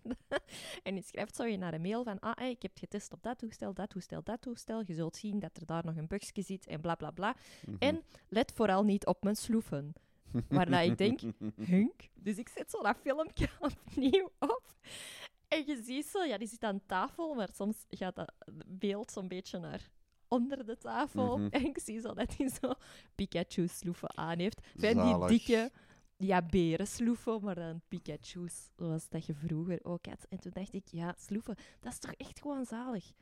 en 0.82 0.94
die 0.94 1.02
schrijft 1.02 1.36
zo 1.36 1.44
je 1.44 1.56
naar 1.56 1.74
een 1.74 1.80
mail 1.80 2.04
van, 2.04 2.18
ah, 2.18 2.48
ik 2.48 2.62
heb 2.62 2.78
getest 2.78 3.12
op 3.12 3.22
dat 3.22 3.38
toestel, 3.38 3.74
dat 3.74 3.90
toestel, 3.90 4.22
dat 4.22 4.42
toestel. 4.42 4.82
Je 4.86 4.94
zult 4.94 5.16
zien 5.16 5.38
dat 5.38 5.56
er 5.56 5.66
daar 5.66 5.84
nog 5.84 5.96
een 5.96 6.06
bugje 6.06 6.42
zit 6.42 6.66
en 6.66 6.80
bla 6.80 6.94
bla 6.94 7.10
bla. 7.10 7.36
Mhm. 7.66 7.76
En 7.78 8.02
let 8.28 8.52
vooral 8.52 8.84
niet 8.84 9.06
op 9.06 9.22
mijn 9.22 9.36
sloeven. 9.36 9.92
Waarna 10.48 10.80
ik 10.80 10.98
denk, 10.98 11.20
hunk. 11.70 12.08
Dus 12.14 12.36
ik 12.36 12.48
zet 12.48 12.70
zo 12.70 12.82
dat 12.82 12.96
filmpje 12.96 13.48
opnieuw 13.58 14.30
op. 14.38 14.74
En 15.48 15.64
je 15.66 15.82
ziet 15.82 16.06
zo, 16.06 16.24
ja, 16.24 16.38
die 16.38 16.48
zit 16.48 16.62
aan 16.62 16.80
tafel, 16.86 17.34
maar 17.34 17.48
soms 17.54 17.84
gaat 17.88 18.16
dat 18.16 18.32
beeld 18.66 19.10
zo'n 19.10 19.28
beetje 19.28 19.58
naar 19.58 19.90
onder 20.30 20.66
de 20.66 20.76
tafel. 20.76 21.36
Mhm. 21.38 21.48
En 21.56 21.64
ik 21.64 21.78
zie 21.78 22.00
zo 22.00 22.14
dat 22.14 22.36
hij 22.36 22.48
zo 22.60 22.72
Pikachu-sloeven 23.14 24.16
aan 24.18 24.38
heeft. 24.38 24.60
Van 24.76 25.18
die 25.18 25.26
dikke, 25.28 25.70
ja, 26.16 26.42
berensloeven, 26.42 27.40
maar 27.42 27.54
dan 27.54 27.80
Pikachu's, 27.88 28.68
zoals 28.76 29.08
dat 29.08 29.26
je 29.26 29.34
vroeger 29.34 29.78
ook 29.82 30.06
had. 30.06 30.26
En 30.28 30.40
toen 30.40 30.52
dacht 30.54 30.72
ik, 30.74 30.88
ja, 30.90 31.14
sloeven, 31.18 31.56
dat 31.80 31.92
is 31.92 31.98
toch 31.98 32.12
echt 32.12 32.40
gewoon 32.40 32.64
zalig. 32.64 33.12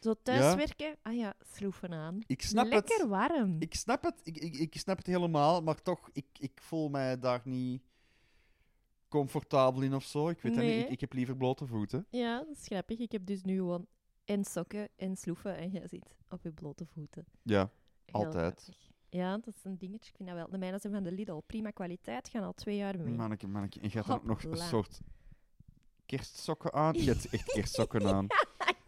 Zo 0.00 0.14
thuiswerken, 0.22 0.96
ah 1.02 1.14
ja, 1.16 1.34
sloeven 1.54 1.92
aan. 1.92 2.18
Ik 2.26 2.42
snap 2.42 2.66
Lekker 2.66 2.98
het. 2.98 3.08
warm. 3.08 3.56
Ik 3.58 3.74
snap 3.74 4.02
het. 4.02 4.20
Ik, 4.22 4.36
ik, 4.36 4.56
ik 4.56 4.74
snap 4.78 4.96
het 4.96 5.06
helemaal, 5.06 5.62
maar 5.62 5.82
toch, 5.82 6.10
ik, 6.12 6.26
ik 6.38 6.60
voel 6.62 6.88
mij 6.88 7.18
daar 7.18 7.40
niet 7.44 7.82
comfortabel 9.08 9.82
in 9.82 9.94
of 9.94 10.04
zo. 10.04 10.28
Ik 10.28 10.40
weet 10.40 10.54
Nee. 10.54 10.76
niet. 10.76 10.84
Ik, 10.84 10.90
ik 10.92 11.00
heb 11.00 11.12
liever 11.12 11.36
blote 11.36 11.66
voeten. 11.66 12.06
Ja, 12.10 12.38
dat 12.38 12.56
is 12.56 12.66
grappig. 12.66 12.98
Ik 12.98 13.12
heb 13.12 13.26
dus 13.26 13.42
nu 13.42 13.56
gewoon 13.56 13.86
en 14.28 14.44
sokken 14.44 14.88
en 14.96 15.16
sloeven 15.16 15.56
en 15.56 15.70
jij 15.70 15.88
zit 15.88 16.16
op 16.28 16.42
je 16.42 16.50
blote 16.52 16.86
voeten. 16.86 17.26
Ja, 17.42 17.70
Heel 18.04 18.24
Altijd. 18.24 18.62
grappig. 18.62 18.86
Ja, 19.08 19.38
dat 19.38 19.54
is 19.54 19.64
een 19.64 19.78
dingetje. 19.78 20.10
Ik 20.10 20.16
vind 20.16 20.28
dat 20.28 20.38
wel. 20.38 20.50
De 20.50 20.58
mijne 20.58 20.78
zijn 20.78 20.92
van 20.92 21.02
de 21.02 21.12
Lidl. 21.12 21.38
Prima 21.46 21.70
kwaliteit. 21.70 22.28
Gaan 22.28 22.42
al 22.42 22.52
twee 22.54 22.76
jaar 22.76 22.98
mee. 22.98 23.14
manneke, 23.14 23.46
manneke. 23.46 23.80
En 23.80 23.88
je 23.90 23.96
hebt 23.96 24.10
ook 24.10 24.24
nog 24.24 24.42
een 24.42 24.56
soort 24.56 25.00
kerstsokken 26.06 26.72
aan. 26.72 26.94
Je 26.94 27.04
hebt 27.10 27.28
echt 27.28 27.52
kerstsokken 27.52 28.06
aan. 28.14 28.26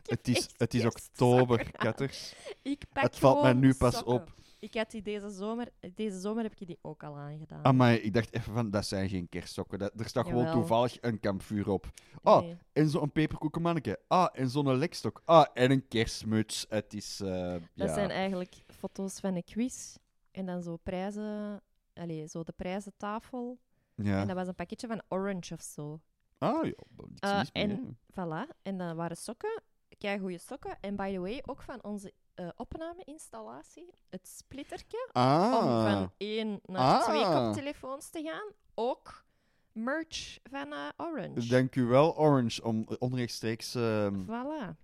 Het 0.02 0.28
is, 0.28 0.48
het 0.56 0.74
is 0.74 0.84
oktober, 0.84 1.58
aan. 1.64 1.70
katters. 1.70 2.34
Ik 2.62 2.84
pak 2.92 3.02
Het 3.02 3.18
valt 3.18 3.42
mij 3.42 3.52
nu 3.52 3.74
pas 3.74 3.94
sokken. 3.94 4.14
op. 4.14 4.34
Ik 4.60 4.74
had 4.74 4.90
die 4.90 5.02
deze 5.02 5.30
zomer... 5.30 5.68
Deze 5.94 6.20
zomer 6.20 6.42
heb 6.42 6.52
ik 6.56 6.66
die 6.66 6.78
ook 6.82 7.02
al 7.02 7.16
aangedaan. 7.18 7.64
Amai, 7.64 7.98
ik 7.98 8.14
dacht 8.14 8.34
even 8.34 8.52
van, 8.52 8.70
dat 8.70 8.86
zijn 8.86 9.08
geen 9.08 9.28
kerstsokken. 9.28 9.78
Dat, 9.78 9.92
er 10.00 10.08
staat 10.08 10.26
gewoon 10.26 10.50
toevallig 10.52 10.96
een 11.00 11.20
kampvuur 11.20 11.68
op. 11.70 11.90
Ah, 12.22 12.40
Nee. 12.42 12.56
en 12.72 12.88
zo'n 12.88 13.12
peperkoekenmanneke. 13.12 13.98
Ah, 14.08 14.28
en 14.32 14.48
zo'n 14.48 14.76
lekstok. 14.76 15.22
Ah, 15.24 15.46
en 15.54 15.70
een 15.70 15.88
kerstmuts. 15.88 16.66
Het 16.68 16.94
is, 16.94 17.20
eh, 17.20 17.52
Dat 17.52 17.88
ja. 17.88 17.94
zijn 17.94 18.10
eigenlijk 18.10 18.54
foto's 18.66 19.20
van 19.20 19.34
een 19.34 19.44
quiz. 19.44 19.96
En 20.30 20.46
dan 20.46 20.62
zo 20.62 20.76
prijzen... 20.76 21.60
Allee, 21.94 22.26
zo 22.28 22.42
de 22.44 22.52
prijzentafel. 22.56 23.58
ja. 23.94 24.20
En 24.20 24.26
dat 24.26 24.36
was 24.36 24.48
een 24.48 24.54
pakketje 24.54 24.86
van 24.86 25.02
Orange 25.08 25.54
of 25.54 25.60
zo. 25.62 26.00
Ah, 26.38 26.64
ja, 26.64 26.72
Eh, 27.18 27.36
mee, 27.36 27.46
en- 27.52 27.70
hè. 27.70 28.26
Voilà. 28.46 28.56
En 28.62 28.78
dan 28.78 28.96
waren 28.96 29.16
sokken. 29.16 29.62
Kei 30.00 30.18
goede 30.18 30.38
sokken. 30.38 30.76
En 30.80 30.96
by 30.96 31.12
the 31.12 31.18
way, 31.20 31.42
ook 31.46 31.62
van 31.62 31.82
onze 31.82 32.12
eh 32.34 32.48
opname-installatie. 32.56 33.90
Het 34.10 34.28
splittertje. 34.28 35.08
Ah. 35.12 35.60
Om 35.62 35.82
van 35.92 36.12
één 36.16 36.60
naar 36.64 36.80
Ah. 37.00 37.02
twee 37.04 37.22
koptelefoons 37.24 38.08
te 38.10 38.22
gaan. 38.22 38.52
Ook 38.74 39.24
merch 39.72 40.38
van 40.50 40.72
eh, 40.72 40.88
Orange. 40.96 41.48
Dank 41.48 41.74
u 41.76 41.84
wel, 41.84 42.16
Orange, 42.18 42.64
om 42.64 42.86
onrechtstreeks... 42.98 43.74
ehm, 43.74 44.22
Voilà. 44.24 44.76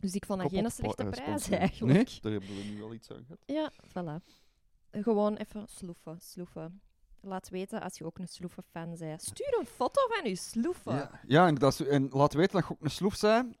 Dus 0.00 0.14
ik 0.14 0.24
vond 0.26 0.40
dat 0.40 0.50
geen 0.50 0.64
op- 0.66 0.70
slechte 0.72 1.02
eh, 1.02 1.10
prijs 1.10 1.48
eigenlijk. 1.48 1.94
Nee, 1.94 2.18
daar 2.20 2.32
hebben 2.32 2.56
we 2.56 2.62
nu 2.64 2.82
al 2.82 2.92
iets 2.94 3.10
aan 3.10 3.24
gehad. 3.26 3.38
Ja, 3.46 3.72
voilà. 3.88 4.24
Gewoon 4.90 5.36
even 5.36 5.68
sloeven, 5.68 6.20
sloeven. 6.20 6.80
Laat 7.20 7.48
weten 7.48 7.80
als 7.82 7.98
je 7.98 8.04
ook 8.04 8.18
een 8.18 8.28
sloeven-fan 8.28 8.96
bent. 8.98 9.22
Stuur 9.22 9.56
een 9.58 9.66
foto 9.66 10.00
van 10.08 10.28
je 10.30 10.36
sloeven. 10.36 10.94
Ja, 10.94 11.20
ja 11.26 11.46
inderdaad. 11.46 11.80
En 11.80 12.08
laat 12.10 12.32
weten 12.32 12.52
dat 12.60 12.68
je 12.68 12.74
ook 12.74 12.82
een 12.84 12.90
sloef 12.90 13.20
bent. 13.20 13.56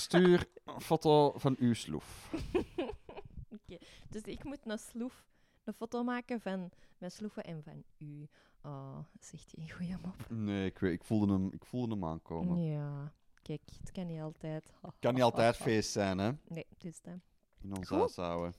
Stuur 0.00 0.48
een 0.64 0.80
foto 0.80 1.38
van 1.38 1.56
uw 1.58 1.74
sloef. 1.74 2.30
Dus 4.08 4.22
ik 4.22 4.44
moet 4.44 4.58
een 4.64 4.78
sloef, 4.78 5.26
een 5.64 5.72
foto 5.72 6.02
maken 6.02 6.40
van 6.40 6.70
mijn 6.98 7.10
sloeven 7.12 7.44
en 7.44 7.62
van 7.62 7.84
u. 7.98 8.28
Oh, 8.62 8.98
zegt 9.20 9.52
hij 9.54 9.64
een 9.64 9.70
goeie 9.70 9.96
mop. 10.02 10.30
Nee, 10.30 10.66
ik, 10.66 10.78
weet, 10.78 10.92
ik, 10.92 11.04
voelde 11.04 11.32
hem, 11.32 11.52
ik 11.52 11.64
voelde 11.64 11.94
hem 11.94 12.04
aankomen. 12.04 12.62
Ja, 12.62 13.12
kijk, 13.42 13.60
het 13.78 13.92
kan 13.92 14.06
niet 14.06 14.20
altijd. 14.20 14.72
Kan 14.98 15.14
niet 15.14 15.22
altijd 15.22 15.56
feest 15.66 15.90
zijn, 15.90 16.18
hè? 16.18 16.30
Nee, 16.48 16.66
dus 16.78 17.00
dat. 17.00 17.18
In 17.60 17.76
ons 17.76 17.88
Goed. 17.88 17.98
huishouden. 17.98 18.54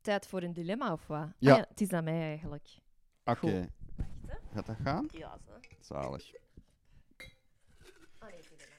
Tijd 0.00 0.26
voor 0.26 0.42
een 0.42 0.52
dilemma 0.52 0.92
of 0.92 1.06
wat? 1.06 1.28
Ja. 1.38 1.54
Ah 1.54 1.68
het 1.68 1.80
is 1.80 1.92
aan 1.92 2.04
mij 2.04 2.20
eigenlijk. 2.20 2.78
Oké. 3.24 3.48
Hè. 3.50 3.64
Gaat 4.52 4.66
dat 4.66 4.76
gaan? 4.76 5.08
Ja, 5.10 5.38
zo. 5.46 5.52
Zalig. 5.80 6.32
Ah, 8.18 8.30
nee, 8.30 8.40
dilemma. 8.42 8.74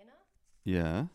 Ene. 0.00 0.12
Ja. 0.62 1.08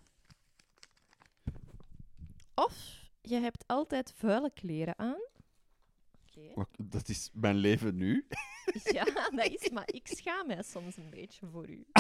Of 2.54 2.74
je 3.22 3.36
hebt 3.36 3.64
altijd 3.68 4.14
vuile 4.18 4.52
kleren 4.54 5.00
aan. 5.00 5.20
Oké. 6.28 6.54
Wat- 6.56 6.70
Dat 6.84 7.10
is 7.10 7.30
mijn 7.34 7.56
leven 7.56 7.96
nu. 7.96 8.26
Ja, 8.84 9.04
dat 9.30 9.46
is, 9.48 9.70
maar 9.70 9.84
ik 9.92 10.08
schaam 10.08 10.48
mij 10.48 10.64
soms 10.64 10.98
een 10.98 11.10
beetje 11.10 11.46
voor 11.52 11.70
u. 11.70 11.86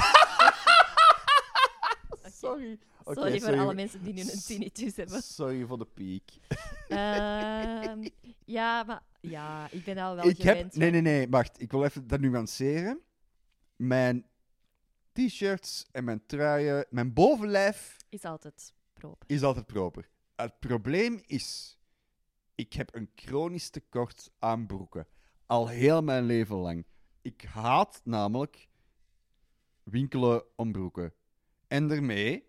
Sorry. 2.42 2.80
Oké, 3.04 3.20
Sorry 3.20 3.40
voor 3.42 3.60
alle 3.60 3.74
mensen 3.74 4.04
die 4.04 4.14
nu 4.14 4.22
een 4.22 4.42
tinnitus 4.46 4.96
hebben. 5.02 5.22
Sorry 5.24 5.66
voor 5.66 5.78
de 5.78 5.86
piek. 5.86 6.32
Ehm, 6.88 8.08
ja, 8.46 8.84
maar 8.84 9.04
ja, 9.22 9.68
ik 9.72 9.84
ben 9.84 9.98
al 9.98 10.16
wel 10.16 10.26
Ik 10.28 10.38
heb... 10.38 10.56
gewend. 10.56 10.76
Nee, 10.76 10.92
van- 10.92 11.04
nee, 11.04 11.14
nee. 11.18 11.30
Wacht. 11.30 11.62
Ik 11.62 11.72
wil 11.72 11.84
even 11.84 12.08
dat 12.08 12.20
nuanceren. 12.20 13.00
Mijn 13.76 14.26
t-shirts 15.16 15.86
en 15.92 16.04
mijn 16.04 16.26
truien, 16.26 16.86
mijn 16.90 17.14
bovenlijf 17.14 17.98
Is 18.10 18.24
altijd 18.26 18.74
proper. 18.94 19.30
is 19.30 19.42
altijd 19.44 19.66
proper. 19.66 20.10
Het 20.36 20.60
probleem 20.60 21.22
is, 21.26 21.78
ik 22.56 22.74
heb 22.74 22.96
een 22.96 23.10
chronisch 23.16 23.70
tekort 23.70 24.32
aan 24.40 24.66
broeken. 24.68 25.08
Al 25.46 25.68
heel 25.68 26.02
mijn 26.04 26.24
leven 26.26 26.56
lang. 26.56 26.86
Ik 27.22 27.42
haat 27.42 28.02
namelijk 28.04 28.68
winkelen 29.84 30.44
om 30.56 30.72
broeken. 30.72 31.14
En 31.68 31.88
daarmee 31.88 32.48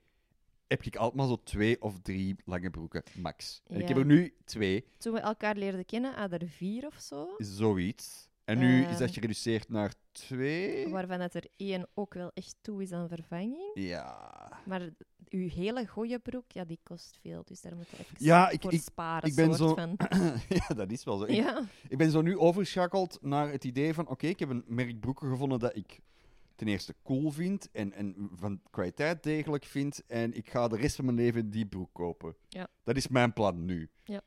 heb 0.66 0.82
ik 0.82 0.96
altijd 0.96 1.14
maar 1.16 1.26
zo 1.26 1.42
twee 1.42 1.82
of 1.82 2.00
drie 2.00 2.36
lange 2.44 2.70
broeken, 2.70 3.02
max. 3.14 3.62
En 3.66 3.80
ik 3.80 3.88
heb 3.88 3.96
er 3.96 4.04
nu 4.04 4.34
twee, 4.44 4.84
Toen 4.98 5.12
we 5.12 5.20
elkaar 5.20 5.56
leerden 5.56 5.84
kennen, 5.84 6.14
hadden 6.14 6.38
er 6.40 6.48
vier 6.48 6.86
of 6.86 7.00
zo. 7.00 7.34
zoiets. 7.38 8.28
En 8.46 8.58
nu 8.58 8.82
is 8.84 8.98
dat 8.98 9.08
Eh. 9.08 9.14
gereduceerd 9.14 9.68
naar 9.68 9.92
twee. 10.12 10.88
Waarvan 10.88 11.20
het 11.20 11.34
er 11.34 11.46
één 11.56 11.88
ook 11.94 12.14
wel 12.14 12.30
echt 12.34 12.56
toe 12.60 12.82
is 12.82 12.92
aan 12.92 13.08
vervanging. 13.08 13.70
Ja. 13.74 14.50
Maar 14.66 14.88
uw 15.28 15.48
hele 15.48 15.86
goeie 15.86 16.18
broek, 16.18 16.52
ja, 16.52 16.64
die 16.64 16.78
kost 16.82 17.18
veel. 17.22 17.42
Dus 17.44 17.60
daar 17.60 17.76
moet 17.76 17.88
je 17.88 17.96
even 17.98 18.16
Ja, 18.18 18.50
ik- 18.50 18.62
voor 18.62 18.72
ik- 18.72 18.80
sparen. 18.80 19.28
ik 19.28 19.34
ben 19.34 19.54
soort 19.54 19.58
zo- 19.58 19.74
Van. 19.74 19.96
ja, 20.68 20.74
dat 20.74 20.90
is 20.90 21.04
wel 21.04 21.16
zo. 21.18 21.24
Ik, 21.24 21.30
Ja. 21.34 21.62
ik 21.88 21.98
ben 21.98 22.10
zo 22.10 22.20
nu 22.22 22.38
overgeschakeld 22.38 23.18
naar 23.22 23.50
het 23.50 23.64
idee 23.64 23.94
van: 23.94 24.08
oké, 24.08 24.26
ik 24.26 24.38
heb 24.38 24.48
een 24.48 24.64
merk 24.66 25.00
broeken 25.00 25.28
gevonden 25.30 25.58
dat 25.58 25.76
ik 25.76 26.00
ten 26.54 26.68
eerste 26.68 26.94
cool 27.04 27.30
vind 27.30 27.68
en, 27.72 27.92
en 27.92 28.30
van 28.34 28.60
kwaliteit 28.70 29.22
degelijk 29.22 29.64
vind. 29.64 30.02
En 30.06 30.32
ik 30.34 30.50
ga 30.50 30.68
de 30.68 30.76
rest 30.76 30.96
van 30.96 31.04
mijn 31.04 31.16
leven 31.16 31.50
die 31.50 31.66
broek 31.66 31.92
kopen. 31.92 32.36
Ja. 32.48 32.68
Dat 32.84 32.96
is 32.96 33.08
mijn 33.08 33.32
plan 33.32 33.64
nu. 33.64 33.90
Ja. 34.04 34.20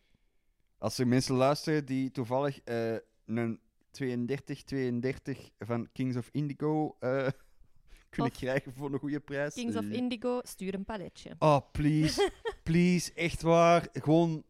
Als 0.77 0.97
er 0.97 1.07
mensen 1.07 1.35
luisteren 1.35 1.85
die 1.85 2.11
toevallig 2.11 2.59
eh, 2.59 2.95
een 3.25 3.59
32-32 3.91 5.39
van 5.59 5.87
Kings 5.91 6.15
of 6.15 6.29
Indigo 6.31 6.95
eh, 6.99 7.09
kunnen 8.09 8.31
Of 8.31 8.37
krijgen 8.37 8.73
voor 8.73 8.93
een 8.93 8.99
goede 8.99 9.19
prijs. 9.19 9.53
Kings 9.53 9.75
of 9.75 9.85
Indigo, 9.85 10.39
stuur 10.43 10.73
een 10.73 10.85
paletje. 10.85 11.35
Oh, 11.39 11.59
please. 11.71 12.31
please, 12.63 13.13
echt 13.13 13.41
waar. 13.41 13.87
Gewoon, 13.91 14.43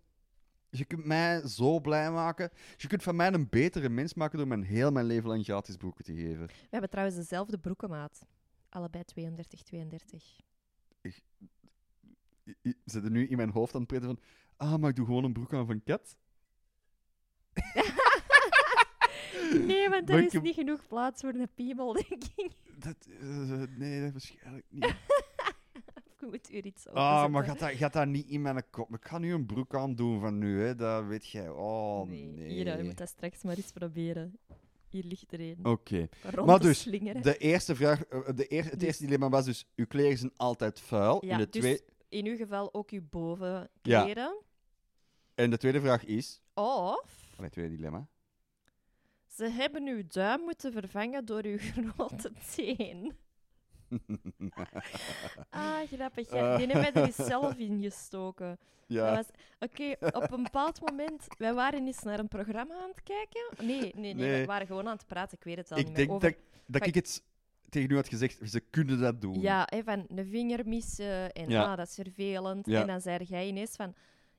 je 0.70 0.86
kunt 0.86 1.06
mij 1.06 1.48
zo 1.48 1.80
blij 1.80 2.12
maken. 2.12 2.52
Je 2.78 2.88
kunt 2.88 3.04
van 3.04 3.16
mij 3.16 3.34
een 3.34 3.50
betere 3.50 3.90
mens 3.90 4.14
maken 4.14 4.38
door 4.38 4.48
me 4.48 4.66
heel 4.66 4.92
mijn 4.92 5.06
leven 5.06 5.30
lang 5.30 5.44
gratis 5.44 5.76
broeken 5.76 6.06
te 6.06 6.14
geven. 6.14 6.46
We 6.48 6.54
hebben 6.70 6.90
trouwens 6.90 7.18
dezelfde 7.18 7.58
broekenmaat. 7.58 8.26
Allebei 8.70 9.04
32, 9.04 9.62
32. 9.62 10.40
I- 11.08 11.14
I- 12.64 12.74
Zit 12.86 13.04
er 13.04 13.12
nu 13.12 13.28
in 13.28 13.38
mijn 13.38 13.50
hoofd 13.50 13.74
aan 13.74 13.80
het 13.82 13.90
praten 13.90 14.08
van... 14.08 14.20
Ah, 14.58 14.76
maar 14.80 14.90
ik 14.90 14.96
doe 14.96 15.06
gewoon 15.06 15.24
een 15.24 15.34
broek 15.34 15.54
aan 15.54 15.66
van 15.66 15.84
Kat. 15.84 16.16
Nee, 19.66 19.90
want 19.90 20.10
er 20.10 20.24
is 20.24 20.32
niet 20.42 20.54
genoeg 20.56 20.88
plaats 20.88 21.22
voor 21.22 21.34
een 21.34 21.50
piemel, 21.56 21.94
denk 21.94 22.24
ik. 22.36 22.52
Dat, 22.78 22.96
eh, 23.20 23.64
nee, 23.78 24.02
dat 24.02 24.12
waarschijnlijk 24.12 24.66
niet. 24.70 24.86
Ik 26.22 26.30
moet 26.32 26.52
u 26.52 26.62
iets 26.62 26.88
Ah, 26.88 27.28
maar 27.28 27.44
gaat 27.44 27.60
dat, 27.60 27.72
gaat 27.72 27.94
dat 27.94 28.08
niet 28.08 28.28
in 28.28 28.42
mijn 28.42 28.64
kop? 28.70 28.96
Ik 28.96 29.06
ga 29.06 29.18
nu 29.18 29.34
een 29.34 29.46
broek 29.46 29.76
aan 29.76 29.96
doen 29.96 30.20
van 30.20 30.38
nu, 30.38 30.62
hè. 30.62 30.76
Dat 30.76 31.06
weet 31.06 31.30
jij. 31.30 31.50
Oh, 31.50 32.08
nee. 32.08 32.26
nee. 32.26 32.48
Hier, 32.50 32.78
je 32.78 32.84
moet 32.84 32.98
dat 32.98 33.08
straks 33.10 33.44
maar 33.44 33.56
eens 33.56 33.72
proberen. 33.72 34.38
Hier 34.90 35.04
ligt 35.04 35.32
er 35.34 35.40
een. 35.40 35.66
Oké. 35.66 36.08
Maar 36.46 36.60
dus, 36.60 36.80
slingeren. 36.80 37.22
De 37.22 37.38
eerste 37.38 37.76
vraag, 37.76 38.04
eh, 38.06 38.20
de 38.36 38.54
eer, 38.54 38.64
het 38.64 38.74
Dus- 38.80 38.88
eerste 38.88 39.04
dilemma 39.04 39.30
was 39.30 39.46
dus, 39.46 39.68
uw 39.76 39.86
kleren 39.88 40.18
zijn 40.18 40.32
altijd 40.36 40.80
vuil. 40.80 41.26
Ja, 41.26 41.32
en, 41.32 41.38
de 41.38 41.50
dus 41.50 41.62
twee- 41.62 41.82
in 42.10 42.26
uw 42.26 42.36
geval 42.36 42.74
ook 42.74 42.90
uw 42.90 43.00
Ja. 43.02 43.08
bovenkleren. 43.10 44.38
en 45.36 45.50
de 45.50 45.58
tweede 45.58 45.80
vraag 45.82 46.06
is... 46.06 46.42
Of 46.54 47.34
Allee, 47.38 47.50
tweede 47.50 47.76
dilemma. 47.76 48.08
Ze 49.40 49.50
hebben 49.50 49.88
uw 49.88 50.02
duim 50.08 50.42
moeten 50.42 50.72
vervangen 50.72 51.26
door 51.26 51.44
uw 51.44 51.58
grote 51.96 52.32
teen. 52.56 53.14
Ah, 55.50 55.78
grappig. 55.92 56.32
Ja. 56.32 56.58
Die 56.58 56.68
hebben 56.68 56.94
wij 56.94 57.04
er 57.04 57.26
zelf 57.26 57.58
in 57.58 57.82
gestoken. 57.82 58.58
ja. 58.88 59.16
Was- 59.16 59.26
Oké, 59.60 59.96
op 60.16 60.32
een 60.32 60.44
bepaald 60.44 60.80
moment, 60.90 61.28
wij 61.38 61.54
waren 61.54 61.86
eens 61.86 62.04
naar 62.04 62.20
een 62.20 62.28
programma 62.28 62.74
aan 62.76 62.90
het 62.90 63.04
kijken. 63.04 63.68
Nee, 63.68 63.80
nee, 63.80 63.92
nee, 63.94 64.14
Nee. 64.14 64.40
we 64.40 64.46
waren 64.46 64.68
gewoon 64.68 64.88
aan 64.88 64.96
het 64.98 65.06
praten, 65.06 65.38
ik 65.38 65.44
weet 65.44 65.58
het 65.58 65.72
al 65.72 65.78
ik 65.78 65.84
niet 65.88 65.96
meer. 65.98 66.06
denk 66.06 66.16
Over, 66.18 66.30
dat, 66.32 66.40
dat 66.66 66.88
ik 66.88 66.96
het 66.96 67.24
tegen 67.70 67.92
u 67.92 67.96
had 67.96 68.08
gezegd, 68.08 68.52
ze 68.52 68.60
kunnen 68.60 69.00
dat 69.00 69.22
doen. 69.22 69.40
Ja, 69.40 69.64
hè, 69.70 69.84
van 69.84 70.06
een 70.08 70.26
vinger 70.26 70.68
missen 70.68 71.32
en 71.32 71.50
Ja. 71.50 71.64
ah, 71.72 71.78
dat 71.78 71.88
is 71.88 71.94
vervelend. 71.96 72.66
Ja. 72.66 72.82
En 72.82 72.88
dan 72.88 73.02
zei 73.02 73.24
jij 73.24 73.48
ineens 73.48 73.76
van, 73.76 73.94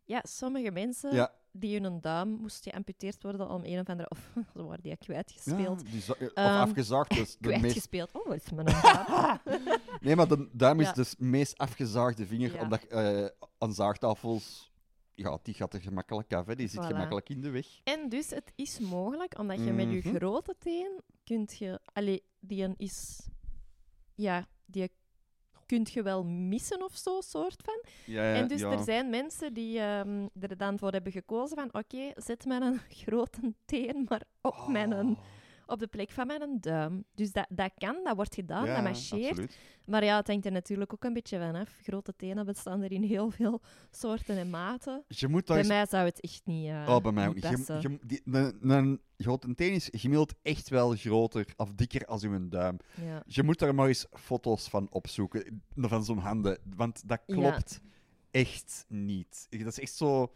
ja, 0.05 0.20
sommige 0.22 0.70
mensen 0.70 1.14
Ja. 1.14 1.32
Die 1.53 1.80
hun 1.80 2.01
duim 2.01 2.28
moest 2.28 2.62
geamputeerd 2.62 3.22
worden 3.22 3.51
om 3.51 3.64
een 3.64 3.80
of 3.80 3.88
andere, 3.88 4.11
of 4.11 4.18
ze 4.55 4.62
waren 4.64 4.82
die 4.82 4.90
Ja, 4.90 4.96
kwijtgespeeld. 4.96 5.90
die 5.90 6.01
za- 6.01 6.12
of 6.20 6.32
Ehm, 6.34 6.46
afgezaagd. 6.61 7.11
Dus 7.14 7.36
de 7.38 7.48
meest, 7.48 7.61
Kwijtgespeeld. 7.61 8.12
Oh, 8.12 8.26
wat 8.26 8.36
is 8.36 8.51
mijn 8.51 8.66
duim? 8.66 9.38
nee, 10.01 10.16
maar 10.16 10.28
de 10.28 10.48
duim 10.53 10.80
is 10.80 10.86
Ja. 10.86 10.92
dus 10.92 11.14
meest 11.18 11.59
afgezaagde 11.59 12.26
vinger, 12.26 12.53
Ja. 12.55 12.62
omdat 12.62 12.84
eh 12.84 13.26
aan 13.59 13.72
zaagtafels... 13.74 14.68
Ja, 15.14 15.38
die 15.42 15.55
gaat 15.55 15.74
er 15.74 15.80
gemakkelijk 15.80 16.32
af, 16.34 16.46
hè. 16.46 16.55
die 16.57 16.68
zit 16.68 16.80
Voilà. 16.82 16.86
gemakkelijk 16.86 17.28
in 17.28 17.40
de 17.40 17.51
weg. 17.51 17.66
En 17.84 18.09
dus 18.09 18.30
het 18.30 18.53
is 18.55 18.78
mogelijk, 18.78 19.38
omdat 19.38 19.59
je 19.64 19.72
met 19.72 19.90
je 19.90 20.01
Mhm. 20.05 20.16
grote 20.16 20.55
teen 20.59 21.01
kunt 21.24 21.59
je... 21.59 21.80
Allee, 21.92 22.22
die 22.38 22.64
een 22.64 22.74
is... 22.76 23.28
Ja, 24.14 24.46
die 24.66 24.90
kunt 25.70 25.90
je 25.90 26.02
wel 26.02 26.24
missen 26.24 26.84
of 26.84 26.96
zo, 26.96 27.20
soort 27.20 27.62
van. 27.64 27.82
Ja, 28.04 28.22
ja, 28.22 28.34
en 28.34 28.48
dus 28.48 28.60
ja. 28.60 28.70
er 28.70 28.82
zijn 28.82 29.10
mensen 29.10 29.54
die 29.54 29.78
ehm, 29.78 30.26
er 30.40 30.56
dan 30.56 30.78
voor 30.78 30.92
hebben 30.92 31.12
gekozen 31.12 31.56
van 31.56 31.68
oké, 31.72 32.12
zet 32.14 32.44
mijn 32.44 32.80
grote 33.04 33.54
teen 33.64 34.06
maar 34.08 34.22
op, 34.40 34.68
mijn, 34.68 34.92
Oh. 34.92 35.18
Op 35.70 35.78
de 35.78 35.86
plek 35.86 36.10
van 36.10 36.26
mijn 36.26 36.60
duim. 36.60 37.04
Dus 37.14 37.32
dat, 37.32 37.46
dat 37.48 37.70
kan, 37.78 38.00
dat 38.04 38.16
wordt 38.16 38.34
gedaan, 38.34 38.64
ja, 38.66 38.74
dat 38.74 38.82
marcheert. 38.82 39.28
absoluut. 39.28 39.58
Maar 39.84 40.04
ja, 40.04 40.16
het 40.16 40.26
hangt 40.26 40.44
er 40.46 40.52
natuurlijk 40.52 40.92
ook 40.92 41.04
een 41.04 41.12
beetje 41.12 41.38
van 41.38 41.54
af. 41.54 41.78
Grote 41.82 42.16
tenen 42.16 42.46
bestaan 42.46 42.82
er 42.82 42.92
in 42.92 43.02
heel 43.02 43.30
veel 43.30 43.60
soorten 43.90 44.36
en 44.36 44.50
maten. 44.50 45.04
Je 45.08 45.28
moet 45.28 45.46
daar 45.46 45.56
Bij 45.56 45.64
eens 45.64 45.74
mij 45.74 45.86
zou 45.86 46.04
het 46.04 46.20
echt 46.20 46.42
niet 46.44 46.66
uh, 46.66 46.86
Oh, 46.88 47.02
bij 47.02 47.12
mij 47.12 47.28
ook 47.28 47.34
niet. 47.34 47.48
Je, 47.48 47.50
passen. 47.50 47.80
je, 47.80 47.98
die, 48.06 48.20
een, 48.24 48.70
een 48.70 49.00
grote 49.18 49.54
teen 49.54 49.72
is 49.72 49.88
gemiddeld 49.92 50.34
echt 50.42 50.68
wel 50.68 50.94
groter 50.94 51.46
of 51.56 51.72
dikker 51.72 52.06
als 52.06 52.22
uw 52.22 52.48
duim. 52.48 52.76
Ja. 53.04 53.22
Je 53.26 53.42
moet 53.42 53.58
daar 53.58 53.74
maar 53.74 53.88
eens 53.88 54.06
foto's 54.12 54.68
van 54.68 54.86
opzoeken, 54.90 55.62
van 55.76 56.04
zo'n 56.04 56.18
handen, 56.18 56.58
want 56.76 57.08
dat 57.08 57.20
klopt 57.26 57.80
echt 58.30 58.84
niet. 58.88 59.46
Dat 59.50 59.66
is 59.66 59.80
echt 59.80 59.94
zo... 59.94 60.32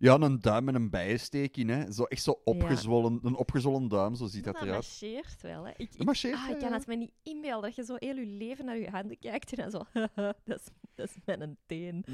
Ja, 0.00 0.14
een 0.20 0.40
duim 0.40 0.64
met 0.64 0.74
een 0.74 0.90
bijensteek 0.90 1.56
in, 1.56 1.68
hè. 1.68 1.92
Zo, 1.92 2.04
echt 2.04 2.22
zo 2.22 2.40
opgezwollen, 2.44 3.20
een 3.22 3.34
opgezwollen 3.34 3.88
duim, 3.88 4.14
zo 4.14 4.26
ziet 4.26 4.44
dat 4.44 4.54
dat 4.54 4.62
eruit. 4.62 4.76
marcheert 4.82 5.42
wel. 5.42 5.64
Hè. 5.66 5.72
Ik, 5.76 5.96
Dat 5.96 6.06
marcheert, 6.06 6.34
ah, 6.34 6.46
ja, 6.48 6.54
ik 6.54 6.58
kan 6.60 6.72
het 6.72 6.86
me 6.86 6.94
niet 6.94 7.12
inbeelden 7.22 7.62
dat 7.62 7.74
je 7.74 7.84
zo 7.84 7.94
heel 7.98 8.16
je 8.16 8.26
leven 8.26 8.64
naar 8.64 8.78
je 8.78 8.90
handen 8.90 9.18
kijkt 9.18 9.52
en 9.52 9.70
dan 9.70 9.70
zo... 9.70 10.00
dat, 10.44 10.58
is, 10.60 10.66
dat 10.94 11.08
is 11.08 11.16
mijn 11.24 11.56
teen. 11.66 12.04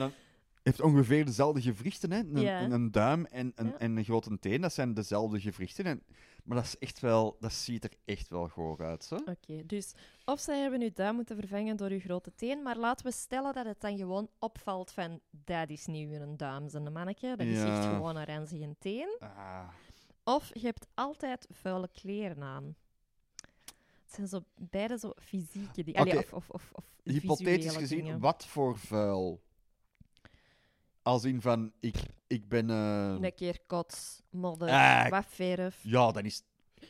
heeft 0.63 0.81
ongeveer 0.81 1.25
dezelfde 1.25 1.61
gewrichten, 1.63 2.13
hè. 2.13 2.19
Een, 2.19 2.41
Ja. 2.41 2.71
een 2.71 2.91
duim 2.91 3.25
en 3.27 3.53
een, 3.55 3.79
en 3.79 3.97
een 3.97 4.05
grote 4.05 4.39
teen, 4.39 4.61
dat 4.61 4.73
zijn 4.73 4.95
dezelfde 4.95 5.41
gewrichten. 5.41 5.85
En, 5.85 6.03
maar 6.47 6.57
dat 6.57 6.67
is 6.67 6.79
echt 6.79 7.01
wel... 7.01 7.37
Dat 7.41 7.53
ziet 7.53 7.85
er 7.85 7.93
echt 8.05 8.29
wel 8.29 8.49
goor 8.49 8.85
uit, 8.85 9.05
zo. 9.05 9.15
Oké, 9.15 9.67
dus 9.67 9.93
of 10.25 10.41
zij 10.41 10.59
hebben 10.61 10.81
uw 10.81 10.91
duim 10.95 11.15
moeten 11.15 11.37
vervangen 11.37 11.77
door 11.77 11.91
uw 11.91 12.01
grote 12.01 12.35
teen, 12.35 12.63
maar 12.63 12.77
laten 12.77 13.07
we 13.07 13.13
stellen 13.13 13.55
dat 13.55 13.67
het 13.67 13.81
dan 13.81 13.97
gewoon 13.97 14.29
opvalt 14.39 14.91
van 14.91 15.21
dat 15.31 15.71
is 15.71 15.87
niet 15.87 16.13
een 16.13 16.37
duim, 16.37 16.69
zijn 16.69 16.93
manneke, 16.93 17.35
dat 17.37 17.47
is 17.47 17.63
echt 17.63 17.85
gewoon 17.85 18.17
een 18.17 18.25
ranzige 18.25 18.77
teen. 18.79 19.17
Ah. 19.21 19.69
Of 20.25 20.51
je 20.53 20.67
hebt 20.67 20.87
altijd 20.95 21.47
vuile 21.51 21.89
kleren 21.93 22.43
aan. 22.43 22.77
Het 24.03 24.15
zijn 24.15 24.29
zo, 24.29 24.45
beide 24.55 24.99
zo 24.99 25.13
fysieke 25.17 25.83
dingen. 25.85 26.01
Oké. 26.01 26.17
Of, 26.17 26.33
of, 26.33 26.51
of, 26.51 26.71
of 26.73 26.85
Hypothetisch 27.03 27.77
gezien, 27.77 27.99
dingen. 28.05 28.21
wat 28.21 28.47
voor 28.47 28.79
vuil? 28.79 29.43
Als 31.07 31.25
in 31.25 31.41
van, 31.41 31.73
ik, 31.81 31.97
ik 32.27 32.49
ben... 32.49 32.71
eh, 32.71 33.17
Een 33.21 33.35
keer 33.35 33.59
kots, 33.67 34.23
modder, 34.31 34.69
Ah. 34.69 35.09
wat 35.09 35.25
verf. 35.29 35.79
Ja, 35.83 36.11
dan 36.13 36.25
is... 36.25 36.43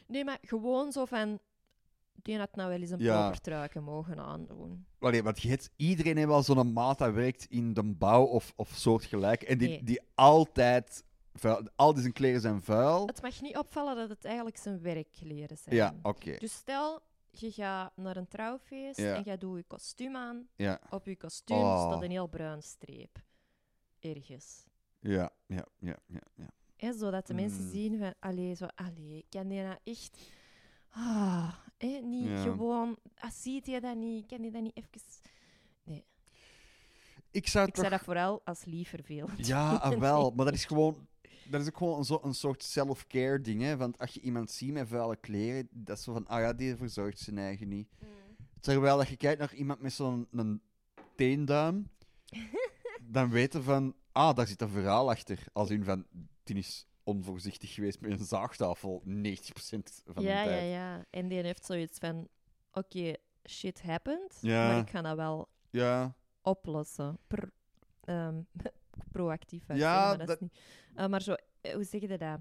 Nee, 0.06 0.24
maar 0.24 0.38
gewoon 0.42 0.92
zo 0.92 1.04
van... 1.04 1.38
Die 2.22 2.38
had 2.38 2.56
nou 2.56 2.68
wel 2.70 2.80
eens 2.80 2.90
een 2.90 2.98
Ja. 2.98 3.24
pokertruiken 3.26 3.82
mogen 3.82 4.18
aandoen. 4.18 4.86
Allee, 4.98 5.22
want 5.22 5.42
je 5.42 5.48
hebt, 5.48 5.70
iedereen 5.76 6.16
heeft 6.16 6.28
wel 6.28 6.42
zo'n 6.42 6.72
maat 6.72 6.98
dat 6.98 7.12
werkt 7.12 7.44
in 7.44 7.74
de 7.74 7.82
bouw 7.84 8.24
of, 8.24 8.52
of 8.56 8.68
soortgelijk. 8.74 9.42
En 9.42 9.58
die, 9.58 9.68
Nee. 9.68 9.82
die 9.82 10.00
altijd... 10.14 11.04
Vuil, 11.32 11.68
al 11.76 11.92
die 11.92 12.00
zijn 12.00 12.12
kleren 12.12 12.40
zijn 12.40 12.62
vuil. 12.62 13.06
Het 13.06 13.22
mag 13.22 13.40
niet 13.40 13.56
opvallen 13.56 13.96
dat 13.96 14.08
het 14.08 14.24
eigenlijk 14.24 14.56
zijn 14.56 14.82
werkkleren 14.82 15.56
zijn. 15.56 15.74
Ja, 15.76 15.94
oké. 16.02 16.36
Dus 16.38 16.52
stel, 16.52 17.00
je 17.30 17.50
gaat 17.52 17.92
naar 17.96 18.16
een 18.16 18.28
trouwfeest 18.28 18.98
Ja. 19.00 19.14
en 19.14 19.22
jij 19.22 19.38
doet 19.38 19.56
je 19.56 19.62
kostuum 19.62 20.16
aan. 20.16 20.48
Ja, 20.56 20.80
Op 20.90 21.06
je 21.06 21.16
kostuum 21.16 21.56
Oh. 21.58 21.90
staat 21.90 22.02
een 22.02 22.10
heel 22.10 22.26
bruin 22.26 22.62
streep. 22.62 23.18
Ergens. 24.00 24.64
ja, 25.00 25.30
ja, 25.46 25.66
ja, 25.78 25.96
ja. 26.06 26.20
ja. 26.34 26.50
Hè, 26.76 26.92
zodat 26.92 27.26
de 27.26 27.34
mensen 27.34 27.64
Mm. 27.64 27.70
zien 27.70 27.98
van, 27.98 28.14
allee, 28.20 28.54
zo, 28.54 28.66
allee, 28.74 29.24
kan 29.28 29.48
die 29.48 29.62
nou 29.62 29.76
echt... 29.84 30.18
Ah, 30.90 31.54
niet 32.02 32.26
Ja. 32.28 32.42
gewoon... 32.42 32.98
Ah, 33.14 33.30
ziet 33.30 33.66
je 33.66 33.80
dat 33.80 33.96
niet? 33.96 34.26
Kan 34.26 34.42
je 34.42 34.50
dat 34.50 34.62
niet 34.62 34.76
even... 34.76 34.90
Ik 37.30 37.48
zou 37.48 37.66
Ik 37.66 37.74
toch... 37.74 37.88
dat 37.88 38.00
vooral 38.00 38.40
als 38.44 38.64
lief 38.64 38.88
vervelend. 38.88 39.46
Ja, 39.46 39.74
ah, 39.76 39.98
wel. 39.98 40.30
Maar 40.30 40.44
dat 40.44 40.54
is 40.54 40.64
gewoon... 40.64 41.06
Dat 41.50 41.60
is 41.60 41.66
ook 41.66 41.76
gewoon 41.76 41.98
een, 41.98 42.04
zo, 42.04 42.20
een 42.22 42.34
soort 42.34 42.62
self-care 42.62 43.40
ding, 43.40 43.62
hè. 43.62 43.76
Want 43.76 43.98
als 43.98 44.14
je 44.14 44.20
iemand 44.20 44.50
ziet 44.50 44.72
met 44.72 44.88
vuile 44.88 45.16
kleren, 45.16 45.68
dat 45.70 45.98
is 45.98 46.04
zo 46.04 46.12
van, 46.12 46.26
ah 46.26 46.40
ja, 46.40 46.52
die 46.52 46.76
verzorgt 46.76 47.18
zijn 47.18 47.38
eigen 47.38 47.68
niet. 47.68 47.88
Mm. 48.00 48.08
Terwijl 48.60 48.96
dat 48.96 49.08
je 49.08 49.16
kijkt 49.16 49.38
naar 49.38 49.54
iemand 49.54 49.80
met 49.80 49.92
zo'n 49.92 50.28
een 50.30 50.60
teenduim, 51.16 51.88
dan 53.06 53.30
weten 53.30 53.62
van, 53.62 53.94
ah, 54.12 54.34
daar 54.36 54.46
zit 54.46 54.60
een 54.60 54.68
verhaal 54.68 55.10
achter. 55.10 55.38
Als 55.52 55.70
in 55.70 55.84
van, 55.84 56.06
die 56.42 56.56
is 56.56 56.86
onvoorzichtig 57.04 57.74
geweest 57.74 58.00
met 58.00 58.10
een 58.20 58.26
zaagtafel 58.26 59.02
90% 59.04 59.08
van 60.04 60.22
ja, 60.22 60.22
de 60.22 60.22
ja, 60.22 60.44
tijd. 60.44 60.70
ja. 60.72 61.04
En 61.10 61.28
die 61.28 61.42
heeft 61.42 61.64
zoiets 61.64 61.98
van, 61.98 62.28
oké, 62.72 63.14
shit 63.48 63.82
happened, 63.82 64.38
Ja. 64.40 64.66
maar 64.68 64.78
ik 64.78 64.90
ga 64.90 65.02
dat 65.02 65.16
wel 65.16 65.48
Ja, 65.70 66.14
oplossen. 66.42 67.18
Pro- 67.26 67.50
ehm, 68.00 68.40
proactief. 69.12 69.64
Ja, 69.68 70.06
maar 70.08 70.18
dat 70.18 70.26
dat- 70.26 70.36
is 70.36 70.42
niet. 70.42 70.58
Eh, 70.94 71.06
maar 71.06 71.22
zo, 71.22 71.34
eh, 71.60 71.74
hoe 71.74 71.84
zeg 71.84 72.00
je 72.00 72.18
dat? 72.18 72.38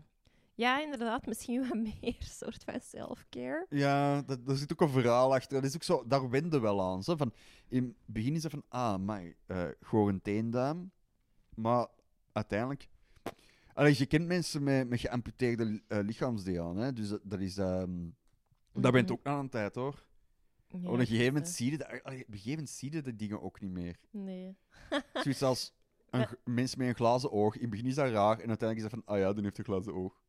Ja, 0.55 0.81
inderdaad, 0.81 1.25
misschien 1.31 1.67
wat 1.67 1.77
meer 1.77 2.15
soort 2.19 2.63
van 2.63 2.79
self-care. 2.81 3.65
ja 3.69 4.21
dat, 4.21 4.45
daar 4.47 4.55
zit 4.55 4.71
ook 4.71 4.81
een 4.81 4.89
verhaal 4.89 5.33
achter. 5.33 5.53
Dat 5.61 5.63
is 5.69 5.75
ook 5.75 5.83
zo, 5.83 6.03
daar 6.07 6.29
wende 6.29 6.59
wel 6.59 6.81
aan. 6.81 7.03
Zo. 7.03 7.15
Van, 7.15 7.33
in 7.67 7.83
het 7.83 7.93
begin 8.05 8.33
is 8.35 8.43
het 8.43 8.51
van, 8.51 8.63
ah, 8.69 8.97
maar 8.97 9.33
eh 9.45 9.63
gewoon 9.81 10.07
een 10.13 10.21
teenduim. 10.21 10.91
Maar 11.55 11.87
uiteindelijk... 12.31 12.87
Allee, 13.73 13.95
je 13.97 14.05
kent 14.05 14.27
mensen 14.27 14.63
met, 14.63 14.89
met 14.89 14.99
geamputeerde 14.99 15.81
eh, 15.87 15.99
lichaamsdelen, 16.01 16.75
hè. 16.75 16.93
Dus 16.93 17.09
dat, 17.09 17.21
dat 17.23 17.39
is... 17.39 17.57
ehm, 17.57 18.09
Dat 18.73 18.91
bent 18.91 19.05
Mhm. 19.09 19.13
ook 19.17 19.23
na 19.23 19.39
een 19.39 19.49
tijd, 19.49 19.75
hoor. 19.75 20.03
Ja, 20.67 20.77
op 20.89 20.99
een 20.99 21.05
gegeven 21.05 21.25
moment 21.33 21.47
zie 21.47 21.71
je, 21.71 21.77
dat, 21.77 21.87
allee, 21.87 22.01
op 22.21 22.27
een 22.27 22.33
gegeven 22.33 22.49
moment 22.49 22.69
zie 22.69 22.91
je 22.93 23.01
de 23.01 23.15
dingen 23.15 23.41
ook 23.41 23.61
niet 23.61 23.71
meer. 23.71 23.97
Nee. 24.11 24.57
Zoiets 25.13 25.41
als 25.41 25.73
een, 26.09 26.19
Ja. 26.29 26.29
mens 26.43 26.75
met 26.75 26.87
een 26.87 26.95
glazen 26.95 27.31
oog. 27.31 27.55
In 27.55 27.61
het 27.61 27.69
begin 27.69 27.85
is 27.85 27.95
dat 27.95 28.09
raar 28.11 28.39
en 28.39 28.47
uiteindelijk 28.47 28.77
is 28.77 28.81
dat 28.81 28.91
van, 28.91 29.15
ah 29.15 29.19
ja, 29.19 29.33
die 29.33 29.43
heeft 29.43 29.57
een 29.57 29.63
glazen 29.63 29.93
oog. 29.93 30.21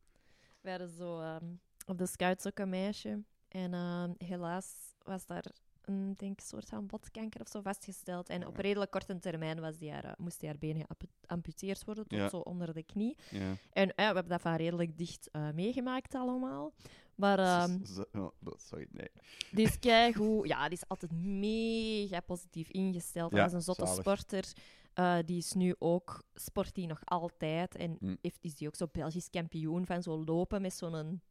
We 0.67 0.73
hadden 0.73 0.89
zo 0.97 1.19
ehm, 1.19 1.45
op 1.85 1.97
de 1.97 2.05
scouts 2.05 2.45
ook 2.47 2.59
een 2.59 2.69
meisje. 2.69 3.23
En 3.47 3.73
ehm, 3.73 4.11
helaas 4.17 4.67
was 5.03 5.25
daar 5.25 5.45
een 5.81 6.13
denk, 6.17 6.39
soort 6.39 6.69
van 6.69 6.85
botkanker 6.85 7.41
of 7.41 7.47
zo 7.47 7.61
vastgesteld. 7.61 8.29
En 8.29 8.47
op 8.47 8.57
redelijk 8.57 8.91
korte 8.91 9.19
termijn 9.19 9.59
was 9.59 9.77
die 9.77 9.91
haar, 9.91 10.03
eh, 10.03 10.11
moest 10.17 10.39
die 10.39 10.49
haar 10.49 10.57
been 10.57 10.85
geamputeerd 11.27 11.83
worden, 11.85 12.07
tot 12.07 12.19
Ja. 12.19 12.29
zo 12.29 12.37
onder 12.37 12.73
de 12.73 12.83
knie. 12.83 13.17
Ja. 13.31 13.55
En 13.71 13.87
we 13.87 14.01
hebben 14.01 14.27
dat 14.27 14.41
van 14.41 14.55
redelijk 14.55 14.97
dicht 14.97 15.29
eh, 15.31 15.49
meegemaakt 15.51 16.15
allemaal. 16.15 16.73
Maar 17.15 17.67
z- 17.83 17.99
oh, 18.13 18.31
sorry, 18.55 18.87
nee. 18.91 19.09
die 19.51 19.65
is 19.65 19.79
keigoed. 19.79 20.47
Ja, 20.47 20.63
die 20.69 20.77
is 20.77 20.87
altijd 20.87 21.11
mega 21.11 22.19
positief 22.19 22.69
ingesteld. 22.69 23.31
Ja, 23.31 23.37
Hij 23.37 23.45
is 23.47 23.53
een 23.53 23.61
zotte 23.61 23.85
zalig. 23.85 23.99
sporter. 24.01 24.53
Eh, 24.97 25.17
die 25.25 25.37
is 25.37 25.53
nu 25.53 25.75
ook, 25.79 26.23
sport 26.33 26.73
die 26.75 26.87
nog 26.87 27.01
altijd. 27.05 27.75
En 27.75 27.97
Hm. 27.99 28.15
heeft, 28.21 28.37
is 28.41 28.55
die 28.55 28.67
ook 28.67 28.75
zo 28.75 28.87
Belgisch 28.91 29.29
kampioen 29.29 29.85
van 29.85 30.03
zo 30.03 30.23
lopen 30.23 30.61
met 30.61 30.73
zo'n 30.73 31.21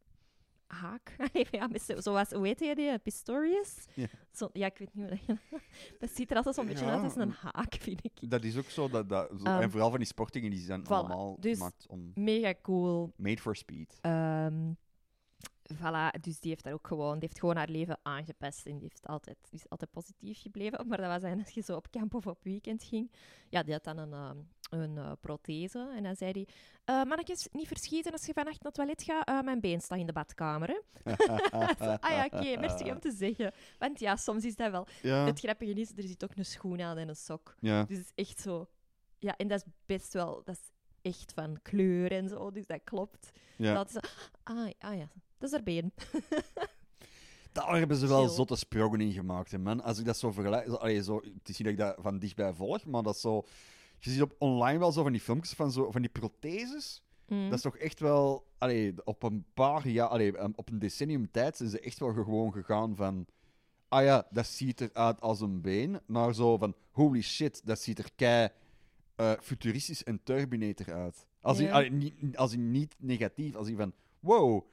haak. 0.67 1.15
ja, 1.51 1.67
met 1.67 1.81
zo, 1.81 1.99
zoals, 2.01 2.29
hoe 2.31 2.45
heet 2.47 2.59
hij 2.59 2.75
die? 2.75 2.99
Pistorius? 2.99 3.85
Ja. 3.95 4.07
Zo, 4.31 4.49
ja, 4.53 4.65
ik 4.65 4.77
weet 4.77 4.93
niet 4.93 5.09
hoe 5.09 5.19
dat... 5.27 5.37
dat 5.99 6.09
ziet 6.09 6.31
er 6.31 6.37
altijd 6.37 6.55
zo'n 6.55 6.65
beetje 6.65 6.85
Ja, 6.85 6.91
uit 6.93 7.03
als 7.03 7.15
een 7.15 7.31
haak, 7.31 7.73
vind 7.79 8.03
ik. 8.05 8.29
Dat 8.29 8.43
is 8.43 8.57
ook 8.57 8.69
zo. 8.69 8.89
Dat, 8.89 9.09
dat, 9.09 9.29
zo- 9.39 9.45
Ehm, 9.45 9.61
en 9.61 9.71
vooral 9.71 9.89
van 9.89 9.99
die 9.99 10.07
sportingen 10.07 10.49
die 10.51 10.59
zijn 10.59 10.83
voilà, 10.83 10.87
allemaal 10.87 11.37
dus- 11.39 11.57
gemaakt 11.57 11.87
om. 11.87 12.11
Mega 12.13 12.53
cool. 12.61 13.13
Made 13.15 13.41
for 13.41 13.55
speed. 13.55 13.97
Ehm 14.01 14.71
voilà, 15.73 16.19
dus 16.21 16.39
die 16.39 16.49
heeft 16.49 16.63
daar 16.63 16.73
ook 16.73 16.87
gewoon, 16.87 17.13
die 17.19 17.27
heeft 17.27 17.39
gewoon 17.39 17.55
haar 17.55 17.69
leven 17.69 17.99
aangepast 18.03 18.65
en 18.65 18.71
die, 18.77 18.81
heeft 18.81 19.07
altijd, 19.07 19.37
die 19.49 19.59
is 19.59 19.69
altijd 19.69 19.91
positief 19.91 20.41
gebleven. 20.41 20.87
Maar 20.87 20.97
dat 20.97 21.07
was 21.07 21.21
dan 21.21 21.39
als 21.39 21.49
je 21.49 21.61
zo 21.61 21.75
op 21.75 21.91
kamp 21.91 22.13
of 22.13 22.27
op 22.27 22.43
weekend 22.43 22.83
ging. 22.83 23.11
Ja, 23.49 23.63
die 23.63 23.73
had 23.73 23.83
dan 23.83 23.97
een, 23.97 24.13
ehm, 24.13 24.37
een 24.81 24.97
eh, 24.97 25.11
prothese 25.21 25.91
en 25.95 26.03
dan 26.03 26.15
zei 26.15 26.31
hij, 26.31 26.47
eh 26.83 27.03
mannetjes, 27.03 27.47
niet 27.51 27.67
verschieten 27.67 28.11
als 28.11 28.25
je 28.25 28.33
vannacht 28.33 28.63
naar 28.63 28.71
het 28.71 28.73
toilet 28.73 29.03
gaat, 29.03 29.27
eh, 29.27 29.41
mijn 29.41 29.59
been 29.59 29.81
staat 29.81 29.99
in 29.99 30.05
de 30.05 30.13
badkamer. 30.13 30.67
Hè? 30.69 30.79
Ah 31.99 32.11
ja, 32.11 32.25
oké, 32.25 32.59
merci 32.59 32.91
om 32.91 32.99
te 32.99 33.11
zeggen. 33.11 33.51
Want 33.77 33.99
ja, 33.99 34.15
soms 34.15 34.43
is 34.45 34.55
dat 34.55 34.71
wel. 34.71 34.87
Ja, 35.01 35.25
Het 35.25 35.39
grappige 35.39 35.73
is, 35.73 35.91
er 35.95 36.03
zit 36.03 36.23
ook 36.23 36.35
een 36.35 36.45
schoen 36.45 36.81
aan 36.81 36.97
en 36.97 37.07
een 37.09 37.15
sok. 37.15 37.55
ja. 37.59 37.83
Dus 37.83 37.97
het 37.97 38.05
is 38.15 38.25
echt 38.25 38.39
zo... 38.39 38.67
Ja, 39.19 39.35
en 39.37 39.47
dat 39.47 39.59
is 39.65 39.71
best 39.85 40.13
wel... 40.13 40.41
Dat 40.43 40.55
is 40.55 40.71
echt 41.01 41.33
van 41.33 41.59
kleur 41.61 42.11
en 42.11 42.29
zo, 42.29 42.51
dus 42.51 42.65
dat 42.65 42.81
klopt. 42.83 43.31
ja. 43.57 43.73
Dat 43.73 43.89
is 43.89 43.95
ah, 44.43 44.69
ah 44.79 44.97
ja, 44.97 45.07
dat 45.37 45.49
is 45.49 45.51
haar 45.51 45.63
been. 45.63 45.91
Daar 47.51 47.77
hebben 47.77 47.97
ze 47.97 48.07
wel 48.07 48.25
Chill. 48.25 48.35
zotte 48.35 48.55
sprongen 48.55 49.01
in 49.01 49.11
gemaakt, 49.11 49.51
hè, 49.51 49.57
man. 49.57 49.81
Als 49.81 49.99
ik 49.99 50.05
dat 50.05 50.17
zo 50.17 50.31
vergelijk... 50.31 50.67
Zo, 50.67 50.73
allee, 50.73 51.03
zo, 51.03 51.15
het 51.15 51.49
is 51.49 51.57
niet 51.57 51.63
dat 51.63 51.67
ik 51.67 51.77
dat 51.77 51.95
van 51.99 52.19
dichtbij 52.19 52.53
volg, 52.53 52.85
maar 52.85 53.03
dat 53.03 53.15
is 53.15 53.21
zo... 53.21 53.45
Je 53.99 54.09
ziet 54.09 54.21
op 54.21 54.35
online 54.37 54.79
wel 54.79 54.91
zo 54.91 55.03
van 55.03 55.11
die 55.11 55.21
filmpjes 55.21 55.53
van, 55.53 55.71
zo, 55.71 55.91
van 55.91 56.01
die 56.01 56.09
protheses. 56.09 57.03
Mm. 57.27 57.43
Dat 57.43 57.53
is 57.53 57.61
toch 57.61 57.77
echt 57.77 57.99
wel... 57.99 58.47
Allee, 58.57 58.93
op 59.03 59.23
een 59.23 59.45
paar 59.53 59.87
jaar... 59.87 60.07
Allee, 60.07 60.39
um, 60.39 60.53
op 60.55 60.69
een 60.69 60.79
decennium 60.79 61.31
tijd 61.31 61.57
zijn 61.57 61.69
ze 61.69 61.79
echt 61.79 61.99
wel 61.99 62.13
gewoon 62.13 62.51
gegaan 62.51 62.95
van... 62.95 63.25
Ah 63.87 64.03
ja, 64.03 64.27
dat 64.31 64.45
ziet 64.45 64.81
eruit 64.81 65.21
als 65.21 65.41
een 65.41 65.61
been. 65.61 65.99
Naar 66.05 66.33
zo 66.33 66.57
van... 66.57 66.75
Holy 66.91 67.21
shit, 67.21 67.61
dat 67.65 67.79
ziet 67.79 67.99
er 67.99 68.09
kei 68.15 68.49
eh, 69.15 69.31
futuristisch 69.41 70.03
en 70.03 70.23
Terminator 70.23 70.93
uit. 70.93 71.25
Als, 71.41 71.59
in, 71.59 71.71
allee, 71.71 71.91
niet, 71.91 72.37
als 72.37 72.53
in 72.53 72.71
niet 72.71 72.95
negatief. 72.99 73.55
Als 73.55 73.67
in 73.67 73.77
van... 73.77 73.93
Wow. 74.19 74.65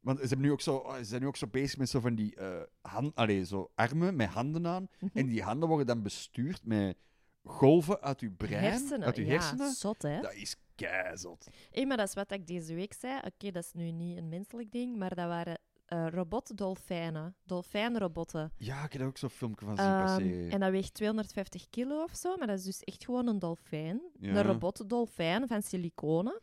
Want 0.00 0.18
ze, 0.18 0.26
hebben 0.26 0.46
nu 0.46 0.52
ook 0.52 0.60
zo, 0.60 0.76
oh, 0.76 0.96
ze 0.96 1.04
zijn 1.04 1.20
nu 1.20 1.26
ook 1.26 1.36
zo 1.36 1.46
bezig 1.46 1.78
met 1.78 1.88
zo 1.88 2.00
van 2.00 2.14
die 2.14 2.34
eh 2.34 2.60
hand, 2.80 3.14
allee, 3.14 3.44
zo 3.44 3.70
armen 3.74 4.16
met 4.16 4.28
handen 4.28 4.66
aan. 4.66 4.88
Mhm. 5.00 5.18
En 5.18 5.26
die 5.26 5.42
handen 5.42 5.68
worden 5.68 5.86
dan 5.86 6.02
bestuurd 6.02 6.60
met 6.64 6.96
golven 7.42 8.00
uit 8.00 8.20
uw 8.20 8.34
brein. 8.36 8.62
hersenen. 8.62 9.04
Uit 9.04 9.16
uw 9.16 9.24
ja, 9.24 9.30
hersenen. 9.30 9.72
zot, 9.72 10.02
hè? 10.02 10.20
Dat 10.20 10.34
is 10.34 10.56
keizot. 10.74 11.46
Hé, 11.70 11.84
maar 11.84 11.96
dat 11.96 12.08
is 12.08 12.14
wat 12.14 12.32
ik 12.32 12.46
deze 12.46 12.74
week 12.74 12.92
zei. 12.92 13.16
Oké, 13.24 13.50
dat 13.50 13.64
is 13.64 13.72
nu 13.72 13.90
niet 13.90 14.16
een 14.18 14.28
menselijk 14.28 14.72
ding, 14.72 14.96
maar 14.96 15.14
dat 15.14 15.26
waren 15.26 15.58
eh 15.86 16.06
robotdolfijnen. 16.10 17.34
Dolfijnrobotten. 17.44 18.52
Ja, 18.56 18.84
ik 18.84 18.92
heb 18.92 19.02
ook 19.02 19.18
zo'n 19.18 19.30
filmpje 19.30 19.66
van 19.66 19.76
zien 19.76 19.86
Ehm, 19.86 20.00
passeren. 20.04 20.50
en 20.50 20.60
dat 20.60 20.70
weegt 20.70 20.94
250 20.94 21.66
kilo 21.70 22.02
of 22.02 22.14
zo, 22.16 22.36
maar 22.36 22.46
dat 22.46 22.58
is 22.58 22.64
dus 22.64 22.84
echt 22.84 23.04
gewoon 23.04 23.26
een 23.26 23.38
dolfijn. 23.38 24.00
Ja. 24.20 24.28
Een 24.36 24.42
robotdolfijn 24.42 25.46
van 25.48 25.62
siliconen, 25.62 26.40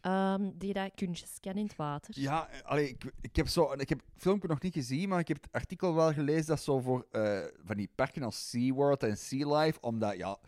ehm, 0.00 0.50
die 0.54 0.72
dat 0.72 0.90
kunstjes 0.94 1.40
kan 1.40 1.54
in 1.54 1.64
het 1.64 1.76
water. 1.76 2.14
Ja, 2.20 2.48
eh, 2.48 2.60
allee, 2.62 2.88
ik, 2.88 3.12
ik, 3.20 3.36
heb 3.36 3.48
zo, 3.48 3.72
ik 3.72 3.88
heb 3.88 3.98
het 3.98 4.22
filmpje 4.22 4.48
nog 4.48 4.60
niet 4.60 4.72
gezien, 4.74 5.08
maar 5.08 5.18
ik 5.20 5.28
heb 5.28 5.42
het 5.42 5.52
artikel 5.52 5.94
wel 5.94 6.12
gelezen 6.12 6.46
dat 6.46 6.60
zo 6.62 6.78
voor 6.80 7.06
eh, 7.10 7.40
van 7.64 7.76
die 7.76 7.90
parken 7.94 8.22
als 8.22 8.48
SeaWorld 8.50 9.02
en 9.02 9.16
Sea 9.16 9.58
Life, 9.58 9.80
omdat 9.80 10.16
ja, 10.16 10.38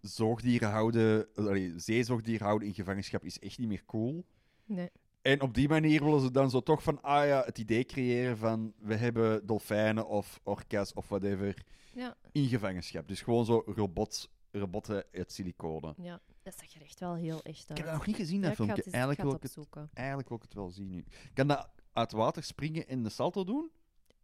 zoogdieren 0.00 0.70
houden, 0.70 1.28
allee, 1.34 1.72
zeezoogdieren 1.76 2.46
houden 2.46 2.68
in 2.68 2.74
gevangenschap 2.74 3.24
is 3.24 3.38
echt 3.38 3.58
niet 3.58 3.68
meer 3.68 3.84
cool. 3.86 4.24
Nee. 4.64 4.90
En 5.22 5.40
op 5.40 5.54
die 5.54 5.68
manier 5.68 6.04
willen 6.04 6.20
ze 6.20 6.30
dan 6.30 6.50
zo 6.50 6.60
toch 6.60 6.82
van, 6.82 7.02
ah 7.02 7.26
ja, 7.26 7.42
het 7.44 7.58
idee 7.58 7.84
creëren 7.84 8.38
van, 8.38 8.72
we 8.78 8.94
hebben 8.94 9.46
dolfijnen 9.46 10.06
of 10.08 10.40
orka's 10.42 10.92
of 10.94 11.08
whatever 11.08 11.64
Ja. 11.94 12.16
in 12.32 12.48
gevangenschap. 12.48 13.08
Dus 13.08 13.20
gewoon 13.20 13.44
zo 13.44 13.62
robots, 13.66 14.28
robotten 14.50 15.04
uit 15.12 15.32
siliconen. 15.32 15.94
ja, 15.98 16.20
dat 16.50 16.58
zag 16.58 16.74
er 16.74 16.82
echt 16.82 17.00
wel 17.00 17.14
heel 17.14 17.42
echt 17.42 17.62
Ik 17.62 17.68
uit. 17.68 17.78
heb 17.78 17.86
dat 17.86 17.96
nog 17.96 18.06
niet 18.06 18.16
gezien, 18.16 18.40
Ja, 18.40 18.42
dat 18.42 18.50
ik 18.50 18.56
ga 18.56 18.64
filmpje. 18.64 18.76
het, 18.82 18.86
ik 18.86 18.92
Eigenlijk 18.92 19.22
wil 19.22 19.34
ik 19.34 19.42
het. 19.74 19.88
Eigenlijk 19.94 20.28
wil 20.28 20.36
ik 20.36 20.42
het 20.42 20.54
wel 20.54 20.70
zien 20.70 20.88
nu. 20.90 21.04
Kan 21.34 21.46
dat 21.46 21.68
uit 21.92 22.12
water 22.12 22.42
springen 22.42 22.88
en 22.88 23.02
de 23.02 23.08
salto 23.08 23.44
doen? 23.44 23.70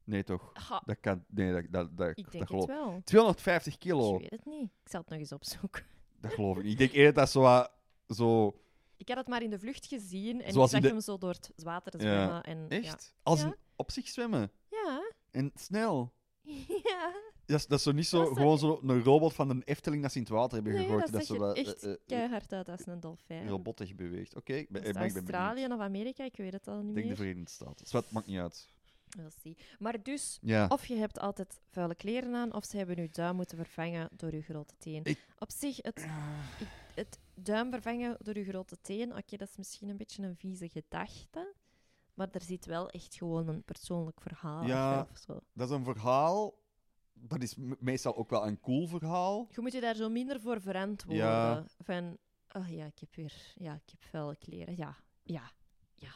Nee, 0.05 0.23
toch? 0.25 0.51
Ha, 0.69 0.83
Dat 0.85 1.01
kan... 1.01 1.25
Nee, 1.29 1.53
dat, 1.53 1.65
dat, 1.71 1.97
dat, 1.97 2.09
ik 2.19 2.25
dat 2.25 2.33
denk 2.33 2.49
het 2.49 2.65
wel. 2.65 3.01
250 3.05 3.79
kilo. 3.79 4.15
Ik 4.15 4.21
weet 4.21 4.31
het 4.31 4.45
niet. 4.45 4.71
Ik 4.83 4.89
zal 4.91 5.01
het 5.01 5.09
nog 5.11 5.19
eens 5.19 5.33
opzoeken. 5.33 5.85
Dat 6.21 6.33
geloof 6.33 6.57
ik 6.57 6.63
niet. 6.63 6.73
Ik 6.73 6.79
denk 6.79 6.93
eerder 6.93 7.13
dat 7.15 7.31
zo... 7.31 7.65
zo 8.09 8.61
Ik 8.97 9.09
had 9.09 9.17
het 9.17 9.27
maar 9.29 9.43
in 9.43 9.51
de 9.51 9.59
vlucht 9.59 9.87
gezien 9.87 10.43
en 10.43 10.53
Zoals 10.53 10.69
ik 10.73 10.75
zag 10.77 10.85
de- 10.85 10.89
hem 10.95 11.01
zo 11.05 11.19
door 11.19 11.31
het 11.31 11.53
water 11.57 12.01
Ja. 12.03 12.15
zwemmen. 12.15 12.43
En, 12.43 12.69
echt? 12.69 13.15
Als 13.23 13.41
Ja. 13.41 13.47
een 13.47 13.55
op 13.77 13.91
zich 13.91 14.09
zwemmen. 14.09 14.51
Ja. 14.71 15.13
En 15.31 15.51
snel. 15.55 16.13
Ja. 16.85 17.13
Dat 17.47 17.59
is, 17.59 17.67
dat 17.67 17.79
is 17.79 17.85
zo 17.85 17.93
niet 17.93 18.07
zo, 18.07 18.25
Dat 18.25 18.37
gewoon 18.37 18.59
zo 18.59 18.81
een 18.83 19.03
robot 19.03 19.33
van 19.33 19.51
een 19.51 19.63
Efteling 19.63 20.03
dat 20.03 20.11
ze 20.13 20.17
in 20.19 20.25
het 20.25 20.33
water 20.33 20.55
hebben 20.55 20.73
Nee, 20.73 20.85
gegooid. 20.85 21.13
dat 21.13 21.27
ze 21.27 21.35
zag 21.37 21.49
er 21.49 21.57
echt 21.57 21.83
eh, 21.85 21.93
eh, 21.93 21.99
keihard 22.07 22.53
uit 22.53 22.69
als 22.69 22.87
een 22.87 23.01
dolfijn. 23.01 23.49
robotig 23.49 23.95
beweegt. 23.95 24.37
Oké, 24.37 24.53
ik 24.55 24.69
ben. 24.71 24.97
Australië 24.97 25.65
of 25.67 25.79
Amerika? 25.81 26.25
Ik 26.25 26.37
weet 26.37 26.53
het 26.53 26.69
al 26.69 26.81
niet 26.81 26.89
Ik 26.89 26.95
denk 26.95 27.09
de. 27.09 27.17
Verenigde 27.17 27.51
Staten. 27.51 27.87
Zwart 27.87 28.11
maakt 28.11 28.27
niet 28.27 28.39
uit. 28.39 28.69
We'll 29.09 29.31
see. 29.43 29.57
Maar 29.79 30.03
dus, 30.03 30.39
Ja. 30.43 30.67
of 30.69 30.87
je 30.87 30.95
hebt 30.95 31.19
altijd 31.19 31.61
vuile 31.71 31.95
kleren 31.95 32.35
aan, 32.35 32.55
of 32.55 32.65
ze 32.65 32.77
hebben 32.77 32.97
je 33.03 33.09
duim 33.11 33.37
moeten 33.37 33.57
vervangen 33.57 34.09
door 34.17 34.35
je 34.35 34.43
grote 34.43 34.75
teen. 34.79 35.01
Ik- 35.05 35.27
Op 35.39 35.51
zich, 35.51 35.77
het, 35.83 36.07
ik- 36.61 36.67
het 36.95 37.19
duim 37.35 37.71
vervangen 37.71 38.17
door 38.23 38.39
je 38.39 38.45
grote 38.45 38.77
teen, 38.81 39.17
oké, 39.17 39.37
dat 39.37 39.49
is 39.49 39.57
misschien 39.57 39.89
een 39.89 39.97
beetje 39.97 40.23
een 40.23 40.37
vieze 40.37 40.69
gedachte. 40.69 41.55
Maar 42.15 42.29
er 42.33 42.43
zit 42.43 42.67
wel 42.67 42.89
echt 42.91 43.15
gewoon 43.15 43.49
een 43.49 43.63
persoonlijk 43.63 44.21
verhaal 44.21 44.67
Ja. 44.67 45.07
of 45.11 45.19
zo. 45.19 45.41
Dat 45.53 45.71
is 45.71 45.77
een 45.77 45.85
verhaal... 45.85 46.55
Dat 47.21 47.43
is 47.43 47.55
me- 47.57 47.77
meestal 47.81 48.17
ook 48.17 48.31
wel 48.31 48.47
een 48.47 48.61
cool 48.61 48.87
verhaal. 48.87 49.49
Je 49.51 49.61
moet 49.61 49.73
je 49.73 49.81
daar 49.81 49.95
zo 49.95 50.09
minder 50.09 50.41
voor 50.41 50.61
verantwoorden. 50.61 51.25
Ja. 51.25 51.65
Van, 51.83 52.17
oh 52.53 52.69
ja, 52.69 52.85
ik 52.85 52.99
heb 52.99 53.15
weer 53.15 53.53
ja, 53.55 53.75
ik 53.75 53.91
heb 53.91 54.03
vuile 54.11 54.37
kleren. 54.37 54.77
Ja, 54.77 54.97
ja, 55.23 55.51
ja. 55.95 56.11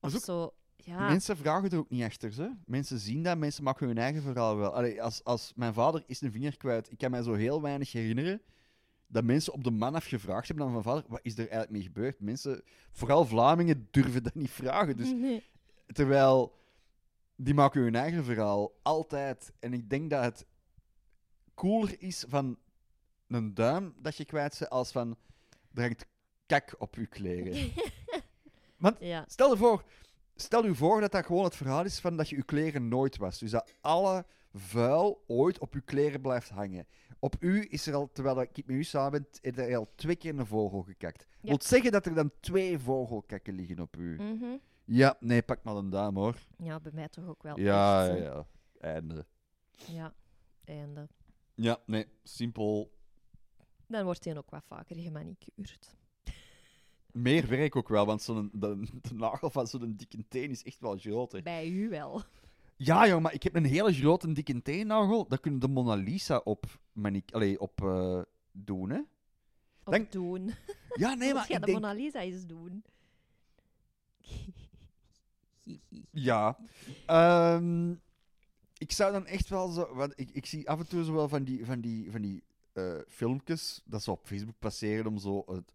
Of 0.00 0.14
ook- 0.14 0.22
zo, 0.24 0.54
ja. 0.76 1.08
Mensen 1.08 1.36
vragen 1.36 1.70
er 1.70 1.78
ook 1.78 1.90
niet 1.90 2.02
achter. 2.02 2.32
Ze. 2.32 2.52
Mensen 2.66 2.98
zien 2.98 3.22
dat, 3.22 3.38
mensen 3.38 3.64
maken 3.64 3.86
hun 3.86 3.98
eigen 3.98 4.22
verhaal 4.22 4.56
wel. 4.56 4.74
Allee, 4.74 5.02
als, 5.02 5.24
als 5.24 5.52
mijn 5.56 5.74
vader 5.74 6.02
is 6.06 6.20
een 6.20 6.32
vinger 6.32 6.56
kwijt, 6.56 6.90
ik 6.92 6.98
kan 6.98 7.10
mij 7.10 7.22
zo 7.22 7.32
heel 7.34 7.62
weinig 7.62 7.92
herinneren 7.92 8.42
dat 9.08 9.24
mensen 9.24 9.52
op 9.52 9.64
de 9.64 9.70
man 9.70 9.94
afgevraagd 9.94 10.46
hebben 10.48 10.66
aan 10.66 10.70
mijn 10.72 10.84
vader, 10.84 11.04
wat 11.08 11.20
is 11.22 11.32
er 11.32 11.38
eigenlijk 11.38 11.70
mee 11.70 11.82
gebeurd? 11.82 12.20
Mensen, 12.20 12.62
vooral 12.90 13.24
Vlamingen, 13.24 13.88
durven 13.90 14.22
dat 14.22 14.34
niet 14.34 14.50
vragen. 14.50 14.96
Dus, 14.96 15.12
Nee. 15.12 15.44
terwijl, 15.86 16.54
die 17.36 17.54
maken 17.54 17.82
hun 17.82 17.94
eigen 17.94 18.24
verhaal, 18.24 18.72
altijd. 18.82 19.52
En 19.58 19.72
ik 19.72 19.90
denk 19.90 20.10
dat 20.10 20.24
het 20.24 20.46
cooler 21.54 21.94
is 21.98 22.24
van 22.28 22.58
een 23.28 23.54
duim 23.54 23.94
dat 23.98 24.16
je 24.16 24.24
kwijt 24.24 24.58
bent, 24.58 24.70
als 24.70 24.92
van, 24.92 25.16
er 25.74 25.82
hangt 25.82 26.06
kak 26.46 26.74
op 26.78 26.94
je 26.94 27.06
kleren. 27.06 27.72
Want 28.76 28.96
ja. 29.00 29.24
Stel 29.28 29.50
je 29.50 29.56
voor, 29.56 29.84
stel 30.34 30.64
u 30.64 30.74
voor 30.74 31.00
dat 31.00 31.12
dat 31.12 31.26
gewoon 31.26 31.44
het 31.44 31.56
verhaal 31.56 31.84
is 31.84 32.00
van 32.00 32.16
dat 32.16 32.28
je 32.28 32.36
je 32.36 32.44
kleren 32.44 32.88
nooit 32.88 33.16
was. 33.16 33.38
Dus 33.38 33.50
dat 33.50 33.72
alle 33.80 34.24
vuil 34.52 35.24
ooit 35.26 35.58
op 35.58 35.74
je 35.74 35.80
kleren 35.80 36.20
blijft 36.20 36.48
hangen. 36.48 36.86
Op 37.18 37.36
u 37.40 37.66
is 37.68 37.86
er 37.86 37.94
al, 37.94 38.10
terwijl 38.12 38.40
ik 38.40 38.56
met 38.56 38.76
u 38.76 38.84
samen 38.84 39.26
ben, 39.40 39.54
er 39.54 39.76
al 39.76 39.92
twee 39.94 40.16
keer 40.16 40.38
een 40.38 40.46
vogel 40.46 40.82
gekakt. 40.82 41.26
Ja. 41.40 41.48
Wilt 41.48 41.64
zeggen 41.64 41.92
dat 41.92 42.06
er 42.06 42.14
dan 42.14 42.30
twee 42.40 42.78
vogelkakken 42.78 43.54
liggen 43.54 43.80
op 43.80 43.96
u? 43.96 44.16
Mhm. 44.22 44.56
Ja, 44.86 45.16
nee, 45.20 45.42
pak 45.42 45.62
maar 45.62 45.76
een 45.76 45.90
duim 45.90 46.16
hoor. 46.16 46.36
Ja, 46.58 46.80
bij 46.80 46.92
mij 46.92 47.08
toch 47.08 47.26
ook 47.26 47.42
wel. 47.42 47.58
Ja, 47.60 48.04
ja, 48.04 48.08
echt, 48.08 48.18
hè. 48.18 48.24
ja. 48.24 48.46
Einde. 48.80 49.26
Ja, 49.86 50.14
einde. 50.64 51.08
Ja, 51.54 51.78
nee, 51.86 52.06
simpel. 52.22 52.90
Dan 53.86 54.04
wordt 54.04 54.24
hij 54.24 54.36
ook 54.36 54.50
wat 54.50 54.64
vaker 54.66 54.96
gemanicuurd. 54.96 55.96
Meer 57.12 57.48
werk 57.48 57.76
ook 57.76 57.88
wel, 57.88 58.06
want 58.06 58.22
zo'n, 58.22 58.50
de, 58.52 58.86
de 59.02 59.14
nagel 59.14 59.50
van 59.50 59.66
zo'n 59.66 59.96
dikke 59.96 60.28
teen 60.28 60.50
is 60.50 60.64
echt 60.64 60.80
wel 60.80 60.96
groter. 60.96 61.42
Bij 61.42 61.68
u 61.68 61.88
wel. 61.88 62.22
Ja, 62.76 63.06
joh, 63.06 63.20
maar 63.20 63.34
ik 63.34 63.42
heb 63.42 63.54
een 63.54 63.64
hele 63.64 63.92
grote 63.92 64.32
dikke 64.32 64.62
teennagel. 64.62 65.28
Daar 65.28 65.40
kunnen 65.40 65.60
de 65.60 65.68
Mona 65.68 65.94
Lisa 65.94 66.36
op, 66.44 66.80
manic- 66.92 67.32
allee, 67.32 67.60
op 67.60 67.82
eh, 67.82 68.22
doen, 68.52 68.90
hè? 68.90 69.00
Op 69.84 70.06
doen. 70.10 70.54
Ja, 70.94 71.14
nee, 71.14 71.32
maar 71.34 71.46
ja, 71.48 71.58
de 71.58 71.66
denk... 71.66 71.80
Mona 71.80 71.92
Lisa 71.92 72.20
eens 72.20 72.46
doen. 72.46 72.84
Ja. 76.10 76.58
Ehm, 77.06 77.90
ik 78.78 78.92
zou 78.92 79.12
dan 79.12 79.26
echt 79.26 79.48
wel 79.48 79.68
zo... 79.68 79.94
Want 79.94 80.12
ik, 80.16 80.30
ik 80.30 80.46
zie 80.46 80.70
af 80.70 80.78
en 80.78 80.88
toe 80.88 81.04
zo 81.04 81.12
wel 81.12 81.28
van 81.28 81.44
die, 81.44 81.64
van 81.64 81.80
die, 81.80 82.10
van 82.10 82.20
die 82.20 82.44
eh, 82.72 82.98
filmpjes 83.08 83.82
dat 83.84 84.02
ze 84.02 84.10
op 84.10 84.26
Facebook 84.26 84.58
passeren 84.58 85.06
om 85.06 85.18
zo, 85.18 85.42
het, 85.46 85.72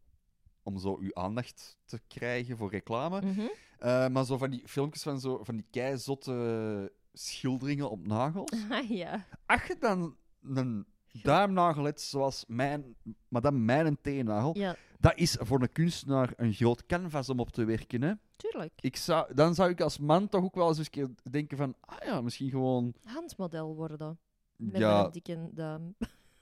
om 0.63 0.79
zo 0.79 0.97
uw 0.99 1.13
aandacht 1.13 1.77
te 1.85 1.99
krijgen 2.07 2.57
voor 2.57 2.69
reclame. 2.69 3.21
Mhm. 3.21 3.47
Eh, 3.79 4.07
maar 4.07 4.25
zo 4.25 4.37
van 4.37 4.49
die 4.49 4.63
filmpjes 4.65 5.03
van, 5.03 5.19
zo, 5.19 5.43
van 5.43 5.55
die 5.55 5.65
keizotte 5.71 6.91
schilderingen 7.13 7.89
op 7.89 8.07
nagels. 8.07 8.51
Ah, 8.69 8.89
ja. 8.89 9.25
Als 9.45 9.63
je 9.63 9.75
dan 9.79 10.15
een 10.41 10.85
duimnagel 11.11 11.83
hebt 11.83 12.01
zoals 12.01 12.43
mijn, 12.47 12.95
madame 13.27 13.57
mijn 13.57 13.97
teennagel, 14.01 14.57
Ja, 14.57 14.75
dat 14.99 15.13
is 15.15 15.37
voor 15.39 15.61
een 15.61 15.71
kunstenaar 15.71 16.33
een 16.35 16.53
groot 16.53 16.85
canvas 16.85 17.29
om 17.29 17.39
op 17.39 17.49
te 17.49 17.63
werken. 17.63 18.01
Hè? 18.01 18.13
tuurlijk. 18.41 18.73
Ik 18.79 18.95
zou, 18.95 19.33
dan 19.33 19.55
zou 19.55 19.69
ik 19.69 19.81
als 19.81 19.97
man 19.97 20.29
toch 20.29 20.43
ook 20.43 20.55
wel 20.55 20.67
eens 20.67 20.77
een 20.77 20.89
keer 20.89 21.09
denken 21.31 21.57
van, 21.57 21.75
ah 21.79 22.05
ja, 22.05 22.21
misschien 22.21 22.49
gewoon... 22.49 22.93
Handmodel 23.03 23.75
worden. 23.75 24.19
Met 24.55 24.81
Ja, 24.81 25.05
een 25.05 25.11
dikke 25.11 25.49
duim. 25.51 25.95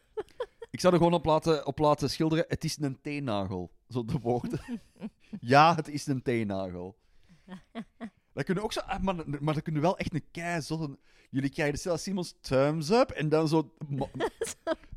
ik 0.71 0.79
zou 0.79 0.93
er 0.93 0.99
gewoon 0.99 1.13
op 1.13 1.25
laten, 1.25 1.65
op 1.65 1.79
laten 1.79 2.09
schilderen, 2.09 2.45
het 2.47 2.63
is 2.63 2.77
een 2.79 3.01
teennagel. 3.01 3.71
Zo 3.89 4.05
de 4.05 4.19
woorden. 4.19 4.61
ja, 5.39 5.75
het 5.75 5.87
is 5.87 6.07
een 6.07 6.21
teennagel. 6.21 6.97
Dat 8.39 8.47
kunnen 8.47 8.63
ook 8.63 8.73
zo, 8.73 8.79
ah, 8.79 8.99
maar, 9.01 9.15
maar 9.39 9.53
dat 9.53 9.63
kunnen 9.63 9.81
wel 9.81 9.97
echt 9.97 10.13
een 10.13 10.23
kei 10.31 10.61
zo. 10.61 10.97
Jullie 11.29 11.49
krijgen 11.49 11.75
de 11.75 11.81
zelfs 11.81 12.03
Simons 12.03 12.35
thumbs 12.41 12.89
up 12.89 13.09
en 13.09 13.29
dan 13.29 13.47
zo, 13.47 13.73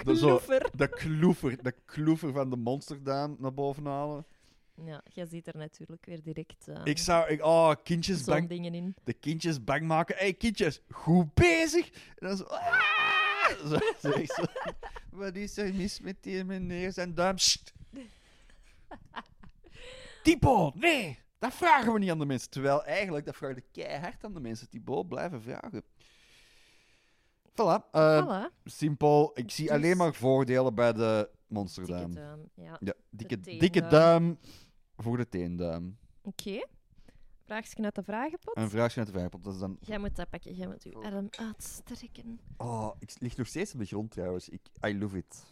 Dat 0.05 0.19
zo- 0.19 0.37
Kloever. 0.37 0.71
de 0.77 0.89
kloever, 0.89 1.63
de 1.63 1.75
kloever 1.85 2.33
van 2.33 2.51
de 2.51 2.57
monsterduim 2.57 3.37
naar 3.39 3.55
boven 3.55 3.87
halen. 3.87 4.27
Ja, 4.85 5.03
jij 5.13 5.27
ziet 5.27 5.47
er 5.47 5.57
natuurlijk 5.57 6.07
weer 6.07 6.23
direct 6.23 6.69
eh, 6.69 6.81
Ik 6.85 6.99
zou, 6.99 7.29
ik, 7.29 7.45
oh, 7.45 7.73
kindjes 7.83 8.25
bang, 8.25 8.49
dingen 8.49 8.75
in. 8.75 8.95
de 9.05 9.13
kindjes 9.13 9.65
bang 9.65 9.83
maken. 9.83 10.15
Hé, 10.17 10.21
hey, 10.23 10.35
kindjes, 10.35 10.81
goed 10.91 11.35
bezig. 11.35 11.91
En 11.91 12.29
dan 12.29 12.37
zo, 12.37 12.45
ah! 12.45 13.51
zo, 13.67 13.79
zo. 14.27 14.45
Wat 15.11 15.35
is 15.35 15.57
er 15.57 15.75
mis 15.75 16.01
met 16.01 16.17
die 16.21 16.45
meneer 16.45 16.93
zijn 16.93 17.15
duim? 17.15 17.37
Typo, 20.23 20.73
nee, 20.75 21.19
dat 21.43 21.55
vragen 21.55 21.93
we 21.93 21.99
niet 21.99 22.11
aan 22.11 22.19
de 22.19 22.27
mensen. 22.27 22.51
Terwijl 22.51 22.85
eigenlijk, 22.85 23.27
dat 23.27 23.37
vraag 23.37 23.55
je 23.55 23.65
keihard 23.73 24.25
aan 24.25 24.35
de 24.35 24.41
mensen. 24.41 24.69
Typo, 24.69 25.03
blijven 25.03 25.43
vragen. 25.43 25.83
Voilà, 27.51 27.91
eh, 27.91 28.27
voilà. 28.27 28.63
simpel. 28.65 29.31
Ik 29.35 29.51
zie 29.51 29.67
Dus- 29.67 29.75
alleen 29.75 29.97
maar 29.97 30.15
voordelen 30.15 30.75
bij 30.75 30.93
de 30.93 30.99
Dikke 31.29 31.55
monsterduim. 31.55 32.15
duim. 32.15 32.51
Ja. 32.55 32.77
Ja, 32.81 32.95
dikke, 33.11 33.41
dikke 33.41 33.87
duim 33.87 34.39
voor 34.97 35.17
de 35.17 35.29
teenduim. 35.29 35.99
Oké. 36.23 36.67
Vraagje 37.45 37.83
uit 37.85 37.95
de 37.95 38.03
vragenpot. 38.03 38.57
Een 38.57 38.71
vraagje 38.71 38.99
uit 39.01 39.07
de 39.13 39.19
vijfpot, 39.19 39.45
dat 39.45 39.55
is 39.55 39.61
dan... 39.61 39.77
Jij 39.81 39.99
moet 39.99 40.17
dat 40.17 40.31
pakken. 40.31 40.55
Jij 40.55 40.67
moet 40.67 40.83
je 40.83 40.95
arm 40.95 41.29
uitstrekken. 41.31 42.41
Oh, 42.57 42.91
ik 42.99 43.15
lig 43.19 43.37
nog 43.37 43.47
steeds 43.47 43.73
op 43.73 43.79
de 43.79 43.87
grond 43.87 44.11
trouwens. 44.11 44.49
Ik, 44.49 44.61
I 44.87 44.99
love 44.99 45.17
it. 45.17 45.45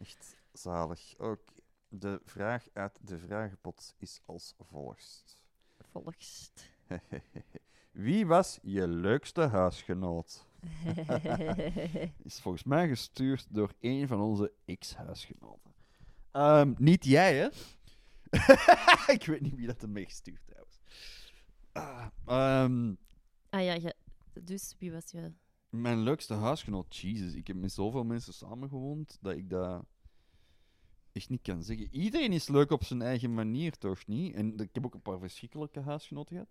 Echt 0.00 0.36
zalig. 0.52 1.14
Oké. 1.18 1.52
De 1.98 2.20
vraag 2.24 2.66
uit 2.72 2.98
de 3.02 3.18
vragenpot 3.18 3.94
is 3.98 4.20
als 4.24 4.54
volgt. 4.58 5.38
Volgst. 5.78 6.70
Wie 7.92 8.26
was 8.26 8.58
je 8.62 8.88
leukste 8.88 9.40
huisgenoot? 9.40 10.46
Is 12.22 12.40
volgens 12.40 12.64
mij 12.64 12.88
gestuurd 12.88 13.46
door 13.50 13.74
een 13.80 14.08
van 14.08 14.20
onze 14.20 14.52
ex-huisgenoten. 14.64 15.74
Ehm, 16.30 16.74
niet 16.78 17.04
jij, 17.04 17.36
hè? 17.36 17.48
ik 19.16 19.24
weet 19.26 19.40
niet 19.40 19.54
wie 19.54 19.66
dat 19.66 19.80
hem 19.80 19.96
heeft 19.96 20.10
gestuurd 20.10 20.46
trouwens. 20.46 20.80
Ah, 21.72 22.06
ehm, 22.24 22.94
ah 23.50 23.64
ja, 23.64 23.92
dus 24.32 24.74
wie 24.78 24.92
was 24.92 25.10
je? 25.10 25.32
Mijn 25.68 25.98
leukste 25.98 26.34
huisgenoot, 26.34 26.96
Jesus. 26.96 27.34
Ik 27.34 27.46
heb 27.46 27.56
met 27.56 27.72
zoveel 27.72 28.04
mensen 28.04 28.32
samengewoond 28.32 29.18
dat 29.20 29.36
ik 29.36 29.50
dat 29.50 29.84
echt 31.14 31.28
niet 31.28 31.42
kan 31.42 31.62
zeggen. 31.62 31.88
Iedereen 31.90 32.32
is 32.32 32.48
leuk 32.48 32.70
op 32.70 32.84
zijn 32.84 33.02
eigen 33.02 33.34
manier, 33.34 33.78
toch 33.78 34.06
niet? 34.06 34.34
En 34.34 34.58
ik 34.58 34.68
heb 34.72 34.84
ook 34.84 34.94
een 34.94 35.02
paar 35.02 35.18
verschrikkelijke 35.18 35.80
huisgenoten 35.80 36.34
gehad. 36.36 36.48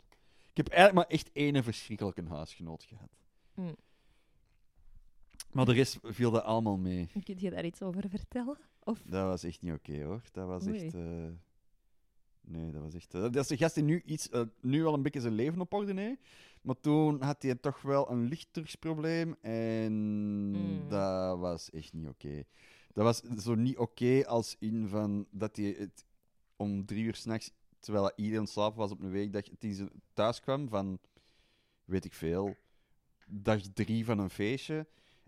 Ik 0.50 0.58
heb 0.58 0.68
eigenlijk 0.68 1.08
maar 1.08 1.18
echt 1.18 1.30
één 1.34 1.64
verschrikkelijke 1.64 2.24
huisgenoot 2.28 2.84
gehad. 2.84 3.10
Mm. 3.54 3.76
Maar 5.52 5.66
de 5.66 5.74
rest 5.74 5.98
viel 6.04 6.32
dat 6.32 6.44
allemaal 6.44 6.78
mee. 6.78 7.08
Kun 7.24 7.36
je 7.40 7.50
daar 7.50 7.66
iets 7.66 7.82
over 7.82 8.10
vertellen? 8.10 8.58
Of 8.84 9.02
Dat 9.06 9.26
was 9.26 9.44
echt 9.44 9.62
niet 9.62 9.74
oké 9.74 10.04
hoor. 10.04 10.22
Dat 10.32 10.48
was 10.48 10.68
Oei. 10.68 10.80
echt. 10.86 10.94
eh, 10.94 11.28
Nee, 12.46 12.72
dat 12.72 12.82
was 12.82 12.94
echt. 12.94 13.14
eh, 13.14 13.22
Dat 13.22 13.36
is 13.36 13.48
de 13.48 13.58
gast 13.58 13.76
die 13.76 13.84
nu, 13.84 14.02
iets, 14.06 14.30
eh, 14.30 14.42
nu 14.62 14.84
wel 14.84 14.94
een 14.94 15.02
beetje 15.02 15.22
zijn 15.22 15.34
leven 15.34 15.62
op 15.62 15.74
orde 15.74 16.02
heeft. 16.02 16.22
Maar 16.62 16.80
toen 16.80 17.22
had 17.22 17.42
hij 17.44 17.56
toch 17.56 17.82
wel 17.82 18.12
een 18.12 18.24
lichtdrugsprobleem. 18.28 19.36
En 19.42 19.94
Mm. 20.52 20.88
dat 20.90 21.40
was 21.40 21.70
echt 21.70 21.94
niet 21.94 22.08
oké. 22.08 22.44
Dat 22.94 23.04
was 23.04 23.22
zo 23.44 23.56
niet 23.56 23.78
oké 23.78 24.26
als 24.26 24.56
in 24.60 24.88
van 24.88 25.28
dat 25.32 25.56
hij 25.56 25.76
het 25.78 26.06
om 26.56 26.86
drie 26.86 27.04
uur 27.04 27.16
s'nachts, 27.16 27.52
terwijl 27.80 28.12
iedereen 28.16 28.48
slaap 28.48 28.76
was 28.76 28.92
op 28.92 29.02
een 29.02 29.12
weekdag, 29.12 29.44
toen 29.60 29.74
ze 29.74 29.92
thuis 30.14 30.40
kwam 30.40 30.70
van, 30.70 31.00
weet 31.86 32.06
ik 32.06 32.14
veel, 32.14 32.56
dag 33.28 33.62
drie 33.62 34.06
van 34.06 34.20
een 34.20 34.30
feestje. 34.30 34.88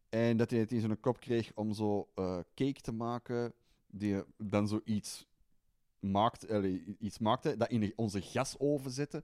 En 0.10 0.38
dat 0.38 0.50
hij 0.52 0.60
het 0.60 0.72
in 0.72 0.80
zijn 0.80 1.00
kop 1.00 1.20
kreeg 1.20 1.52
om 1.56 1.74
zo 1.74 2.10
eh, 2.16 2.40
cake 2.56 2.82
te 2.82 2.92
maken, 2.92 3.54
die 3.88 4.24
dan 4.38 4.68
zoiets 4.68 5.28
maakt, 6.00 6.50
allee, 6.50 6.96
iets 7.00 7.20
maakte, 7.20 7.58
dat 7.58 7.70
in 7.70 7.94
onze 7.96 8.22
gasoven 8.22 8.92
zette. 8.92 9.24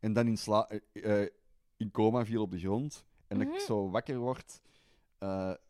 En 0.00 0.12
dan 0.12 0.26
in, 0.26 0.38
sla 0.38 0.68
eh, 0.68 1.20
eh, 1.22 1.28
in 1.76 1.90
coma 1.90 2.24
viel 2.24 2.42
op 2.42 2.50
de 2.50 2.58
grond. 2.58 3.04
En 3.26 3.38
dat 3.38 3.46
ik 3.46 3.52
Mhm. 3.52 3.62
zo 3.62 3.90
wakker 3.90 4.18
word 4.18 4.60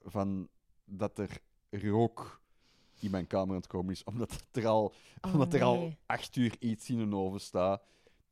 van 0.03 0.49
dat 0.85 1.19
er 1.19 1.41
rook 1.81 2.41
in 3.01 3.11
mijn 3.11 3.27
kamer 3.27 3.49
aan 3.49 3.57
het 3.57 3.67
komen 3.67 3.93
is. 3.93 4.05
Omdat 4.05 4.45
er 4.53 4.67
al, 4.67 4.93
Oh, 5.21 5.33
omdat 5.33 5.55
er 5.55 5.63
al 5.63 5.93
acht 6.07 6.37
uur 6.37 6.57
iets 6.59 6.91
in 6.91 6.99
een 6.99 7.15
oven 7.15 7.41
staat 7.41 7.83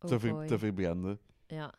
Oh 0.01 0.09
te, 0.09 0.21
ver- 0.21 0.47
te 0.47 0.59
verbranden. 0.59 1.21
Ja. 1.47 1.75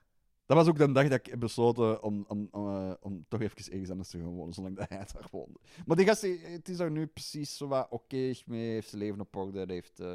Dat 0.46 0.58
was 0.58 0.68
ook 0.68 0.78
de 0.78 0.92
dag 0.92 1.08
dat 1.08 1.20
ik 1.20 1.26
heb 1.26 1.40
besloten 1.40 2.04
om, 2.04 2.26
om, 2.28 2.48
om, 2.52 2.68
eh, 2.68 2.94
om 3.00 3.26
toch 3.28 3.42
even 3.42 3.72
ergens 3.72 3.90
anders 3.90 4.10
te 4.10 4.18
gaan 4.18 4.28
wonen, 4.28 4.54
zolang 4.54 4.76
dat 4.76 4.90
hij 4.90 4.98
daar 5.14 5.28
woonde. 5.32 5.60
Maar 5.86 5.98
die 5.98 6.06
gast, 6.06 6.24
eh, 6.24 6.42
het 6.44 6.70
is 6.70 6.78
daar 6.78 6.92
nu 6.92 7.06
precies 7.08 7.58
zo 7.58 7.68
wat 7.68 7.88
oké 7.90 8.34
mee, 8.46 8.70
heeft 8.72 8.90
zijn 8.90 9.02
leven 9.02 9.20
op 9.20 9.36
orde, 9.36 9.60
hij 9.60 9.74
heeft 9.74 10.00
eh, 10.00 10.14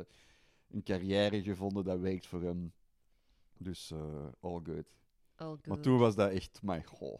een 0.70 0.82
carrière 0.82 1.42
gevonden 1.42 1.84
dat 1.84 2.00
werkt 2.00 2.26
voor 2.26 2.42
hem. 2.42 2.72
Dus 3.58 3.90
eh, 3.90 3.98
all 4.40 4.60
good. 4.62 4.84
All 5.36 5.46
good. 5.48 5.66
Maar 5.66 5.80
toen 5.80 5.98
was 5.98 6.14
dat 6.14 6.30
echt, 6.30 6.60
my 6.62 6.82
goh. 6.84 7.18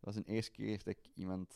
Dat 0.00 0.14
was 0.14 0.16
een 0.16 0.24
eerste 0.24 0.50
keer 0.50 0.76
dat 0.78 0.86
ik 0.86 1.10
iemand... 1.14 1.54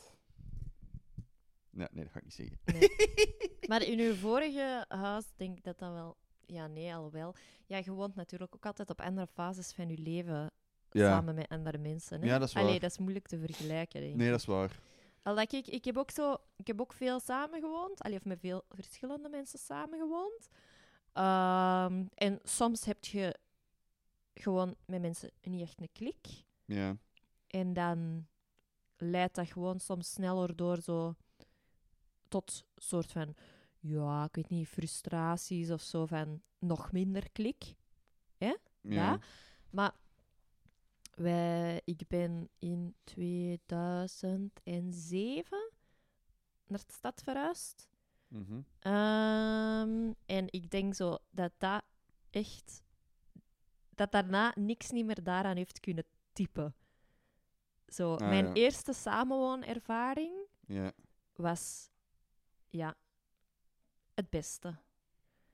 Nee, 1.72 1.88
nee, 1.92 2.04
dat 2.04 2.12
ga 2.12 2.18
ik 2.18 2.24
niet 2.24 2.34
zeggen. 2.34 2.58
Maar 3.68 3.82
in 3.82 3.98
uw 3.98 4.14
vorige 4.14 4.84
huis 4.88 5.24
denk 5.36 5.56
ik 5.58 5.64
dat 5.64 5.78
dat 5.78 5.92
wel... 5.92 6.16
Ja, 6.46 6.66
nee, 6.66 6.94
alhoewel. 6.94 7.34
Ja, 7.66 7.76
je 7.84 7.92
woont 7.92 8.14
natuurlijk 8.14 8.54
ook 8.54 8.66
altijd 8.66 8.90
op 8.90 9.00
andere 9.00 9.26
fases 9.26 9.72
van 9.72 9.88
je 9.88 9.98
leven 9.98 10.50
Ja. 10.90 11.08
samen 11.10 11.34
met 11.34 11.48
andere 11.48 11.78
mensen. 11.78 12.20
Hè? 12.20 12.26
Ja, 12.26 12.38
dat 12.38 12.48
is 12.48 12.54
Allee, 12.54 12.70
waar. 12.70 12.80
dat 12.80 12.90
is 12.90 12.98
moeilijk 12.98 13.26
te 13.28 13.38
vergelijken, 13.38 14.00
denk 14.00 14.12
ik. 14.12 14.18
Nee, 14.18 14.30
dat 14.30 14.38
is 14.38 14.44
waar. 14.46 14.80
Al 15.22 15.34
dat 15.34 15.52
ik, 15.52 15.66
ik 15.66 15.84
heb 15.84 15.96
ook 15.96 16.10
zo, 16.10 16.36
ik 16.56 16.66
heb 16.66 16.80
ook 16.80 16.92
veel 16.92 17.20
samengewoond, 17.20 18.00
allee, 18.02 18.16
of 18.16 18.24
met 18.24 18.38
veel 18.40 18.64
verschillende 18.68 19.28
mensen 19.28 19.58
samengewoond. 19.58 20.48
Ehm, 21.12 22.04
en 22.14 22.38
soms 22.42 22.84
heb 22.84 23.04
je 23.04 23.36
gewoon 24.34 24.74
met 24.86 25.00
mensen 25.00 25.30
niet 25.42 25.60
echt 25.62 25.80
een 25.80 25.92
klik. 25.92 26.26
Ja. 26.64 26.96
En 27.46 27.72
dan 27.72 28.26
leidt 28.96 29.34
dat 29.34 29.48
gewoon 29.50 29.80
soms 29.80 30.12
sneller 30.12 30.56
door 30.56 30.80
zo 30.80 31.14
tot 32.32 32.64
soort 32.76 33.12
van, 33.12 33.34
ja, 33.80 34.24
ik 34.24 34.34
weet 34.34 34.48
niet, 34.48 34.68
frustraties 34.68 35.70
of 35.70 35.82
zo 35.82 36.06
van 36.06 36.42
nog 36.58 36.92
minder 36.92 37.30
klik. 37.32 37.74
Ja. 38.36 38.56
Ja. 38.80 39.18
Maar 39.70 39.94
wij, 41.14 41.80
ik 41.84 42.02
ben 42.08 42.48
in 42.58 42.94
2007 43.04 45.70
naar 46.66 46.82
de 46.86 46.92
stad 46.92 47.22
verhuisd. 47.24 47.88
Mhm. 48.28 48.60
Ehm, 48.78 50.12
en 50.26 50.46
ik 50.52 50.70
denk 50.70 50.94
zo 50.94 51.18
dat 51.30 51.52
dat 51.58 51.82
echt... 52.30 52.82
Dat 53.94 54.12
daarna 54.12 54.52
niks 54.56 54.90
niet 54.90 55.04
meer 55.06 55.22
daaraan 55.22 55.56
heeft 55.56 55.80
kunnen 55.80 56.04
typen. 56.32 56.74
Zo, 57.86 58.14
Ah, 58.14 58.28
mijn 58.28 58.46
ja. 58.46 58.52
eerste 58.52 58.92
samenwoonervaring 58.92 60.34
Ja. 60.66 60.92
was... 61.34 61.90
Ja, 62.72 62.94
het 64.14 64.30
beste. 64.30 64.76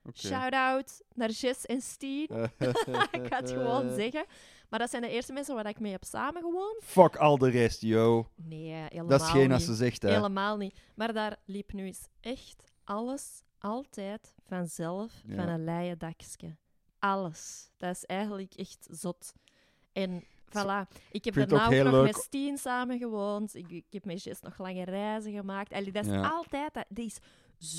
Oké. 0.04 0.18
Shout-out 0.18 1.02
naar 1.14 1.30
Jess 1.30 1.66
en 1.66 1.80
Steen. 1.80 2.28
ik 3.18 3.26
ga 3.26 3.36
het 3.40 3.50
gewoon 3.50 3.94
zeggen. 3.94 4.24
Maar 4.68 4.78
dat 4.78 4.90
zijn 4.90 5.02
de 5.02 5.08
eerste 5.08 5.32
mensen 5.32 5.54
waar 5.54 5.66
ik 5.68 5.80
mee 5.80 5.92
heb 5.92 6.04
samengewoond. 6.04 6.84
Fuck 6.84 7.16
al 7.16 7.38
de 7.38 7.50
rest, 7.50 7.80
yo. 7.80 8.28
Nee, 8.34 8.70
helemaal 8.72 9.06
Dat 9.06 9.20
is 9.20 9.28
geen 9.28 9.42
niet. 9.42 9.52
als 9.52 9.64
ze 9.64 9.74
zegt, 9.74 10.02
hè. 10.02 10.10
Helemaal 10.12 10.56
niet. 10.56 10.78
Maar 10.94 11.12
daar 11.12 11.36
liep 11.44 11.72
nu 11.72 11.84
eens 11.86 12.08
echt 12.20 12.64
alles 12.84 13.42
altijd 13.58 14.34
vanzelf 14.46 15.12
Ja. 15.26 15.34
van 15.34 15.48
een 15.48 15.64
leien 15.64 15.98
dakje. 15.98 16.56
Alles. 16.98 17.70
Dat 17.76 17.94
is 17.94 18.04
eigenlijk 18.04 18.54
echt 18.54 18.86
zot. 18.90 19.32
En 19.92 20.24
Voilà. 20.48 20.88
Ik 21.10 21.24
heb 21.24 21.34
daarna 21.34 21.66
ook 21.66 21.72
nog 21.84 21.92
leuk. 21.92 22.02
met 22.04 22.16
Steen 22.16 22.58
samen 22.58 22.98
gewoond. 22.98 23.54
Ik, 23.54 23.70
ik 23.70 23.84
heb 23.90 24.04
met 24.04 24.22
Jess 24.22 24.40
nog 24.40 24.58
lange 24.58 24.84
reizen 24.84 25.32
gemaakt. 25.32 25.72
Allee, 25.72 25.92
dat 25.92 26.04
is 26.06 26.12
Ja. 26.12 26.28
altijd... 26.28 26.74
Dat, 26.74 26.84
dat 26.88 27.04
is 27.04 27.18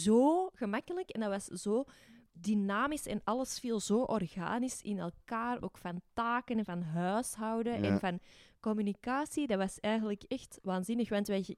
zo 0.04 0.50
gemakkelijk 0.54 1.10
en 1.10 1.20
dat 1.20 1.30
was 1.30 1.46
zo 1.46 1.84
dynamisch 2.32 3.06
en 3.06 3.22
alles 3.24 3.60
viel 3.60 3.80
zo 3.80 4.00
organisch 4.02 4.82
in 4.82 5.00
elkaar. 5.00 5.62
Ook 5.64 5.78
van 5.78 6.02
taken 6.14 6.58
en 6.58 6.66
van 6.66 6.82
huishouden 6.82 7.82
Ja. 7.84 7.90
en 7.90 8.00
van 8.00 8.20
communicatie. 8.60 9.48
Dat 9.48 9.58
was 9.58 9.80
eigenlijk 9.80 10.24
echt 10.28 10.60
waanzinnig. 10.62 11.10
Want 11.10 11.28
wij, 11.28 11.56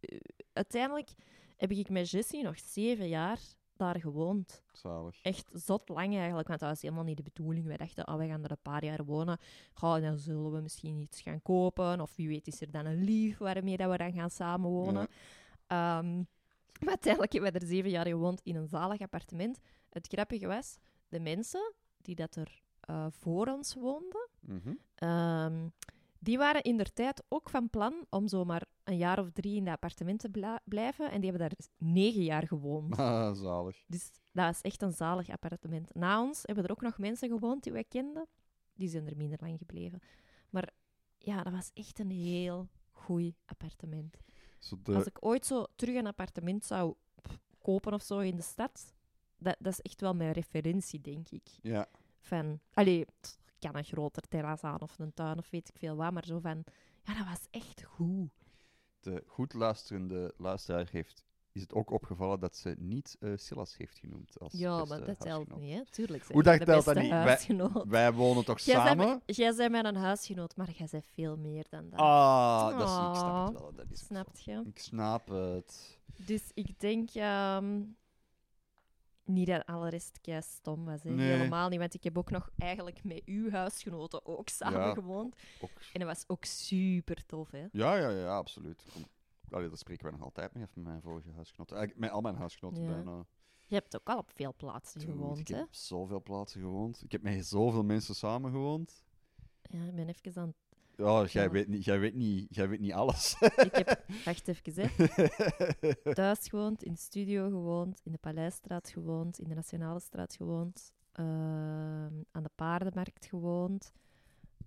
eh, 0.00 0.18
uiteindelijk 0.52 1.08
heb 1.56 1.70
ik 1.70 1.88
met 1.88 2.10
Jessie 2.10 2.42
nog 2.42 2.58
zeven 2.58 3.08
jaar 3.08 3.38
daar 3.82 4.00
gewoond. 4.00 4.62
Zalig. 4.72 5.22
Echt 5.22 5.50
zot 5.52 5.88
lang 5.88 6.14
eigenlijk, 6.16 6.48
want 6.48 6.60
dat 6.60 6.68
was 6.68 6.82
helemaal 6.82 7.04
niet 7.04 7.16
de 7.16 7.22
bedoeling. 7.22 7.66
Wij 7.66 7.76
dachten, 7.76 8.08
oh, 8.08 8.16
we 8.16 8.26
gaan 8.26 8.44
er 8.44 8.50
een 8.50 8.56
paar 8.62 8.84
jaar 8.84 9.04
wonen. 9.04 9.38
Goh, 9.72 10.00
dan 10.00 10.18
zullen 10.18 10.52
we 10.52 10.60
misschien 10.60 10.98
iets 10.98 11.20
gaan 11.20 11.42
kopen. 11.42 12.00
Of 12.00 12.16
wie 12.16 12.28
weet 12.28 12.46
is 12.46 12.60
er 12.60 12.70
dan 12.70 12.86
een 12.86 13.04
lief 13.04 13.38
waarmee 13.38 13.76
dat 13.76 13.90
we 13.90 13.96
dan 13.96 14.12
gaan 14.12 14.30
samenwonen. 14.30 15.08
Ehm, 15.66 16.16
maar 16.82 16.88
uiteindelijk 16.88 17.32
hebben 17.32 17.52
we 17.52 17.58
er 17.58 17.66
zeven 17.66 17.90
jaar 17.90 18.06
gewoond 18.06 18.40
in 18.42 18.56
een 18.56 18.66
zalig 18.68 19.00
appartement. 19.00 19.58
Het 19.90 20.06
grappige 20.06 20.46
was, 20.46 20.78
de 21.08 21.20
mensen 21.20 21.72
die 21.96 22.14
dat 22.14 22.36
er 22.36 22.60
eh, 22.80 23.06
voor 23.10 23.46
ons 23.46 23.74
woonden, 23.74 24.28
Mhm. 24.40 24.74
ehm, 24.94 25.68
die 26.22 26.38
waren 26.38 26.62
in 26.62 26.76
der 26.76 26.92
tijd 26.92 27.22
ook 27.28 27.50
van 27.50 27.70
plan 27.70 28.06
om 28.10 28.28
zomaar 28.28 28.64
een 28.84 28.96
jaar 28.96 29.18
of 29.18 29.30
drie 29.32 29.56
in 29.56 29.64
dat 29.64 29.74
appartement 29.74 30.18
te 30.20 30.28
bla- 30.30 30.60
blijven. 30.64 31.10
En 31.10 31.20
die 31.20 31.30
hebben 31.30 31.48
daar 31.48 31.58
negen 31.78 32.22
jaar 32.24 32.46
gewoond. 32.46 32.96
Ah, 32.98 33.34
zalig. 33.36 33.82
Dus 33.86 34.10
dat 34.32 34.44
was 34.46 34.60
echt 34.60 34.82
een 34.82 34.92
zalig 34.92 35.28
appartement. 35.28 35.94
Na 35.94 36.22
ons 36.22 36.40
hebben 36.42 36.64
er 36.64 36.70
ook 36.70 36.80
nog 36.80 36.98
mensen 36.98 37.28
gewoond 37.28 37.62
die 37.62 37.72
wij 37.72 37.84
kenden. 37.84 38.26
Die 38.74 38.88
zijn 38.88 39.06
er 39.06 39.16
minder 39.16 39.38
lang 39.40 39.58
gebleven. 39.58 40.00
Maar 40.50 40.70
ja, 41.18 41.42
dat 41.42 41.52
was 41.52 41.70
echt 41.74 41.98
een 41.98 42.10
heel 42.10 42.68
goed 42.90 43.34
appartement. 43.44 44.16
Zo 44.58 44.76
de... 44.82 44.94
Als 44.94 45.06
ik 45.06 45.16
ooit 45.24 45.46
zo 45.46 45.64
terug 45.76 45.94
een 45.94 46.06
appartement 46.06 46.64
zou 46.64 46.94
kopen 47.58 47.92
of 47.92 48.02
zo 48.02 48.18
in 48.18 48.36
de 48.36 48.42
stad, 48.42 48.94
dat, 49.38 49.56
dat 49.58 49.72
is 49.72 49.80
echt 49.80 50.00
wel 50.00 50.14
mijn 50.14 50.32
referentie, 50.32 51.00
denk 51.00 51.28
ik. 51.28 51.48
Ja. 51.62 51.88
Van, 52.20 52.60
allee, 52.72 53.06
kan 53.68 53.76
een 53.76 53.84
groter 53.84 54.22
terras 54.28 54.62
aan 54.62 54.80
of 54.80 54.98
een 54.98 55.14
tuin 55.14 55.38
of 55.38 55.50
weet 55.50 55.68
ik 55.68 55.76
veel 55.78 55.96
wat, 55.96 56.12
maar 56.12 56.24
zo 56.24 56.38
van, 56.38 56.64
ja, 57.02 57.14
dat 57.14 57.26
was 57.26 57.46
echt 57.50 57.82
goed. 57.82 58.30
De 59.00 59.22
goed 59.26 59.52
luisterende 59.52 60.34
luisteraar 60.36 60.88
heeft, 60.90 61.24
is 61.52 61.60
het 61.62 61.74
ook 61.74 61.90
opgevallen 61.90 62.40
dat 62.40 62.56
ze 62.56 62.74
niet 62.78 63.16
eh 63.20 63.32
Silas 63.36 63.76
heeft 63.76 63.98
genoemd 63.98 64.38
als 64.40 64.52
Ja, 64.52 64.84
maar 64.84 65.04
dat 65.04 65.20
telt 65.20 65.56
niet, 65.56 65.72
hè? 65.74 65.82
Tuurlijk. 65.90 66.24
Hoe 66.24 66.42
dat 66.42 66.64
telt 66.64 66.84
dat 66.84 66.96
niet? 66.96 67.10
Wij-. 67.10 67.68
Wij 67.88 68.12
wonen 68.12 68.44
toch 68.44 68.58
Jij 68.58 68.74
bent 68.74 69.00
samen? 69.00 69.22
Jij 69.26 69.54
bent 69.54 69.72
mijn 69.72 69.96
huisgenoot, 69.96 70.56
maar 70.56 70.70
jij 70.70 70.88
bent 70.90 71.04
veel 71.12 71.36
meer 71.36 71.66
dan 71.68 71.90
dat. 71.90 72.00
Ah, 72.00 72.78
dat 72.78 72.88
is, 72.88 72.94
ik 72.94 73.14
snap 73.16 73.34
Oh, 73.34 73.44
het 73.44 73.60
wel. 73.60 73.72
Dat 73.74 73.90
is 73.90 73.90
ook 73.90 73.96
zo. 73.98 74.04
Snap 74.04 74.36
je? 74.36 74.62
Ik 74.70 74.78
snap 74.78 75.28
het. 75.28 76.00
Dus 76.16 76.50
ik 76.54 76.80
denk 76.80 77.10
ehm, 77.10 77.80
niet 79.24 79.46
dat 79.46 79.66
alle 79.66 79.88
rest 79.88 80.20
kei 80.20 80.42
stom 80.42 80.84
was. 80.84 81.02
Hè. 81.02 81.10
Nee. 81.10 81.36
Helemaal 81.36 81.68
niet, 81.68 81.78
want 81.78 81.94
ik 81.94 82.04
heb 82.04 82.18
ook 82.18 82.30
nog 82.30 82.50
eigenlijk 82.58 83.04
met 83.04 83.22
uw 83.24 83.50
huisgenoten 83.50 84.26
ook 84.26 84.48
samen 84.48 84.80
Ja. 84.80 84.92
gewoond. 84.94 85.36
Ook... 85.60 85.70
En 85.92 86.00
dat 86.00 86.08
was 86.08 86.24
ook 86.26 86.44
super 86.44 87.26
tof, 87.26 87.50
hè? 87.50 87.66
Ja, 87.72 87.94
ja, 87.96 88.08
ja, 88.10 88.36
absoluut. 88.36 88.84
Allee, 89.50 89.68
daar 89.68 89.78
spreken 89.78 90.02
wij 90.04 90.12
nog 90.12 90.22
altijd 90.22 90.54
mee, 90.54 90.64
met 90.74 90.84
mijn 90.84 91.02
vorige 91.02 91.30
huisgenoten. 91.34 91.76
Eigenlijk 91.76 92.06
met 92.06 92.14
al 92.14 92.20
mijn 92.22 92.36
huisgenoten 92.36 92.82
Ja. 92.82 92.88
bijna. 92.90 93.24
Je 93.66 93.74
hebt 93.74 93.96
ook 93.96 94.08
al 94.08 94.18
op 94.18 94.30
veel 94.34 94.54
plaatsen 94.56 95.00
Dude, 95.00 95.12
gewoond, 95.12 95.38
ik 95.38 95.48
hè? 95.48 95.54
heb 95.56 95.64
op 95.66 95.74
zoveel 95.74 96.22
plaatsen 96.22 96.60
gewoond. 96.60 97.02
Ik 97.04 97.12
heb 97.12 97.22
met 97.22 97.46
zoveel 97.46 97.82
mensen 97.84 98.14
samen 98.14 98.50
gewoond. 98.50 99.04
Ja, 99.62 99.84
ik 99.84 99.94
ben 99.94 100.08
even 100.08 100.42
aan... 100.42 100.54
Ja, 101.02 101.24
jij 101.24 101.42
Ja. 101.44 101.50
weet 101.50 101.68
niet, 101.68 101.84
jij 101.84 101.98
weet 102.00 102.14
niet, 102.14 102.54
jij 102.54 102.68
weet 102.68 102.80
niet 102.80 102.92
alles. 102.92 103.36
Ik 103.40 103.74
heb... 103.74 104.04
Wacht 104.24 104.48
even, 104.48 104.90
hè. 104.90 106.14
Thuis 106.14 106.48
gewoond, 106.48 106.82
in 106.84 106.92
de 106.92 106.98
studio 106.98 107.48
gewoond, 107.48 108.00
in 108.04 108.12
de 108.12 108.18
Paleisstraat 108.18 108.88
gewoond, 108.90 109.38
in 109.38 109.48
de 109.48 109.54
Nationale 109.54 110.00
Straat 110.00 110.34
gewoond, 110.34 110.92
ehm, 111.12 112.22
aan 112.30 112.42
de 112.42 112.50
Paardenmarkt 112.54 113.26
gewoond. 113.26 113.92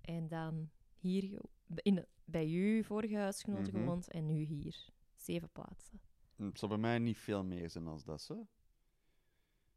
En 0.02 0.28
dan 0.28 0.70
hier, 1.00 1.42
in, 1.76 2.06
bij 2.26 2.48
u, 2.50 2.84
vorige 2.84 3.16
huisgenoten 3.16 3.74
Mhm. 3.74 3.82
gewoond, 3.82 4.08
en 4.12 4.26
nu 4.26 4.44
hier. 4.44 4.76
Zeven 5.16 5.50
plaatsen. 5.52 6.00
Het 6.36 6.60
zal 6.60 6.70
bij 6.70 6.78
mij 6.78 7.00
niet 7.00 7.18
veel 7.18 7.44
meer 7.44 7.70
zijn 7.70 7.88
als 7.88 8.04
dat, 8.04 8.22
zo. 8.22 8.48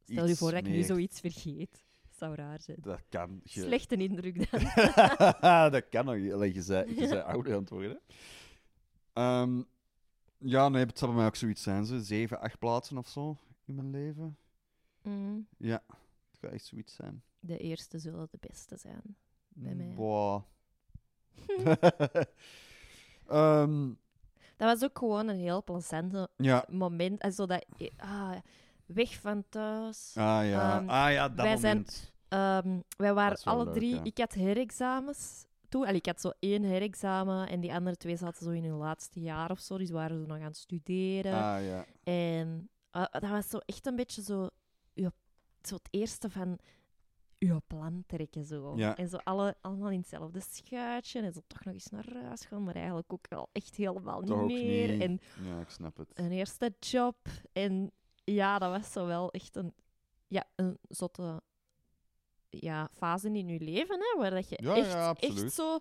Stel 0.04 0.26
je 0.26 0.36
voor 0.36 0.50
dat 0.50 0.66
ik 0.66 0.72
nu 0.72 0.82
zoiets 0.82 1.20
vergeet. 1.20 1.84
Zou 2.18 2.34
raar 2.34 2.60
zijn. 2.60 2.76
Dat 2.80 3.00
kan. 3.08 3.40
Je... 3.44 3.60
Slechte 3.60 3.96
indruk 3.96 4.50
dan. 4.50 4.60
dat 5.72 5.88
kan 5.88 6.04
nog. 6.04 6.32
Allee, 6.32 6.54
Je 6.54 6.62
zei, 6.62 6.94
je 7.00 7.06
zei 7.06 7.20
ouder 7.20 7.52
aan 7.54 7.60
het 7.60 7.70
worden. 7.70 8.00
Ehm, 9.12 9.62
ja, 10.38 10.68
nee, 10.68 10.84
het 10.84 10.98
zal 10.98 11.08
bij 11.08 11.16
mij 11.16 11.26
ook 11.26 11.36
zoiets 11.36 11.62
zijn. 11.62 12.04
Zeven, 12.04 12.40
acht 12.40 12.58
plaatsen 12.58 12.98
of 12.98 13.08
zo 13.08 13.36
in 13.64 13.74
mijn 13.74 13.90
leven. 13.90 14.38
Mm, 15.02 15.46
Ja, 15.56 15.82
het 16.30 16.38
gaat 16.40 16.50
echt 16.52 16.64
zoiets 16.64 16.94
zijn. 16.94 17.22
de 17.40 17.58
eerste 17.58 17.98
zullen 17.98 18.28
de 18.30 18.38
beste 18.48 18.76
zijn. 18.76 19.16
Bij 19.48 19.74
mij. 19.74 19.94
Boah. 19.94 20.42
Ehm, 23.26 23.86
Dat 24.56 24.78
was 24.78 24.84
ook 24.84 24.98
gewoon 24.98 25.28
een 25.28 25.38
heel 25.38 25.64
plezante 25.64 26.28
ja. 26.36 26.64
moment. 26.70 27.20
En 27.20 27.32
zo 27.32 27.46
dat, 27.46 27.64
ah, 27.96 28.36
weg 28.88 29.14
van 29.20 29.44
thuis. 29.48 30.12
Ah 30.16 30.48
ja. 30.48 30.78
Ehm, 30.78 30.88
ah 30.88 31.12
ja, 31.12 31.28
dat 31.28 31.44
wij 31.46 31.56
zijn- 31.56 31.76
moment. 31.76 32.12
Ehm, 32.28 32.80
wij 32.96 33.14
waren 33.14 33.38
alle 33.44 33.64
leuk, 33.64 33.74
drie... 33.74 33.94
ja. 33.94 34.04
Ik 34.04 34.18
had 34.18 34.32
herexamens 34.32 35.46
toen. 35.68 35.82
Allee, 35.82 35.96
ik 35.96 36.06
had 36.06 36.20
zo 36.20 36.30
één 36.38 36.62
herexamen 36.62 37.48
en 37.48 37.60
die 37.60 37.74
andere 37.74 37.96
twee 37.96 38.16
zaten 38.16 38.44
zo 38.44 38.50
in 38.50 38.64
hun 38.64 38.76
laatste 38.76 39.20
jaar 39.20 39.50
of 39.50 39.58
zo. 39.60 39.78
Dus 39.78 39.90
waren 39.90 40.20
ze 40.20 40.26
nog 40.26 40.36
aan 40.38 40.42
het 40.42 40.56
studeren. 40.56 41.32
Ah 41.32 41.64
ja. 41.64 41.84
En 42.02 42.68
eh, 42.90 43.04
dat 43.10 43.30
was 43.30 43.48
zo 43.48 43.58
echt 43.58 43.86
een 43.86 43.96
beetje 43.96 44.22
zo, 44.22 44.48
uw- 44.94 45.10
zo 45.62 45.74
het 45.74 45.88
eerste 45.90 46.30
van 46.30 46.58
uw 47.38 47.60
plan 47.66 48.04
trekken. 48.06 48.44
Zo. 48.44 48.72
Ja. 48.76 48.96
En 48.96 49.08
zo 49.08 49.16
alle, 49.16 49.56
allemaal 49.60 49.90
in 49.90 49.98
hetzelfde 49.98 50.40
schuitje. 50.50 51.20
En 51.20 51.32
zo 51.32 51.40
toch 51.46 51.64
nog 51.64 51.74
eens 51.74 51.88
naar 51.90 52.06
huis 52.24 52.44
gaan, 52.44 52.64
maar 52.64 52.74
eigenlijk 52.74 53.12
ook 53.12 53.26
wel 53.28 53.48
echt 53.52 53.76
helemaal 53.76 54.18
niet 54.20 54.28
Toch 54.28 54.46
meer. 54.46 54.88
niet. 54.92 55.02
En 55.02 55.20
Ja, 55.44 55.60
ik 55.60 55.68
snap 55.70 55.96
het. 55.96 56.10
een 56.18 56.32
eerste 56.32 56.72
job. 56.80 57.16
En 57.52 57.92
ja, 58.32 58.58
dat 58.58 58.70
was 58.70 58.92
zo 58.92 59.06
wel 59.06 59.30
echt 59.30 59.56
een, 59.56 59.74
ja, 60.28 60.44
een 60.54 60.78
zotte 60.88 61.42
ja, 62.50 62.88
fase 62.92 63.28
in 63.28 63.48
je 63.48 63.60
leven, 63.60 63.98
hè, 64.00 64.18
waar 64.20 64.30
dat 64.30 64.48
je 64.48 64.58
Ja, 64.62 64.74
echt, 64.76 64.92
ja, 64.92 65.14
echt 65.14 65.52
zo 65.52 65.78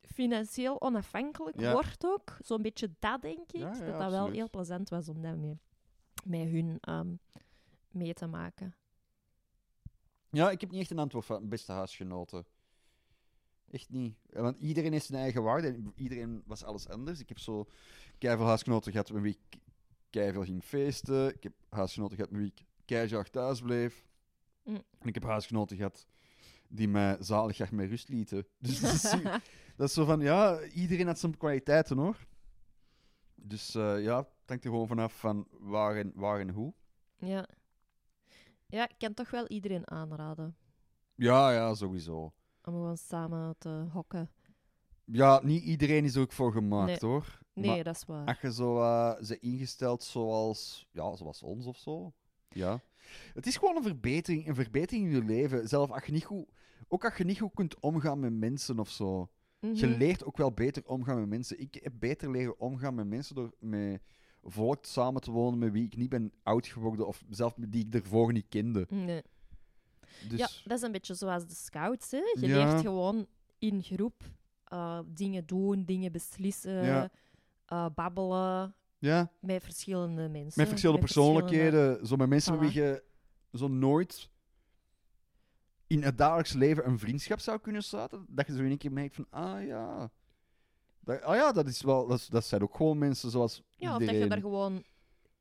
financieel 0.00 0.80
onafhankelijk 0.80 1.60
Ja. 1.60 1.72
wordt 1.72 2.04
ook. 2.04 2.36
Zo'n 2.40 2.62
beetje 2.62 2.90
dat, 2.98 3.22
denk 3.22 3.52
ik. 3.52 3.60
Dat 3.60 3.98
dat 3.98 4.10
wel 4.10 4.30
heel 4.30 4.50
plezant 4.50 4.88
was 4.88 5.08
om 5.08 5.22
dat 5.22 5.36
mee, 5.36 5.58
met 6.24 6.48
hun 6.48 6.78
ehm, 6.80 7.14
mee 7.90 8.14
te 8.14 8.26
maken. 8.26 8.74
Ja, 10.30 10.50
ik 10.50 10.60
heb 10.60 10.70
niet 10.70 10.80
echt 10.80 10.90
een 10.90 10.98
antwoord 10.98 11.24
van 11.24 11.48
beste 11.48 11.72
huisgenoten. 11.72 12.46
Echt 13.70 13.90
niet. 13.90 14.16
Ja, 14.30 14.40
Want 14.42 14.56
iedereen 14.58 14.92
heeft 14.92 15.06
zijn 15.06 15.20
eigen 15.22 15.42
waarde 15.42 15.68
en 15.68 15.92
iedereen 15.94 16.42
was 16.46 16.64
alles 16.64 16.88
anders. 16.88 17.20
Ik 17.20 17.28
heb 17.28 17.38
zo 17.38 17.66
keiveel 18.18 18.46
huisgenoten 18.46 18.92
gehad 18.92 19.10
met 19.10 19.22
wie 19.22 19.38
ik 19.50 19.58
keiveel 20.10 20.44
ging 20.44 20.64
feesten. 20.64 21.34
Ik 21.34 21.42
heb 21.42 21.52
huisgenoten 21.68 22.16
gehad 22.16 22.30
met 22.30 22.40
wie 22.40 22.50
ik 22.56 22.64
keihard 22.84 23.32
thuis 23.32 23.60
bleef. 23.60 24.06
Mm. 24.64 24.82
En 24.98 25.08
ik 25.08 25.14
heb 25.14 25.22
huisgenoten 25.24 25.76
gehad 25.76 26.06
die 26.68 26.88
mij 26.88 27.16
zalig 27.20 27.56
graag 27.56 27.70
met 27.72 27.88
rust 27.88 28.08
lieten. 28.08 28.46
Dus 28.58 28.80
dat 28.80 28.92
is, 28.92 29.00
zo- 29.10 29.22
dat 29.76 29.88
is 29.88 29.92
zo 29.92 30.04
van, 30.04 30.20
ja, 30.20 30.62
iedereen 30.62 31.06
had 31.06 31.18
zijn 31.18 31.36
kwaliteiten 31.36 31.98
hoor. 31.98 32.26
Dus 33.34 33.74
eh, 33.74 34.02
ja, 34.02 34.16
het 34.18 34.28
hangt 34.46 34.64
er 34.64 34.70
gewoon 34.70 34.86
vanaf 34.88 35.18
van 35.20 35.46
waar 35.50 35.96
en, 35.96 36.12
waar 36.14 36.40
en 36.40 36.50
hoe. 36.50 36.74
ja. 37.18 37.46
ja, 38.66 38.88
ik 38.88 38.94
kan 38.98 39.14
toch 39.14 39.30
wel 39.30 39.46
iedereen 39.46 39.90
aanraden 39.90 40.56
Ja, 41.14 41.52
ja, 41.52 41.74
sowieso. 41.74 42.20
om 42.22 42.32
gewoon 42.62 42.96
samen 42.96 43.54
te 43.58 43.68
hokken. 43.92 44.30
Ja, 45.04 45.40
niet 45.44 45.62
iedereen 45.62 46.04
is 46.04 46.14
er 46.14 46.22
ook 46.22 46.32
voor 46.32 46.52
gemaakt 46.52 47.00
Nee. 47.00 47.10
hoor. 47.10 47.38
Nee, 47.60 47.70
Maar 47.74 47.84
dat 47.84 47.96
is 47.96 48.04
waar. 48.04 48.26
als 48.26 48.40
je 48.40 48.52
zo 48.52 48.80
eh, 48.80 49.14
ze 49.22 49.38
ingesteld 49.38 50.02
zoals, 50.02 50.86
ja, 50.90 51.16
zoals 51.16 51.42
ons 51.42 51.66
of 51.66 51.76
zo. 51.76 52.12
Ja. 52.48 52.80
Het 53.34 53.46
is 53.46 53.56
gewoon 53.56 53.76
een 53.76 53.82
verbetering, 53.82 54.48
een 54.48 54.54
verbetering 54.54 55.06
in 55.06 55.10
je 55.14 55.24
leven. 55.24 55.68
Zelf 55.68 55.90
als 55.90 56.04
je 56.04 56.12
niet 56.12 56.24
goed, 56.24 56.46
ook 56.88 57.04
als 57.04 57.16
je 57.16 57.24
niet 57.24 57.38
goed 57.38 57.54
kunt 57.54 57.80
omgaan 57.80 58.20
met 58.20 58.32
mensen 58.32 58.78
of 58.78 58.88
zo. 58.90 59.28
Je 59.60 59.86
Mhm. 59.86 59.98
leert 59.98 60.24
ook 60.24 60.36
wel 60.36 60.52
beter 60.52 60.82
omgaan 60.86 61.18
met 61.20 61.28
mensen. 61.28 61.60
Ik 61.60 61.78
heb 61.82 61.92
beter 61.98 62.30
leren 62.30 62.60
omgaan 62.60 62.94
met 62.94 63.06
mensen 63.06 63.34
door 63.34 63.52
met 63.58 64.00
volk 64.42 64.84
samen 64.84 65.20
te 65.20 65.30
wonen 65.30 65.58
met 65.58 65.72
wie 65.72 65.84
ik 65.86 65.96
niet 65.96 66.08
ben 66.08 66.32
oud 66.42 66.66
geworden 66.66 67.06
of 67.06 67.24
zelf 67.30 67.54
die 67.58 67.86
ik 67.86 67.94
ervoor 67.94 68.32
niet 68.32 68.46
kende. 68.48 68.86
Nee. 68.90 69.22
Dus 70.28 70.38
Ja, 70.38 70.48
dat 70.64 70.76
is 70.78 70.82
een 70.82 70.92
beetje 70.92 71.14
zoals 71.14 71.46
de 71.46 71.54
scouts. 71.54 72.10
Hè? 72.10 72.16
Je 72.18 72.46
Ja. 72.46 72.64
leert 72.64 72.80
gewoon 72.80 73.26
in 73.58 73.82
groep 73.82 74.22
eh, 74.64 75.00
dingen 75.06 75.46
doen, 75.46 75.84
dingen 75.84 76.12
beslissen, 76.12 76.84
Ja. 76.84 77.10
Eh, 77.68 77.86
babbelen 77.94 78.74
ja, 78.98 79.32
met 79.40 79.62
verschillende 79.62 80.28
mensen. 80.28 80.60
met 80.60 80.68
verschillende 80.68 81.00
persoonlijkheden. 81.02 82.06
Zo 82.06 82.16
met 82.16 82.28
mensen 82.28 82.56
Voilà. 82.56 82.60
wie 82.60 82.72
je 82.72 83.02
zo 83.52 83.68
nooit 83.68 84.30
in 85.86 86.02
het 86.02 86.18
dagelijks 86.18 86.52
leven 86.52 86.86
een 86.86 86.98
vriendschap 86.98 87.38
zou 87.40 87.58
kunnen 87.58 87.82
sluiten. 87.82 88.26
Dat 88.28 88.46
je 88.46 88.52
zo 88.52 88.62
in 88.62 88.68
één 88.68 88.78
keer 88.78 88.92
merkt 88.92 89.14
van, 89.14 89.26
ah 89.30 89.66
ja. 89.66 90.10
Dat, 91.00 91.22
ah 91.22 91.34
ja, 91.36 91.52
dat, 91.52 91.66
is 91.68 91.82
wel, 91.82 92.06
dat, 92.06 92.26
dat 92.30 92.44
zijn 92.44 92.62
ook 92.62 92.76
gewoon 92.76 92.98
mensen 92.98 93.30
zoals 93.30 93.62
Ja, 93.76 93.94
of 93.94 94.00
iedereen. 94.00 94.06
dat 94.20 94.28
je 94.28 94.28
daar 94.34 94.50
gewoon 94.50 94.84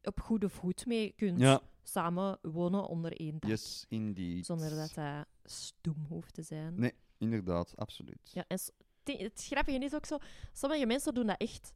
op 0.01 0.19
goede 0.19 0.49
voet 0.49 0.85
mee 0.85 1.13
kunt 1.15 1.39
Ja, 1.39 1.61
samen 1.83 2.39
wonen 2.41 2.87
onder 2.87 3.19
één 3.19 3.39
dak. 3.39 3.49
yes, 3.49 3.85
indeed. 3.89 4.45
Zonder 4.45 4.69
dat 4.69 4.93
dat 4.93 5.25
stoem 5.43 6.05
hoeft 6.09 6.33
te 6.33 6.41
zijn. 6.41 6.79
Nee. 6.79 6.93
Inderdaad, 7.17 7.73
absoluut. 7.75 8.19
Ja, 8.33 8.45
en 8.47 8.59
het 9.03 9.43
grappige 9.45 9.77
is 9.79 9.93
ook 9.95 10.05
zo, 10.05 10.17
sommige 10.53 10.85
mensen 10.85 11.13
doen 11.13 11.25
dat 11.27 11.39
echt 11.41 11.73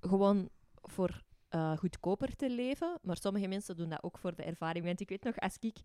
gewoon 0.00 0.48
voor 0.82 1.22
eh, 1.48 1.76
goedkoper 1.76 2.36
te 2.36 2.50
leven, 2.50 2.98
maar 3.02 3.16
sommige 3.16 3.46
mensen 3.46 3.76
doen 3.76 3.88
dat 3.88 4.02
ook 4.02 4.18
voor 4.18 4.34
de 4.34 4.42
ervaring. 4.42 4.84
Want 4.84 5.00
ik 5.00 5.08
weet 5.08 5.24
nog, 5.24 5.36
als 5.38 5.56
ik 5.60 5.76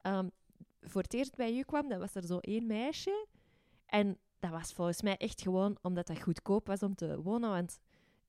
ehm, 0.00 0.28
voor 0.82 1.02
het 1.02 1.14
eerst 1.14 1.36
bij 1.36 1.56
u 1.56 1.62
kwam, 1.62 1.88
dan 1.88 1.98
was 1.98 2.14
er 2.14 2.26
zo 2.26 2.38
één 2.38 2.66
meisje. 2.66 3.26
En 3.86 4.18
dat 4.38 4.50
was 4.50 4.72
volgens 4.72 5.02
mij 5.02 5.16
echt 5.16 5.42
gewoon 5.42 5.78
omdat 5.82 6.06
dat 6.06 6.22
goedkoop 6.22 6.66
was 6.66 6.82
om 6.82 6.94
te 6.94 7.22
wonen, 7.22 7.50
want 7.50 7.78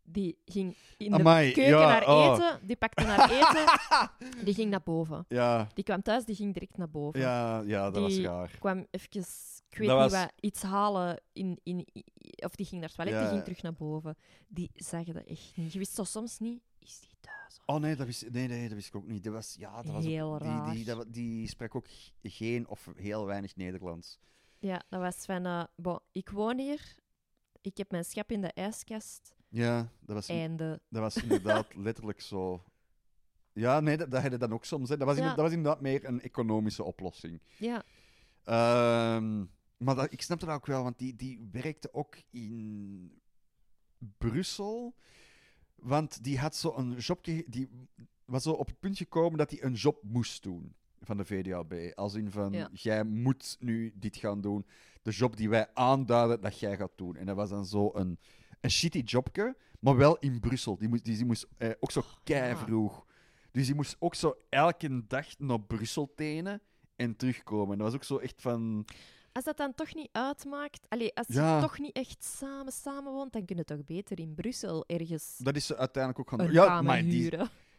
die 0.03 0.37
ging 0.45 0.75
in 0.97 1.11
de 1.11 1.17
Amai, 1.17 1.51
keuken 1.51 1.73
ja, 1.77 1.87
naar 1.87 2.07
oh. 2.07 2.33
eten, 2.33 2.67
die 2.67 2.75
pakte 2.75 3.03
naar 3.03 3.31
eten, 3.31 3.65
die 4.45 4.53
ging 4.53 4.69
naar 4.69 4.83
boven. 4.83 5.25
Ja, 5.27 5.67
Die 5.73 5.83
kwam 5.83 6.01
thuis, 6.01 6.25
die 6.25 6.35
ging 6.35 6.53
direct 6.53 6.77
naar 6.77 6.89
boven 6.89 7.19
ja, 7.19 7.61
ja 7.65 7.91
dat 7.91 8.01
was 8.01 8.13
Die- 8.13 8.25
raar. 8.25 8.55
kwam 8.59 8.85
even, 8.91 9.23
ik 9.71 9.77
weet 9.77 9.87
Dat 9.87 10.01
niet 10.01 10.11
was- 10.11 10.21
wat, 10.21 10.31
iets 10.39 10.61
halen. 10.61 11.21
In, 11.33 11.59
in, 11.63 11.87
of 12.35 12.55
die 12.55 12.65
ging 12.65 12.79
naar 12.81 12.89
het 12.89 12.97
toilet, 12.97 13.13
Ja. 13.13 13.21
die 13.21 13.29
ging 13.29 13.43
terug 13.43 13.61
naar 13.61 13.73
boven. 13.73 14.17
Die 14.47 14.71
zagen 14.73 15.13
dat 15.13 15.23
echt 15.25 15.51
niet. 15.57 15.73
Je 15.73 15.77
wist 15.79 15.93
zo 15.95 16.03
soms 16.03 16.39
niet, 16.39 16.61
is 16.79 16.99
die 16.99 17.15
thuis? 17.19 17.59
Oh 17.65 17.79
nee, 17.79 17.95
dat 17.95 18.05
wist, 18.05 18.29
nee, 18.31 18.47
nee, 18.47 18.67
dat 18.67 18.73
wist 18.75 18.87
ik 18.87 18.95
ook 18.95 19.07
niet. 19.07 19.23
Dat 19.23 19.33
was, 19.33 19.55
ja, 19.59 19.81
dat 19.81 19.93
was 19.93 20.03
Heel 20.05 20.33
ook, 20.33 20.39
die, 20.39 20.47
raar. 20.49 20.73
Die, 20.73 20.85
dat, 20.85 21.13
die 21.13 21.47
sprak 21.47 21.75
ook 21.75 21.85
geen 22.23 22.67
of 22.67 22.89
heel 22.95 23.25
weinig 23.25 23.55
Nederlands. 23.55 24.19
Ja, 24.59 24.83
dat 24.89 24.99
was 25.01 25.15
van, 25.25 25.45
eh, 25.45 25.63
bon, 25.75 25.99
ik 26.11 26.29
woon 26.29 26.57
hier, 26.59 26.95
ik 27.61 27.77
heb 27.77 27.91
mijn 27.91 28.05
schap 28.05 28.31
in 28.31 28.41
de 28.41 28.51
ijskast, 28.53 29.35
Ja, 29.49 29.91
dat 29.99 30.15
was, 30.15 30.27
einde. 30.27 30.81
dat 30.89 31.01
was 31.01 31.15
inderdaad 31.23 31.75
letterlijk 31.87 32.21
zo. 32.21 32.63
Ja, 33.53 33.79
nee, 33.79 33.97
dat, 33.97 34.11
dat 34.11 34.21
had 34.21 34.31
je 34.31 34.37
dan 34.37 34.53
ook 34.53 34.65
soms. 34.65 34.89
Hè. 34.89 34.97
Dat, 34.97 35.07
was 35.07 35.17
Ja. 35.17 35.27
dat 35.27 35.35
was 35.35 35.51
inderdaad 35.51 35.81
meer 35.81 36.05
een 36.05 36.21
economische 36.21 36.83
oplossing. 36.83 37.41
Ja, 37.57 37.83
Ehm, 38.43 39.45
maar 39.81 39.95
dat, 39.95 40.11
ik 40.11 40.21
snapte 40.21 40.45
dat 40.45 40.55
ook 40.55 40.65
wel, 40.65 40.83
want 40.83 40.97
die, 40.97 41.15
die 41.15 41.47
werkte 41.51 41.93
ook 41.93 42.15
in 42.29 43.21
Brussel. 44.17 44.95
Want 45.75 46.23
die 46.23 46.39
had 46.39 46.55
zo 46.55 46.73
een 46.75 46.93
jobje. 46.93 47.43
Die 47.47 47.69
was 48.25 48.43
zo 48.43 48.51
op 48.51 48.67
het 48.67 48.79
punt 48.79 48.97
gekomen 48.97 49.37
dat 49.37 49.49
hij 49.51 49.63
een 49.63 49.73
job 49.73 50.03
moest 50.03 50.43
doen 50.43 50.75
van 50.99 51.17
de 51.17 51.25
VDAB. 51.25 51.73
Als 51.95 52.13
in 52.13 52.31
van: 52.31 52.51
Ja. 52.53 52.69
jij 52.73 53.03
moet 53.03 53.57
nu 53.59 53.93
dit 53.95 54.17
gaan 54.17 54.41
doen. 54.41 54.65
De 55.01 55.11
job 55.11 55.37
die 55.37 55.49
wij 55.49 55.73
aanduiden 55.73 56.41
dat 56.41 56.59
jij 56.59 56.77
gaat 56.77 56.91
doen. 56.95 57.15
En 57.15 57.25
dat 57.25 57.35
was 57.35 57.49
dan 57.49 57.65
zo 57.65 57.91
een, 57.93 58.19
een 58.59 58.71
shitty 58.71 58.99
jobje, 58.99 59.57
maar 59.79 59.95
wel 59.95 60.17
in 60.17 60.39
Brussel. 60.39 60.77
Die 60.77 60.89
moest, 60.89 61.05
die, 61.05 61.15
die 61.15 61.25
moest 61.25 61.47
eh, 61.57 61.69
ook 61.79 61.91
zo 61.91 62.03
kei 62.23 62.55
vroeg. 62.55 63.05
Dus 63.51 63.65
die 63.65 63.75
moest 63.75 63.95
ook 63.99 64.15
zo 64.15 64.35
elke 64.49 65.07
dag 65.07 65.39
naar 65.39 65.61
Brussel 65.61 66.13
tenen 66.15 66.61
en 66.95 67.15
terugkomen. 67.15 67.77
Dat 67.77 67.87
was 67.87 67.95
ook 67.95 68.03
zo 68.03 68.17
echt 68.17 68.41
van. 68.41 68.85
Als 69.33 69.43
dat 69.45 69.57
dan 69.57 69.73
toch 69.75 69.93
niet 69.95 70.09
uitmaakt, 70.11 70.85
allee, 70.89 71.15
als 71.15 71.27
Ja. 71.27 71.55
je 71.55 71.61
toch 71.61 71.79
niet 71.79 71.95
echt 71.95 72.23
samen 72.23 72.71
samenwoont, 72.71 73.33
dan 73.33 73.45
kun 73.45 73.57
je 73.57 73.63
toch 73.63 73.85
beter 73.85 74.19
in 74.19 74.33
Brussel 74.35 74.83
ergens 74.87 75.37
Dat 75.37 75.55
is 75.55 75.65
ze 75.65 75.77
uiteindelijk 75.77 76.19
ook 76.23 76.29
gaan 76.29 76.45
doen. 76.47 76.55
Ja, 76.55 76.81
maar 76.81 77.01
die, 77.03 77.31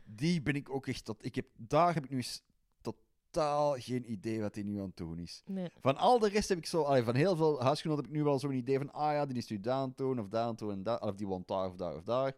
die 0.05 0.42
ben 0.42 0.55
ik 0.55 0.70
ook 0.70 0.86
echt 0.86 1.05
tot. 1.05 1.24
Ik 1.24 1.34
heb, 1.34 1.46
daar 1.57 1.94
heb 1.94 2.05
ik 2.05 2.11
nu 2.11 2.16
eens 2.16 2.42
totaal 2.80 3.74
geen 3.78 4.11
idee 4.12 4.40
wat 4.40 4.55
hij 4.55 4.64
nu 4.64 4.78
aan 4.78 4.86
het 4.86 4.96
doen 4.96 5.18
is. 5.18 5.42
Nee. 5.46 5.68
Van 5.80 5.96
al 5.96 6.18
de 6.18 6.28
rest 6.28 6.48
heb 6.48 6.59
ik 6.59 6.66
zo. 6.66 6.82
allee, 6.82 7.03
van 7.03 7.14
heel 7.14 7.36
veel 7.36 7.62
huisgenoten 7.62 8.03
heb 8.05 8.12
ik 8.12 8.18
nu 8.18 8.24
wel 8.24 8.38
zo'n 8.38 8.53
idee 8.53 8.78
van. 8.78 8.92
Ah 8.92 9.12
ja, 9.12 9.26
die 9.26 9.36
is 9.36 9.48
nu 9.48 9.61
daar 9.61 9.74
aan 9.74 9.92
doen, 9.96 10.18
of 10.20 10.28
daar 10.28 10.44
aan 10.46 10.57
en 10.70 10.82
daar, 10.82 11.00
of 11.00 11.14
die 11.14 11.26
woont 11.26 11.48
daar 11.48 11.66
of 11.66 11.76
daar 11.76 11.94
of 11.96 12.03
daar. 12.03 12.34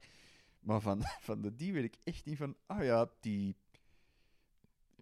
Maar 0.60 0.80
van, 0.80 1.02
van 1.28 1.40
de 1.40 1.54
die 1.54 1.72
weet 1.72 1.84
ik 1.84 1.96
echt 2.04 2.24
niet 2.24 2.36
van. 2.36 2.56
Ah 2.66 2.84
ja, 2.84 3.10
die 3.20 3.56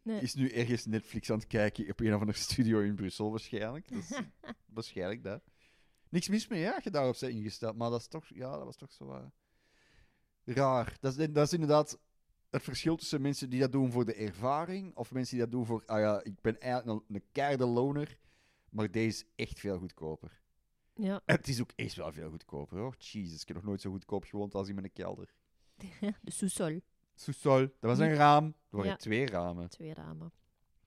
Nee. 0.02 0.20
is 0.20 0.34
nu 0.34 0.50
ergens 0.50 0.86
Netflix 0.86 1.30
aan 1.30 1.38
het 1.38 1.46
kijken 1.46 1.90
op 1.90 2.00
een 2.00 2.14
of 2.14 2.20
andere 2.20 2.38
studio 2.38 2.80
in 2.80 2.94
Brussel 2.94 3.30
waarschijnlijk. 3.30 3.90
Is 3.90 4.20
waarschijnlijk 4.74 5.22
dat. 5.22 5.42
Niks 6.08 6.28
mis 6.28 6.48
mee, 6.48 6.60
ja, 6.60 6.74
als 6.74 6.84
je 6.84 6.90
daarop 6.90 7.16
bent 7.20 7.32
ingesteld. 7.32 7.76
Maar 7.76 7.90
dat 7.90 8.00
is 8.00 8.06
toch, 8.06 8.26
ja, 8.28 8.56
dat 8.56 8.64
was 8.64 8.76
toch 8.76 8.92
zo 8.92 9.12
eh, 9.12 9.26
raar. 10.44 10.96
Dat 11.00 11.18
is, 11.18 11.28
dat 11.32 11.46
is 11.46 11.52
inderdaad 11.52 11.98
het 12.50 12.62
verschil 12.62 12.96
tussen 12.96 13.22
mensen 13.22 13.50
die 13.50 13.60
dat 13.60 13.72
doen 13.72 13.92
voor 13.92 14.04
de 14.04 14.14
ervaring, 14.14 14.96
of 14.96 15.12
mensen 15.12 15.36
die 15.36 15.44
dat 15.44 15.52
doen 15.52 15.66
voor, 15.66 15.82
ah 15.86 16.00
ja, 16.00 16.22
ik 16.22 16.40
ben 16.40 16.60
eigenlijk 16.60 17.00
een, 17.08 17.14
een 17.14 17.24
keiharde 17.32 17.66
loner, 17.66 18.18
maar 18.70 18.90
deze 18.90 19.08
is 19.08 19.24
echt 19.36 19.58
veel 19.58 19.78
goedkoper. 19.78 20.40
Ja, 20.94 21.22
het 21.24 21.48
is 21.48 21.60
ook 21.60 21.72
echt 21.76 21.94
wel 21.94 22.12
veel 22.12 22.30
goedkoper, 22.30 22.78
hoor. 22.78 22.94
Jezus, 22.98 23.40
ik 23.40 23.48
heb 23.48 23.56
nog 23.56 23.66
nooit 23.66 23.80
zo 23.80 23.90
goedkoop 23.90 24.24
gewoond 24.24 24.54
als 24.54 24.68
in 24.68 24.74
mijn 24.74 24.92
kelder. 24.92 25.34
de 26.22 26.30
sous-sol, 26.30 26.80
Soesol, 27.14 27.58
dat 27.60 27.70
was 27.80 27.98
een 27.98 28.14
raam. 28.14 28.44
Er 28.46 28.76
waren 28.76 28.90
Ja. 28.90 28.96
twee 28.96 29.26
ramen. 29.26 29.68
twee 29.68 29.94
ramen. 29.94 30.32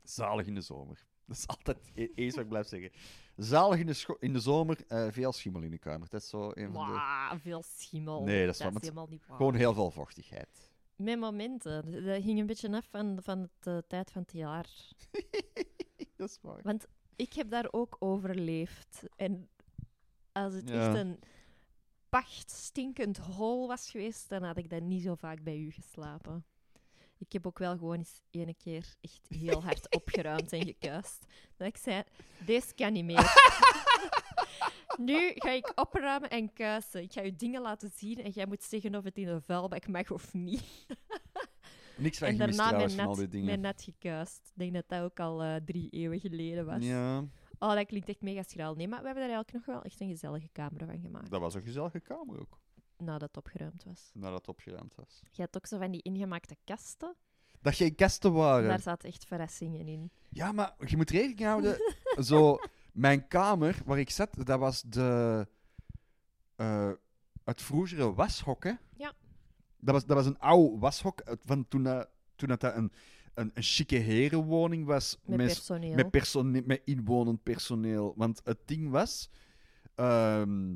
Zalig 0.03 0.45
in 0.45 0.55
de 0.55 0.61
zomer. 0.61 1.05
Dat 1.27 1.37
is 1.37 1.47
altijd 1.47 1.77
e- 1.93 2.07
eens 2.15 2.35
wat 2.35 2.43
ik 2.43 2.49
blijf 2.49 2.67
zeggen. 2.67 2.91
Zalig 3.35 3.79
in 3.79 3.85
de, 3.85 3.93
scho- 3.93 4.17
in 4.19 4.33
de 4.33 4.39
zomer, 4.39 4.83
eh, 4.87 5.07
veel 5.11 5.31
schimmel 5.33 5.61
in 5.61 5.71
de 5.71 5.77
kamer. 5.77 6.09
Dat 6.09 6.21
is 6.21 6.29
zo 6.29 6.51
een 6.53 6.71
van 6.73 6.85
de... 6.87 6.91
Wauw, 6.93 7.37
veel 7.39 7.63
schimmel. 7.63 8.23
Nee, 8.23 8.45
dat 8.45 8.53
is 8.53 8.59
wel- 8.59 8.67
is 8.67 8.73
maar 8.73 8.81
het- 8.83 8.83
helemaal 8.91 9.07
niet 9.07 9.25
waar. 9.27 9.37
Gewoon 9.37 9.55
heel 9.55 9.73
veel 9.73 9.91
vochtigheid. 9.91 10.71
Met 10.95 11.19
momenten. 11.19 12.03
Dat- 12.05 12.21
hing 12.23 12.39
een 12.39 12.45
beetje 12.45 12.71
af 12.75 12.87
van, 12.89 13.17
van 13.21 13.49
de 13.59 13.71
eh, 13.71 13.77
tijd 13.87 14.11
van 14.11 14.21
het 14.21 14.31
jaar. 14.31 14.69
dat 16.17 16.29
is 16.29 16.39
waar. 16.41 16.59
Want 16.63 16.85
ik 17.15 17.33
heb 17.33 17.49
daar 17.49 17.67
ook 17.71 17.95
overleefd. 17.99 19.03
En 19.15 19.49
als 20.31 20.53
het 20.53 20.69
Ja. 20.69 20.87
echt 20.87 20.95
een 20.97 21.19
pacht 22.15 22.51
stinkend 22.51 23.17
hol 23.17 23.67
was 23.67 23.89
geweest, 23.89 24.29
dan 24.29 24.43
had 24.43 24.57
ik 24.57 24.69
dan 24.69 24.87
niet 24.87 25.03
zo 25.03 25.15
vaak 25.15 25.43
bij 25.43 25.57
u 25.57 25.71
geslapen. 25.71 26.45
Ik 27.17 27.33
heb 27.33 27.47
ook 27.47 27.59
wel 27.59 27.77
gewoon 27.77 27.97
eens 27.97 28.21
ene 28.29 28.53
keer 28.53 28.95
echt 29.01 29.25
heel 29.27 29.63
hard 29.63 29.89
opgeruimd 29.99 30.53
en 30.53 30.65
gekuist. 30.65 31.25
Dat 31.57 31.67
ik 31.67 31.77
zei, 31.77 32.03
deze 32.45 32.73
kan 32.73 32.93
niet 32.93 33.05
meer. 33.05 33.33
nu 35.09 35.31
ga 35.35 35.49
ik 35.49 35.71
opruimen 35.75 36.29
en 36.29 36.53
kuisen. 36.53 37.01
Ik 37.01 37.13
ga 37.13 37.21
je 37.21 37.35
dingen 37.35 37.61
laten 37.61 37.91
zien 37.95 38.23
en 38.23 38.31
jij 38.31 38.45
moet 38.45 38.63
zeggen 38.63 38.95
of 38.95 39.03
het 39.03 39.17
in 39.17 39.27
een 39.27 39.41
vuilbak 39.41 39.87
mag 39.87 40.11
of 40.11 40.33
niet. 40.33 40.63
Niks 41.97 42.17
van 42.17 42.27
en 42.27 42.35
gemist 42.35 42.57
daarna 42.57 42.71
trouwens 42.71 42.95
van 42.95 43.05
al 43.05 43.15
net, 43.57 43.77
die 43.77 43.93
gekuist. 43.93 44.41
Ik 44.45 44.53
denk 44.53 44.73
dat 44.73 44.83
dat 44.87 45.01
ook 45.01 45.19
al 45.19 45.43
eh, 45.43 45.55
drie 45.65 45.89
eeuwen 45.89 46.19
geleden 46.19 46.65
was. 46.65 46.83
Ja, 46.83 47.23
Oh, 47.59 47.73
dat 47.73 47.85
klinkt 47.85 48.09
echt 48.09 48.21
mega 48.21 48.43
schraal. 48.43 48.75
Nee, 48.75 48.87
maar 48.87 48.99
we 48.99 49.05
hebben 49.05 49.23
daar 49.27 49.33
eigenlijk 49.35 49.65
nog 49.67 49.75
wel 49.75 49.83
echt 49.83 49.99
een 50.01 50.09
gezellige 50.09 50.47
kamer 50.51 50.85
van 50.85 50.99
gemaakt. 50.99 51.29
dat 51.29 51.39
was 51.41 51.53
een 51.53 51.61
gezellige 51.63 51.99
kamer 51.99 52.39
ook, 52.39 52.59
Nadat 52.97 53.21
het 53.21 53.37
opgeruimd 53.37 53.83
was. 53.83 54.11
nadat 54.13 54.37
het 54.37 54.47
opgeruimd 54.47 54.95
was. 54.95 55.21
Je 55.31 55.41
had 55.41 55.55
ook 55.57 55.65
zo 55.65 55.77
van 55.77 55.91
die 55.91 56.01
ingemaakte 56.01 56.55
kasten. 56.63 57.15
Dat 57.61 57.75
geen 57.75 57.95
kasten 57.95 58.33
waren. 58.33 58.67
Daar 58.67 58.79
zaten 58.79 59.09
echt 59.09 59.25
verrassingen 59.25 59.87
in. 59.87 60.11
Ja, 60.29 60.51
maar 60.51 60.75
je 60.85 60.95
moet 60.95 61.09
rekening 61.09 61.39
houden. 61.39 61.77
zo, 62.25 62.57
mijn 62.93 63.27
kamer 63.27 63.81
waar 63.85 63.99
ik 63.99 64.09
zat, 64.09 64.45
dat 64.45 64.59
was 64.59 64.81
de. 64.81 65.47
eh, 66.55 66.91
het 67.43 67.61
vroegere 67.61 68.13
washok, 68.13 68.63
hè? 68.63 68.71
Ja. 68.97 69.13
Dat 69.79 69.93
was, 69.93 70.05
dat 70.05 70.17
was 70.17 70.25
een 70.25 70.39
oud 70.39 70.79
washok 70.79 71.21
uit- 71.21 71.41
van 71.45 71.67
toen, 71.67 71.83
dat 71.83 72.09
toen 72.35 72.49
dat, 72.49 72.59
dat 72.61 72.75
een, 72.75 72.91
een, 73.35 73.51
een 73.53 73.63
chique 73.63 73.97
herenwoning 73.97 74.85
was. 74.85 75.17
Met 75.25 75.37
met, 75.37 76.11
personeel. 76.11 76.61
met, 76.65 76.81
inwonend 76.85 77.43
personeel. 77.43 78.13
Want 78.15 78.41
het 78.43 78.59
ding 78.65 78.89
was. 78.89 79.29
ehm, 79.95 80.75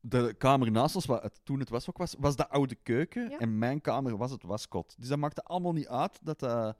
de 0.00 0.34
kamer 0.38 0.70
naast 0.70 0.94
ons, 0.94 1.06
waar 1.06 1.22
het, 1.22 1.40
toen 1.42 1.58
het 1.58 1.68
washok 1.68 1.98
was, 1.98 2.14
was 2.18 2.36
de 2.36 2.48
oude 2.48 2.74
keuken. 2.74 3.30
Ja. 3.30 3.38
En 3.38 3.58
mijn 3.58 3.80
kamer 3.80 4.16
was 4.16 4.30
het 4.30 4.42
waskot. 4.42 4.94
Dus 4.98 5.08
dat 5.08 5.18
maakte 5.18 5.42
allemaal 5.42 5.72
niet 5.72 5.88
uit 5.88 6.18
dat 6.22 6.38
dat 6.38 6.76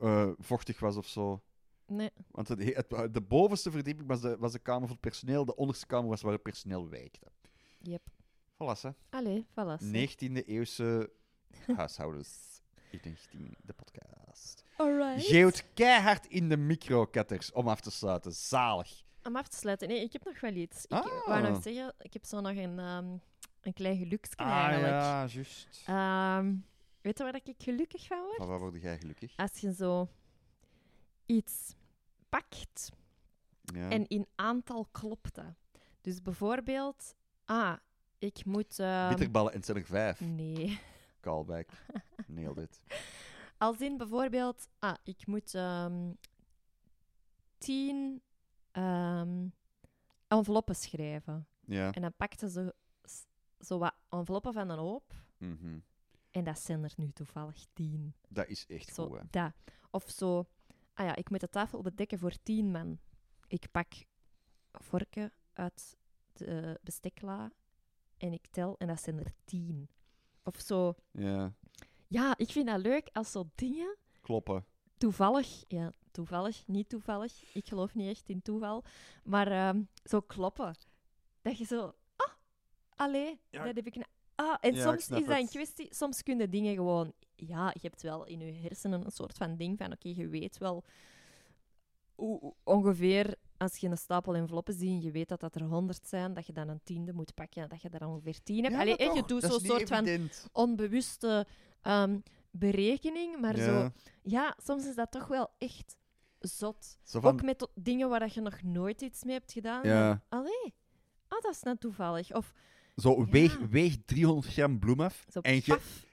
eh, 0.00 0.30
vochtig 0.38 0.80
was 0.80 0.96
of 0.96 1.06
zo. 1.06 1.42
Nee. 1.86 2.10
Want 2.30 2.48
het, 2.48 2.74
het- 2.74 3.14
de 3.14 3.20
bovenste 3.20 3.70
verdieping 3.70 4.08
was 4.08 4.20
de, 4.20 4.36
was 4.38 4.52
de 4.52 4.58
kamer 4.58 4.80
voor 4.82 4.90
het 4.90 5.00
personeel. 5.00 5.44
De 5.44 5.56
onderste 5.56 5.86
kamer 5.86 6.08
was 6.08 6.22
waar 6.22 6.32
het 6.32 6.42
personeel 6.42 6.88
werkte. 6.88 7.26
Yep. 7.78 8.02
Voilà, 8.54 8.80
hè. 8.80 8.90
Allee, 9.10 9.46
voilà. 9.50 9.76
zeg. 9.82 10.14
19e 10.14 10.44
eeuwse 10.46 11.12
huishoudens 11.76 12.51
in 12.92 13.00
19 13.04 13.54
de 13.62 13.72
podcast. 13.72 14.64
Alright. 14.76 15.26
Geeuwt 15.26 15.64
keihard 15.74 16.26
in 16.26 16.48
de 16.48 16.56
microkatters 16.56 17.52
om 17.52 17.68
af 17.68 17.80
te 17.80 17.90
sluiten. 17.90 18.32
Zalig. 18.32 19.02
Om 19.22 19.36
af 19.36 19.48
te 19.48 19.56
sluiten. 19.56 19.88
Nee, 19.88 20.00
ik 20.02 20.12
heb 20.12 20.24
nog 20.24 20.40
wel 20.40 20.52
iets. 20.54 20.84
Ik 20.84 20.92
Ah. 20.92 21.26
wou 21.26 21.42
nog 21.48 21.62
zeggen, 21.62 21.94
ik 21.98 22.12
heb 22.12 22.24
zo 22.24 22.40
nog 22.40 22.56
een, 22.56 22.78
ehm, 22.78 23.06
een 23.60 23.72
klein 23.72 23.96
geluksje 23.98 24.36
Ah 24.36 24.46
ja, 24.80 25.26
juist. 25.26 25.82
Ehm, 25.86 26.54
weet 27.00 27.18
je 27.18 27.24
waar 27.24 27.34
ik 27.44 27.54
gelukkig 27.58 28.06
van 28.06 28.20
word? 28.20 28.36
Van 28.36 28.46
waar 28.46 28.58
word 28.58 28.82
jij 28.82 28.98
gelukkig? 28.98 29.32
Als 29.36 29.58
je 29.60 29.74
zo 29.74 30.08
iets 31.26 31.74
pakt 32.28 32.90
Ja. 33.74 33.88
En 33.90 34.06
in 34.06 34.26
aantal 34.34 34.86
klopt 34.90 35.34
dat. 35.34 35.54
Dus 36.00 36.22
bijvoorbeeld, 36.22 37.14
ah, 37.44 37.76
ik 38.18 38.44
moet. 38.44 38.78
ehm, 38.78 39.08
Bitterballen 39.08 39.50
en 39.52 39.56
het 39.56 39.66
zijn 39.66 39.78
er 39.78 39.84
vijf. 39.84 40.20
nee. 40.20 40.80
Callback. 41.22 41.68
Nailed 42.26 42.56
it. 42.58 42.82
Als 43.58 43.80
in 43.80 43.96
bijvoorbeeld, 43.96 44.68
ah, 44.78 44.94
ik 45.04 45.26
moet 45.26 45.54
ehm, 45.54 46.12
tien 47.58 48.22
ehm, 48.70 49.48
enveloppen 50.28 50.76
schrijven. 50.76 51.46
Ja. 51.60 51.92
En 51.92 52.02
dan 52.02 52.14
pakte 52.16 52.50
ze 52.50 52.74
zo 53.58 53.78
wat 53.78 53.94
enveloppen 54.08 54.52
van 54.52 54.68
een 54.68 54.78
hoop. 54.78 55.14
Mhm. 55.36 55.78
En 56.30 56.44
dat 56.44 56.58
zijn 56.58 56.84
er 56.84 56.92
nu 56.96 57.12
toevallig 57.12 57.64
tien. 57.72 58.14
Dat 58.28 58.46
is 58.48 58.66
echt 58.66 58.94
Zo, 58.94 59.06
goed, 59.06 59.18
hè. 59.18 59.24
dat. 59.30 59.52
Of 59.90 60.10
zo, 60.10 60.46
ah 60.94 61.06
ja, 61.06 61.16
ik 61.16 61.30
moet 61.30 61.40
de 61.40 61.48
tafel 61.48 61.82
bedekken 61.82 62.18
voor 62.18 62.42
tien 62.42 62.70
man. 62.70 62.98
Ik 63.46 63.70
pak 63.70 63.92
vorken 64.72 65.32
uit 65.52 65.96
de 66.32 66.80
bestekla 66.82 67.52
en 68.16 68.32
ik 68.32 68.46
tel 68.46 68.78
en 68.78 68.86
dat 68.86 69.00
zijn 69.00 69.18
er 69.18 69.32
tien. 69.44 69.88
Of 70.44 70.60
zo, 70.60 70.94
Ja, 71.10 71.52
ja, 72.06 72.34
ik 72.38 72.50
vind 72.50 72.66
dat 72.66 72.80
leuk 72.80 73.08
als 73.12 73.30
zo 73.30 73.50
dingen 73.54 73.96
kloppen. 74.20 74.64
toevallig, 74.96 75.64
ja, 75.68 75.92
toevallig, 76.10 76.66
niet 76.66 76.88
toevallig, 76.88 77.54
ik 77.54 77.66
geloof 77.68 77.94
niet 77.94 78.08
echt 78.08 78.28
in 78.28 78.42
toeval, 78.42 78.84
maar 79.24 79.46
ehm, 79.52 79.82
zo 80.04 80.20
kloppen. 80.20 80.74
Dat 81.42 81.58
je 81.58 81.64
zo, 81.64 81.94
ah, 82.16 82.32
allee, 82.96 83.40
Ja. 83.50 83.64
dat 83.64 83.74
heb 83.76 83.86
ik... 83.86 84.06
Ah, 84.34 84.56
en 84.60 84.74
Ja, 84.74 84.82
soms 84.82 84.96
is 84.96 85.06
dat 85.26 85.38
een 85.38 85.48
kwestie, 85.48 85.94
soms 85.94 86.22
kunnen 86.22 86.50
dingen 86.50 86.74
gewoon, 86.74 87.12
ja, 87.34 87.68
je 87.72 87.80
hebt 87.88 88.02
wel 88.02 88.24
in 88.24 88.38
je 88.40 88.52
hersenen 88.52 89.04
een 89.04 89.10
soort 89.10 89.36
van 89.36 89.56
ding 89.56 89.78
van, 89.78 89.92
oké, 89.92 90.08
je 90.08 90.28
weet 90.28 90.58
wel 90.58 90.84
hoe- 92.14 92.54
ongeveer, 92.64 93.34
als 93.62 93.76
je 93.76 93.88
een 93.88 93.96
stapel 93.98 94.34
enveloppen 94.34 94.74
ziet 94.74 94.88
en 94.90 95.00
je 95.00 95.10
weet 95.10 95.28
dat 95.28 95.40
dat 95.40 95.54
er 95.54 95.62
honderd 95.62 96.06
zijn, 96.08 96.34
dat 96.34 96.46
je 96.46 96.52
dan 96.52 96.68
een 96.68 96.80
tiende 96.84 97.12
moet 97.12 97.34
pakken, 97.34 97.68
dat 97.68 97.82
je 97.82 97.88
er 97.88 98.06
ongeveer 98.06 98.42
tien 98.42 98.62
hebt. 98.62 98.74
Ja, 98.74 98.80
Allee, 98.80 98.96
en 98.96 99.14
je 99.14 99.22
doet 99.26 99.42
zo'n 99.42 99.60
soort 99.60 99.88
van 99.88 100.28
onbewuste 100.52 101.46
ehm, 101.82 102.18
berekening, 102.50 103.40
maar 103.40 103.56
zo 103.56 103.72
Ja. 103.72 103.92
ja, 104.22 104.56
soms 104.62 104.86
is 104.86 104.94
dat 104.94 105.10
toch 105.10 105.26
wel 105.26 105.50
echt 105.58 105.96
zot. 106.38 106.98
Van, 107.04 107.24
Ook 107.24 107.42
met 107.42 107.68
dingen 107.74 108.08
waar 108.08 108.20
dat 108.20 108.34
je 108.34 108.40
nog 108.40 108.62
nooit 108.62 109.00
iets 109.00 109.24
mee 109.24 109.34
hebt 109.34 109.52
gedaan. 109.52 109.86
Ja. 109.88 110.22
Allee, 110.28 110.74
ah, 111.28 111.40
dat 111.40 111.50
is 111.52 111.62
net 111.62 111.80
toevallig. 111.80 112.34
Of 112.34 112.52
zo 112.96 113.18
Ja. 113.20 113.26
weeg, 113.30 113.58
weeg 113.58 113.96
300 114.04 114.46
gram 114.52 114.78
bloem 114.78 115.00
af 115.00 115.24
zo 115.30 115.40
En 115.40 115.54
je- 115.54 115.62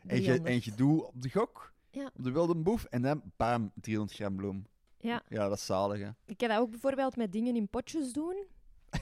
en 0.07 0.15
je, 0.15 0.21
300. 0.21 0.45
en 0.45 0.59
je 0.63 0.75
doet 0.75 1.03
op 1.03 1.21
de 1.21 1.29
gok, 1.29 1.73
Ja. 1.91 2.05
op 2.15 2.23
de 2.23 2.31
wilde 2.31 2.55
boef, 2.55 2.83
en 2.83 3.01
dan 3.01 3.21
bam, 3.37 3.71
300 3.75 4.17
gram 4.17 4.35
bloem. 4.35 4.65
Ja. 4.99 5.23
Ja, 5.29 5.47
dat 5.47 5.57
is 5.57 5.65
zalig, 5.65 5.99
hè. 5.99 6.09
Ik 6.25 6.37
kan 6.37 6.49
dat 6.49 6.57
ook 6.59 6.69
bijvoorbeeld 6.69 7.15
met 7.15 7.31
dingen 7.31 7.55
in 7.55 7.67
potjes 7.69 8.13
doen. 8.13 8.45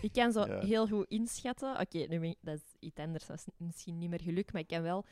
Ik 0.01 0.11
kan 0.11 0.31
zo 0.31 0.45
Ja. 0.47 0.59
heel 0.59 0.87
goed 0.87 1.05
inschatten. 1.09 1.79
Oké, 1.79 1.97
nu 1.97 2.33
dat 2.41 2.55
is 2.55 2.75
iets 2.79 2.99
anders. 2.99 3.25
Dat 3.25 3.37
is 3.37 3.45
misschien 3.57 3.97
niet 3.97 4.09
meer 4.09 4.21
geluk, 4.21 4.51
maar 4.53 4.61
ik 4.61 4.67
kan 4.67 4.81
wel 4.81 5.05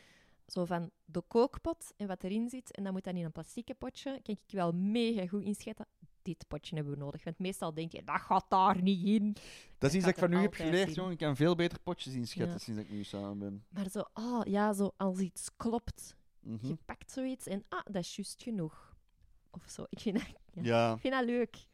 zo 0.47 0.65
van 0.65 0.91
de 1.05 1.21
kookpot 1.27 1.93
en 1.97 2.07
wat 2.07 2.23
erin 2.23 2.49
zit, 2.49 2.71
en 2.71 2.83
dan 2.83 2.93
moet 2.93 3.03
dat 3.03 3.15
in 3.15 3.23
een 3.25 3.31
plastieke 3.31 3.73
potje, 3.73 4.19
kan 4.23 4.36
ik 4.36 4.39
wel 4.55 4.71
mega 4.71 5.27
goed 5.27 5.43
inschatten. 5.43 5.86
Dit 6.21 6.45
potje 6.47 6.75
hebben 6.75 6.93
we 6.93 6.99
nodig. 6.99 7.23
Want 7.23 7.39
meestal 7.39 7.73
denk 7.73 7.91
je, 7.91 8.03
dat 8.03 8.21
gaat 8.21 8.45
daar 8.49 8.81
niet 8.81 9.05
in. 9.05 9.36
Dat 9.77 9.89
is 9.89 9.95
iets 9.95 10.05
dat 10.05 10.13
ik 10.13 10.19
van 10.19 10.31
er 10.31 10.39
u 10.39 10.41
heb 10.41 10.53
geleerd, 10.53 10.95
jongen. 10.95 11.11
Ik 11.11 11.17
kan 11.17 11.36
veel 11.36 11.55
beter 11.55 11.79
potjes 11.79 12.13
inschatten 12.13 12.53
Ja. 12.53 12.57
sinds 12.59 12.81
ik 12.81 12.89
nu 12.89 13.03
samen 13.03 13.39
ben. 13.39 13.65
Maar 13.69 13.89
zo, 13.89 14.03
ah 14.13 14.45
ja, 14.45 14.73
zo 14.73 14.91
als 14.97 15.19
iets 15.19 15.49
klopt. 15.55 16.15
Mhm. 16.39 16.67
Je 16.67 16.77
pakt 16.86 17.11
zoiets 17.11 17.47
en 17.47 17.63
ah, 17.69 17.79
dat 17.83 17.95
is 17.95 18.15
juist 18.15 18.43
genoeg. 18.43 18.95
Of 19.51 19.63
zo. 19.69 19.86
Ik 19.89 19.99
vind 19.99 20.17
dat, 20.17 20.27
ja. 20.56 20.64
Ja. 20.64 20.93
ik 20.93 20.99
vind 20.99 21.14
dat 21.14 21.26
leuk. 21.26 21.68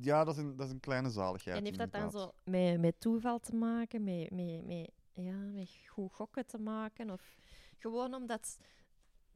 ja, 0.00 0.24
dat 0.24 0.36
is 0.36 0.42
een, 0.42 0.56
dat 0.56 0.66
is 0.66 0.72
een 0.72 0.80
kleine 0.80 1.10
zaligheid. 1.10 1.56
en 1.56 1.64
heeft 1.64 1.78
dat 1.78 1.92
dan 1.92 2.10
zo 2.10 2.32
met, 2.44 2.80
met 2.80 3.00
toeval 3.00 3.38
te 3.38 3.54
maken, 3.54 4.04
met, 4.04 4.30
met, 4.30 4.66
met, 4.66 4.90
ja, 5.14 5.36
met 5.36 5.70
goed 5.86 6.12
gokken 6.12 6.46
te 6.46 6.58
maken? 6.58 7.10
Of 7.10 7.36
gewoon 7.78 8.14
omdat 8.14 8.58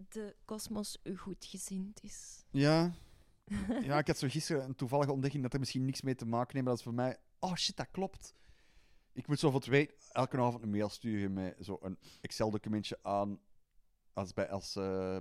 de 0.09 0.37
kosmos 0.45 0.99
u 1.03 1.17
goedgezind 1.17 2.03
is? 2.03 2.45
Ja. 2.51 2.93
ja, 3.83 3.99
ik 3.99 4.07
had 4.07 4.19
zo 4.19 4.29
gisteren 4.29 4.65
een 4.65 4.75
toevallige 4.75 5.13
ontdekking 5.13 5.43
dat 5.43 5.53
er 5.53 5.59
misschien 5.59 5.85
niks 5.85 6.03
mee 6.03 6.15
te 6.15 6.27
maken 6.27 6.53
heeft, 6.53 6.65
maar 6.65 6.75
dat 6.75 6.79
is 6.79 6.83
voor 6.83 6.95
mij... 6.95 7.17
Oh 7.39 7.55
shit, 7.55 7.77
dat 7.77 7.89
klopt. 7.91 8.35
Ik 9.13 9.27
moet 9.27 9.39
zo 9.39 9.51
voor 9.51 9.61
twee 9.61 9.91
elke 10.13 10.39
avond 10.39 10.63
een 10.63 10.71
mail 10.71 10.89
sturen 10.89 11.33
met 11.33 11.57
zo'n 11.59 11.99
Excel-documentje 12.21 12.99
aan 13.03 13.41
als 14.13 14.33
bij 14.33 14.49
als 14.49 14.77
eh, 14.77 15.17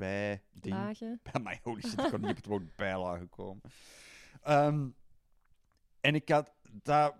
bij 0.00 0.42
ding. 0.52 0.74
Lagen? 0.74 1.20
Bij 1.32 1.40
mij, 1.42 1.60
holy 1.62 1.80
shit, 1.80 2.00
ik 2.00 2.10
kon 2.10 2.20
niet 2.20 2.30
op 2.30 2.36
het 2.36 2.46
woord 2.46 2.76
bijlage 2.84 3.26
komen. 3.26 3.62
Ehm, 4.42 4.88
en 6.00 6.14
ik 6.14 6.28
had 6.28 6.50
dat 6.72 7.14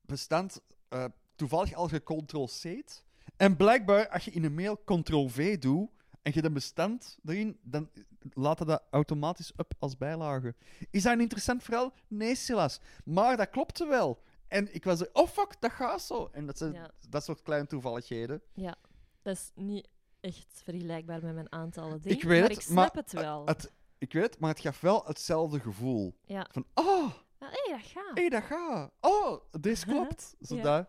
bestand 0.00 0.60
eh, 0.88 1.04
toevallig 1.36 1.72
al 1.74 1.88
gectrl-c'd. 1.88 3.04
En 3.36 3.56
blijkbaar, 3.56 4.08
als 4.08 4.24
je 4.24 4.30
in 4.30 4.44
een 4.44 4.54
mail 4.54 4.82
ctrl-v 4.84 5.58
doet 5.58 5.90
en 6.22 6.32
je 6.34 6.44
een 6.44 6.52
bestand 6.52 7.18
erin, 7.24 7.58
dan 7.62 7.90
laat 8.32 8.66
dat 8.66 8.82
automatisch 8.90 9.52
op 9.56 9.72
als 9.78 9.96
bijlage. 9.96 10.54
Is 10.90 11.02
dat 11.02 11.12
een 11.12 11.20
interessant 11.20 11.62
verhaal? 11.62 11.92
Nee, 12.08 12.34
Silas. 12.34 12.80
Maar 13.04 13.36
dat 13.36 13.50
klopte 13.50 13.86
wel. 13.86 14.22
En 14.48 14.74
ik 14.74 14.84
was 14.84 15.00
er, 15.00 15.08
oh 15.12 15.28
fuck, 15.28 15.56
dat 15.60 15.72
gaat 15.72 16.02
zo. 16.02 16.28
En 16.32 16.46
dat 16.46 16.58
zijn 16.58 16.72
Ja. 16.72 16.90
dat 17.08 17.24
soort 17.24 17.42
kleine 17.42 17.66
toevalligheden. 17.66 18.42
Ja, 18.54 18.74
dat 19.22 19.36
is 19.36 19.50
niet 19.54 19.88
echt 20.26 20.60
vergelijkbaar 20.64 21.22
met 21.22 21.34
mijn 21.34 21.52
aantallen 21.52 22.00
dingen. 22.00 22.18
Ik 22.18 22.24
weet 22.24 22.40
maar 22.40 22.48
het, 22.48 22.58
ik 22.58 22.64
snap 22.64 22.94
maar 22.94 23.02
het 23.02 23.12
wel. 23.12 23.46
Het, 23.46 23.72
ik 23.98 24.12
weet 24.12 24.38
maar 24.38 24.50
het 24.50 24.60
gaf 24.60 24.80
wel 24.80 25.04
hetzelfde 25.04 25.60
gevoel. 25.60 26.14
ja. 26.24 26.46
Van, 26.52 26.64
oh, 26.74 27.10
Ah, 27.38 27.48
hé, 27.52 27.72
dat 27.72 27.86
gaat. 27.86 28.14
hé, 28.14 28.20
hey, 28.20 28.28
dat 28.28 28.42
gaat. 28.42 28.90
Oh, 29.00 29.40
deze 29.60 29.86
klopt. 29.92 30.34
Zo 30.40 30.56
Ja. 30.56 30.62
dat. 30.62 30.88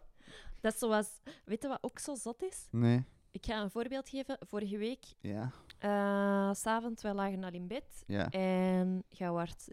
Dat 0.61 0.73
is 0.73 0.79
zoals... 0.79 1.09
Weet 1.45 1.61
je 1.61 1.67
wat 1.67 1.77
ook 1.81 1.99
zo 1.99 2.15
zot 2.15 2.43
is? 2.43 2.67
Nee. 2.71 3.03
Ik 3.31 3.45
ga 3.45 3.61
een 3.61 3.71
voorbeeld 3.71 4.09
geven. 4.09 4.38
Vorige 4.39 4.77
week, 4.77 5.05
Ja. 5.19 5.51
s 6.53 6.59
s'avonds, 6.59 7.03
wij 7.03 7.13
lagen 7.13 7.43
al 7.43 7.51
in 7.51 7.67
bed. 7.67 8.03
Ja. 8.07 8.29
En 8.29 9.03
werd 9.17 9.67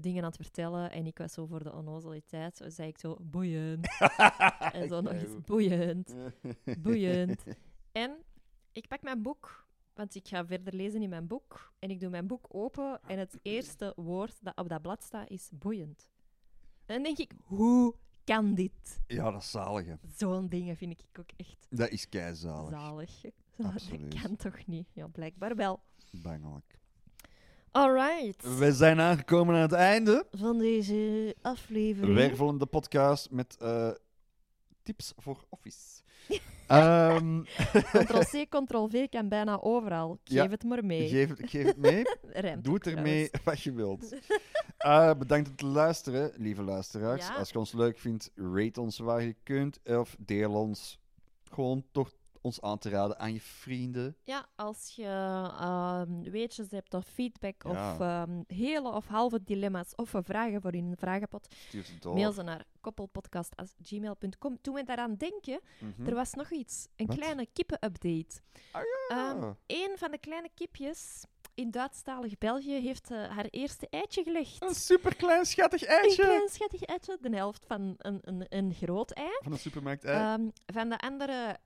dingen 0.00 0.22
aan 0.22 0.28
het 0.28 0.36
vertellen. 0.36 0.90
En 0.90 1.06
ik 1.06 1.18
was 1.18 1.32
zo 1.32 1.46
voor 1.46 1.62
de 1.62 1.72
onnozeliteit. 1.72 2.56
Zo 2.56 2.68
zei 2.68 2.88
ik 2.88 2.98
zo, 2.98 3.16
boeiend. 3.20 3.88
en 4.72 4.88
zo 4.88 5.00
nog 5.00 5.12
eens, 5.12 5.40
boeiend. 5.46 6.14
Boeiend. 6.82 7.42
En 7.92 8.16
ik 8.72 8.88
pak 8.88 9.02
mijn 9.02 9.22
boek, 9.22 9.66
want 9.94 10.14
ik 10.14 10.28
ga 10.28 10.46
verder 10.46 10.74
lezen 10.74 11.02
in 11.02 11.08
mijn 11.08 11.26
boek. 11.26 11.72
En 11.78 11.90
ik 11.90 12.00
doe 12.00 12.10
mijn 12.10 12.26
boek 12.26 12.46
open 12.48 13.00
en 13.06 13.18
het 13.18 13.38
eerste 13.42 13.92
woord 13.96 14.36
dat 14.40 14.56
op 14.56 14.68
dat 14.68 14.82
blad 14.82 15.02
staat 15.02 15.30
is 15.30 15.48
boeiend. 15.52 16.08
En 16.86 16.94
dan 16.94 17.02
denk 17.02 17.18
ik, 17.18 17.32
hoe 17.44 17.94
kan 18.24 18.54
dit? 18.54 19.00
Ja, 19.06 19.30
dat 19.30 19.42
is 19.42 19.50
zalig. 19.50 19.86
Zo'n 20.16 20.48
dingen 20.48 20.76
vind 20.76 20.92
ik 20.92 21.18
ook 21.18 21.30
echt 21.36 21.66
Dat 21.70 21.88
is 21.88 22.08
keizalig. 22.08 22.70
zalig. 22.70 23.10
Absoluut. 23.74 24.12
Dat 24.12 24.20
kan 24.22 24.36
toch 24.36 24.66
niet? 24.66 24.88
Ja, 24.92 25.06
blijkbaar 25.06 25.56
wel. 25.56 25.80
Bangelijk. 26.12 26.78
Alright. 27.70 28.58
We 28.58 28.72
zijn 28.72 29.00
aangekomen 29.00 29.54
aan 29.54 29.60
het 29.60 29.72
einde. 29.72 30.26
Van 30.30 30.58
deze 30.58 31.36
aflevering. 31.42 32.14
Wervelende 32.14 32.66
podcast 32.66 33.30
met 33.30 33.56
eh, 33.56 33.90
tips 34.82 35.12
voor 35.16 35.44
Office. 35.48 36.02
Ehm, 36.66 37.42
Ctrl-C, 38.04 38.46
Ctrl-V 38.64 39.08
kan 39.08 39.28
bijna 39.28 39.60
overal. 39.60 40.18
Geef 40.24 40.34
Ja, 40.36 40.48
het 40.48 40.64
maar 40.64 40.84
mee. 40.84 41.08
geef, 41.08 41.28
het, 41.28 41.50
geef 41.50 41.66
het 41.66 41.76
mee. 41.76 42.04
Doe 42.62 42.74
het 42.74 42.86
ermee 42.86 43.30
wat 43.44 43.62
je 43.62 43.72
wilt. 43.72 44.14
Eh, 44.78 45.14
bedankt 45.14 45.48
om 45.48 45.56
te 45.56 45.66
luisteren, 45.66 46.32
lieve 46.36 46.62
luisteraars. 46.62 47.26
Ja. 47.26 47.34
Als 47.34 47.50
je 47.50 47.58
ons 47.58 47.72
leuk 47.72 47.98
vindt, 47.98 48.30
rate 48.34 48.80
ons 48.80 48.98
waar 48.98 49.22
je 49.22 49.36
kunt. 49.42 49.80
Of 49.84 50.16
deel 50.18 50.52
ons 50.52 50.98
gewoon 51.50 51.84
toch 51.92 52.12
ons 52.42 52.60
aan 52.60 52.78
te 52.78 52.88
raden 52.88 53.18
aan 53.18 53.32
je 53.32 53.40
vrienden. 53.40 54.16
Ja, 54.24 54.46
als 54.56 54.92
je 54.96 55.04
ehm, 55.04 56.20
weetjes 56.30 56.70
hebt 56.70 56.94
of 56.94 57.04
feedback 57.06 57.62
Ja. 57.62 57.92
of 57.92 58.00
ehm, 58.00 58.42
hele 58.46 58.88
of 58.92 59.06
halve 59.06 59.42
dilemma's 59.42 59.92
of 59.96 60.12
vragen 60.22 60.60
voor 60.60 60.74
in 60.74 60.84
een 60.84 60.96
vragenpot, 60.96 61.54
Stuur 61.68 61.84
ze 61.84 61.98
door. 61.98 62.14
mail 62.14 62.32
ze 62.32 62.42
naar 62.42 62.64
koppelpodcast.gmail.com. 62.80 64.60
Toen 64.60 64.74
we 64.74 64.84
daaraan 64.84 65.14
denken, 65.16 65.60
Mhm. 65.78 66.06
er 66.08 66.14
was 66.14 66.34
nog 66.34 66.50
iets. 66.50 66.86
Een 66.96 67.06
Wat? 67.06 67.16
kleine 67.16 67.46
kippen-update. 67.52 68.40
Ah, 68.72 68.82
ja. 69.08 69.30
Ehm, 69.34 69.52
een 69.66 69.92
van 69.98 70.10
de 70.10 70.18
kleine 70.18 70.48
kipjes 70.54 71.24
in 71.54 71.70
Duitsstalig 71.70 72.38
België 72.38 72.80
heeft 72.80 73.10
eh, 73.10 73.28
haar 73.28 73.44
eerste 73.50 73.86
eitje 73.90 74.22
gelegd. 74.22 74.62
Een 74.62 74.74
superklein 74.74 75.44
schattig 75.44 75.82
Een 75.82 75.88
eitje. 75.88 76.22
klein 76.22 76.48
schattig 76.48 76.82
eitje, 76.82 77.18
de 77.20 77.36
helft 77.36 77.66
van 77.66 77.94
een, 77.98 78.18
een, 78.22 78.46
een 78.48 78.74
groot 78.74 79.10
ei. 79.10 79.38
Van 79.42 79.52
de 79.52 79.58
supermarkt 79.58 80.04
ei. 80.04 80.50
Van 80.66 80.88
de 80.88 80.98
andere 80.98 81.58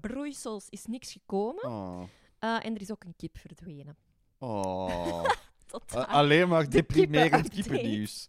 broeisels 0.00 0.68
is 0.68 0.86
niks 0.86 1.12
gekomen. 1.12 1.64
oh. 1.64 2.02
Eh, 2.38 2.64
en 2.64 2.74
er 2.74 2.80
is 2.80 2.90
ook 2.90 3.04
een 3.04 3.14
kip 3.16 3.38
verdwenen. 3.38 3.96
Oh. 4.38 5.24
Totaal. 5.66 6.02
A- 6.02 6.04
alleen 6.06 6.48
maar 6.48 6.64
De 6.64 6.70
deprimerend 6.70 7.48
kippennieuws. 7.48 8.28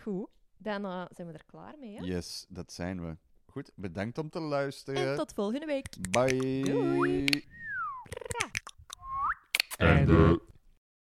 Goed, 0.00 0.28
dan 0.56 0.84
eh, 0.84 1.04
zijn 1.14 1.26
we 1.26 1.32
er 1.32 1.44
klaar 1.46 1.74
mee. 1.78 1.96
Hè? 1.96 2.04
Yes, 2.04 2.44
dat 2.48 2.72
zijn 2.72 3.00
we. 3.06 3.16
Goed, 3.46 3.70
bedankt 3.74 4.18
om 4.18 4.30
te 4.30 4.40
luisteren. 4.40 5.10
En 5.10 5.16
tot 5.16 5.32
volgende 5.32 5.66
week. 5.66 5.86
Bye. 6.10 6.62
Doei. 6.62 7.44
Einde. 9.76 10.40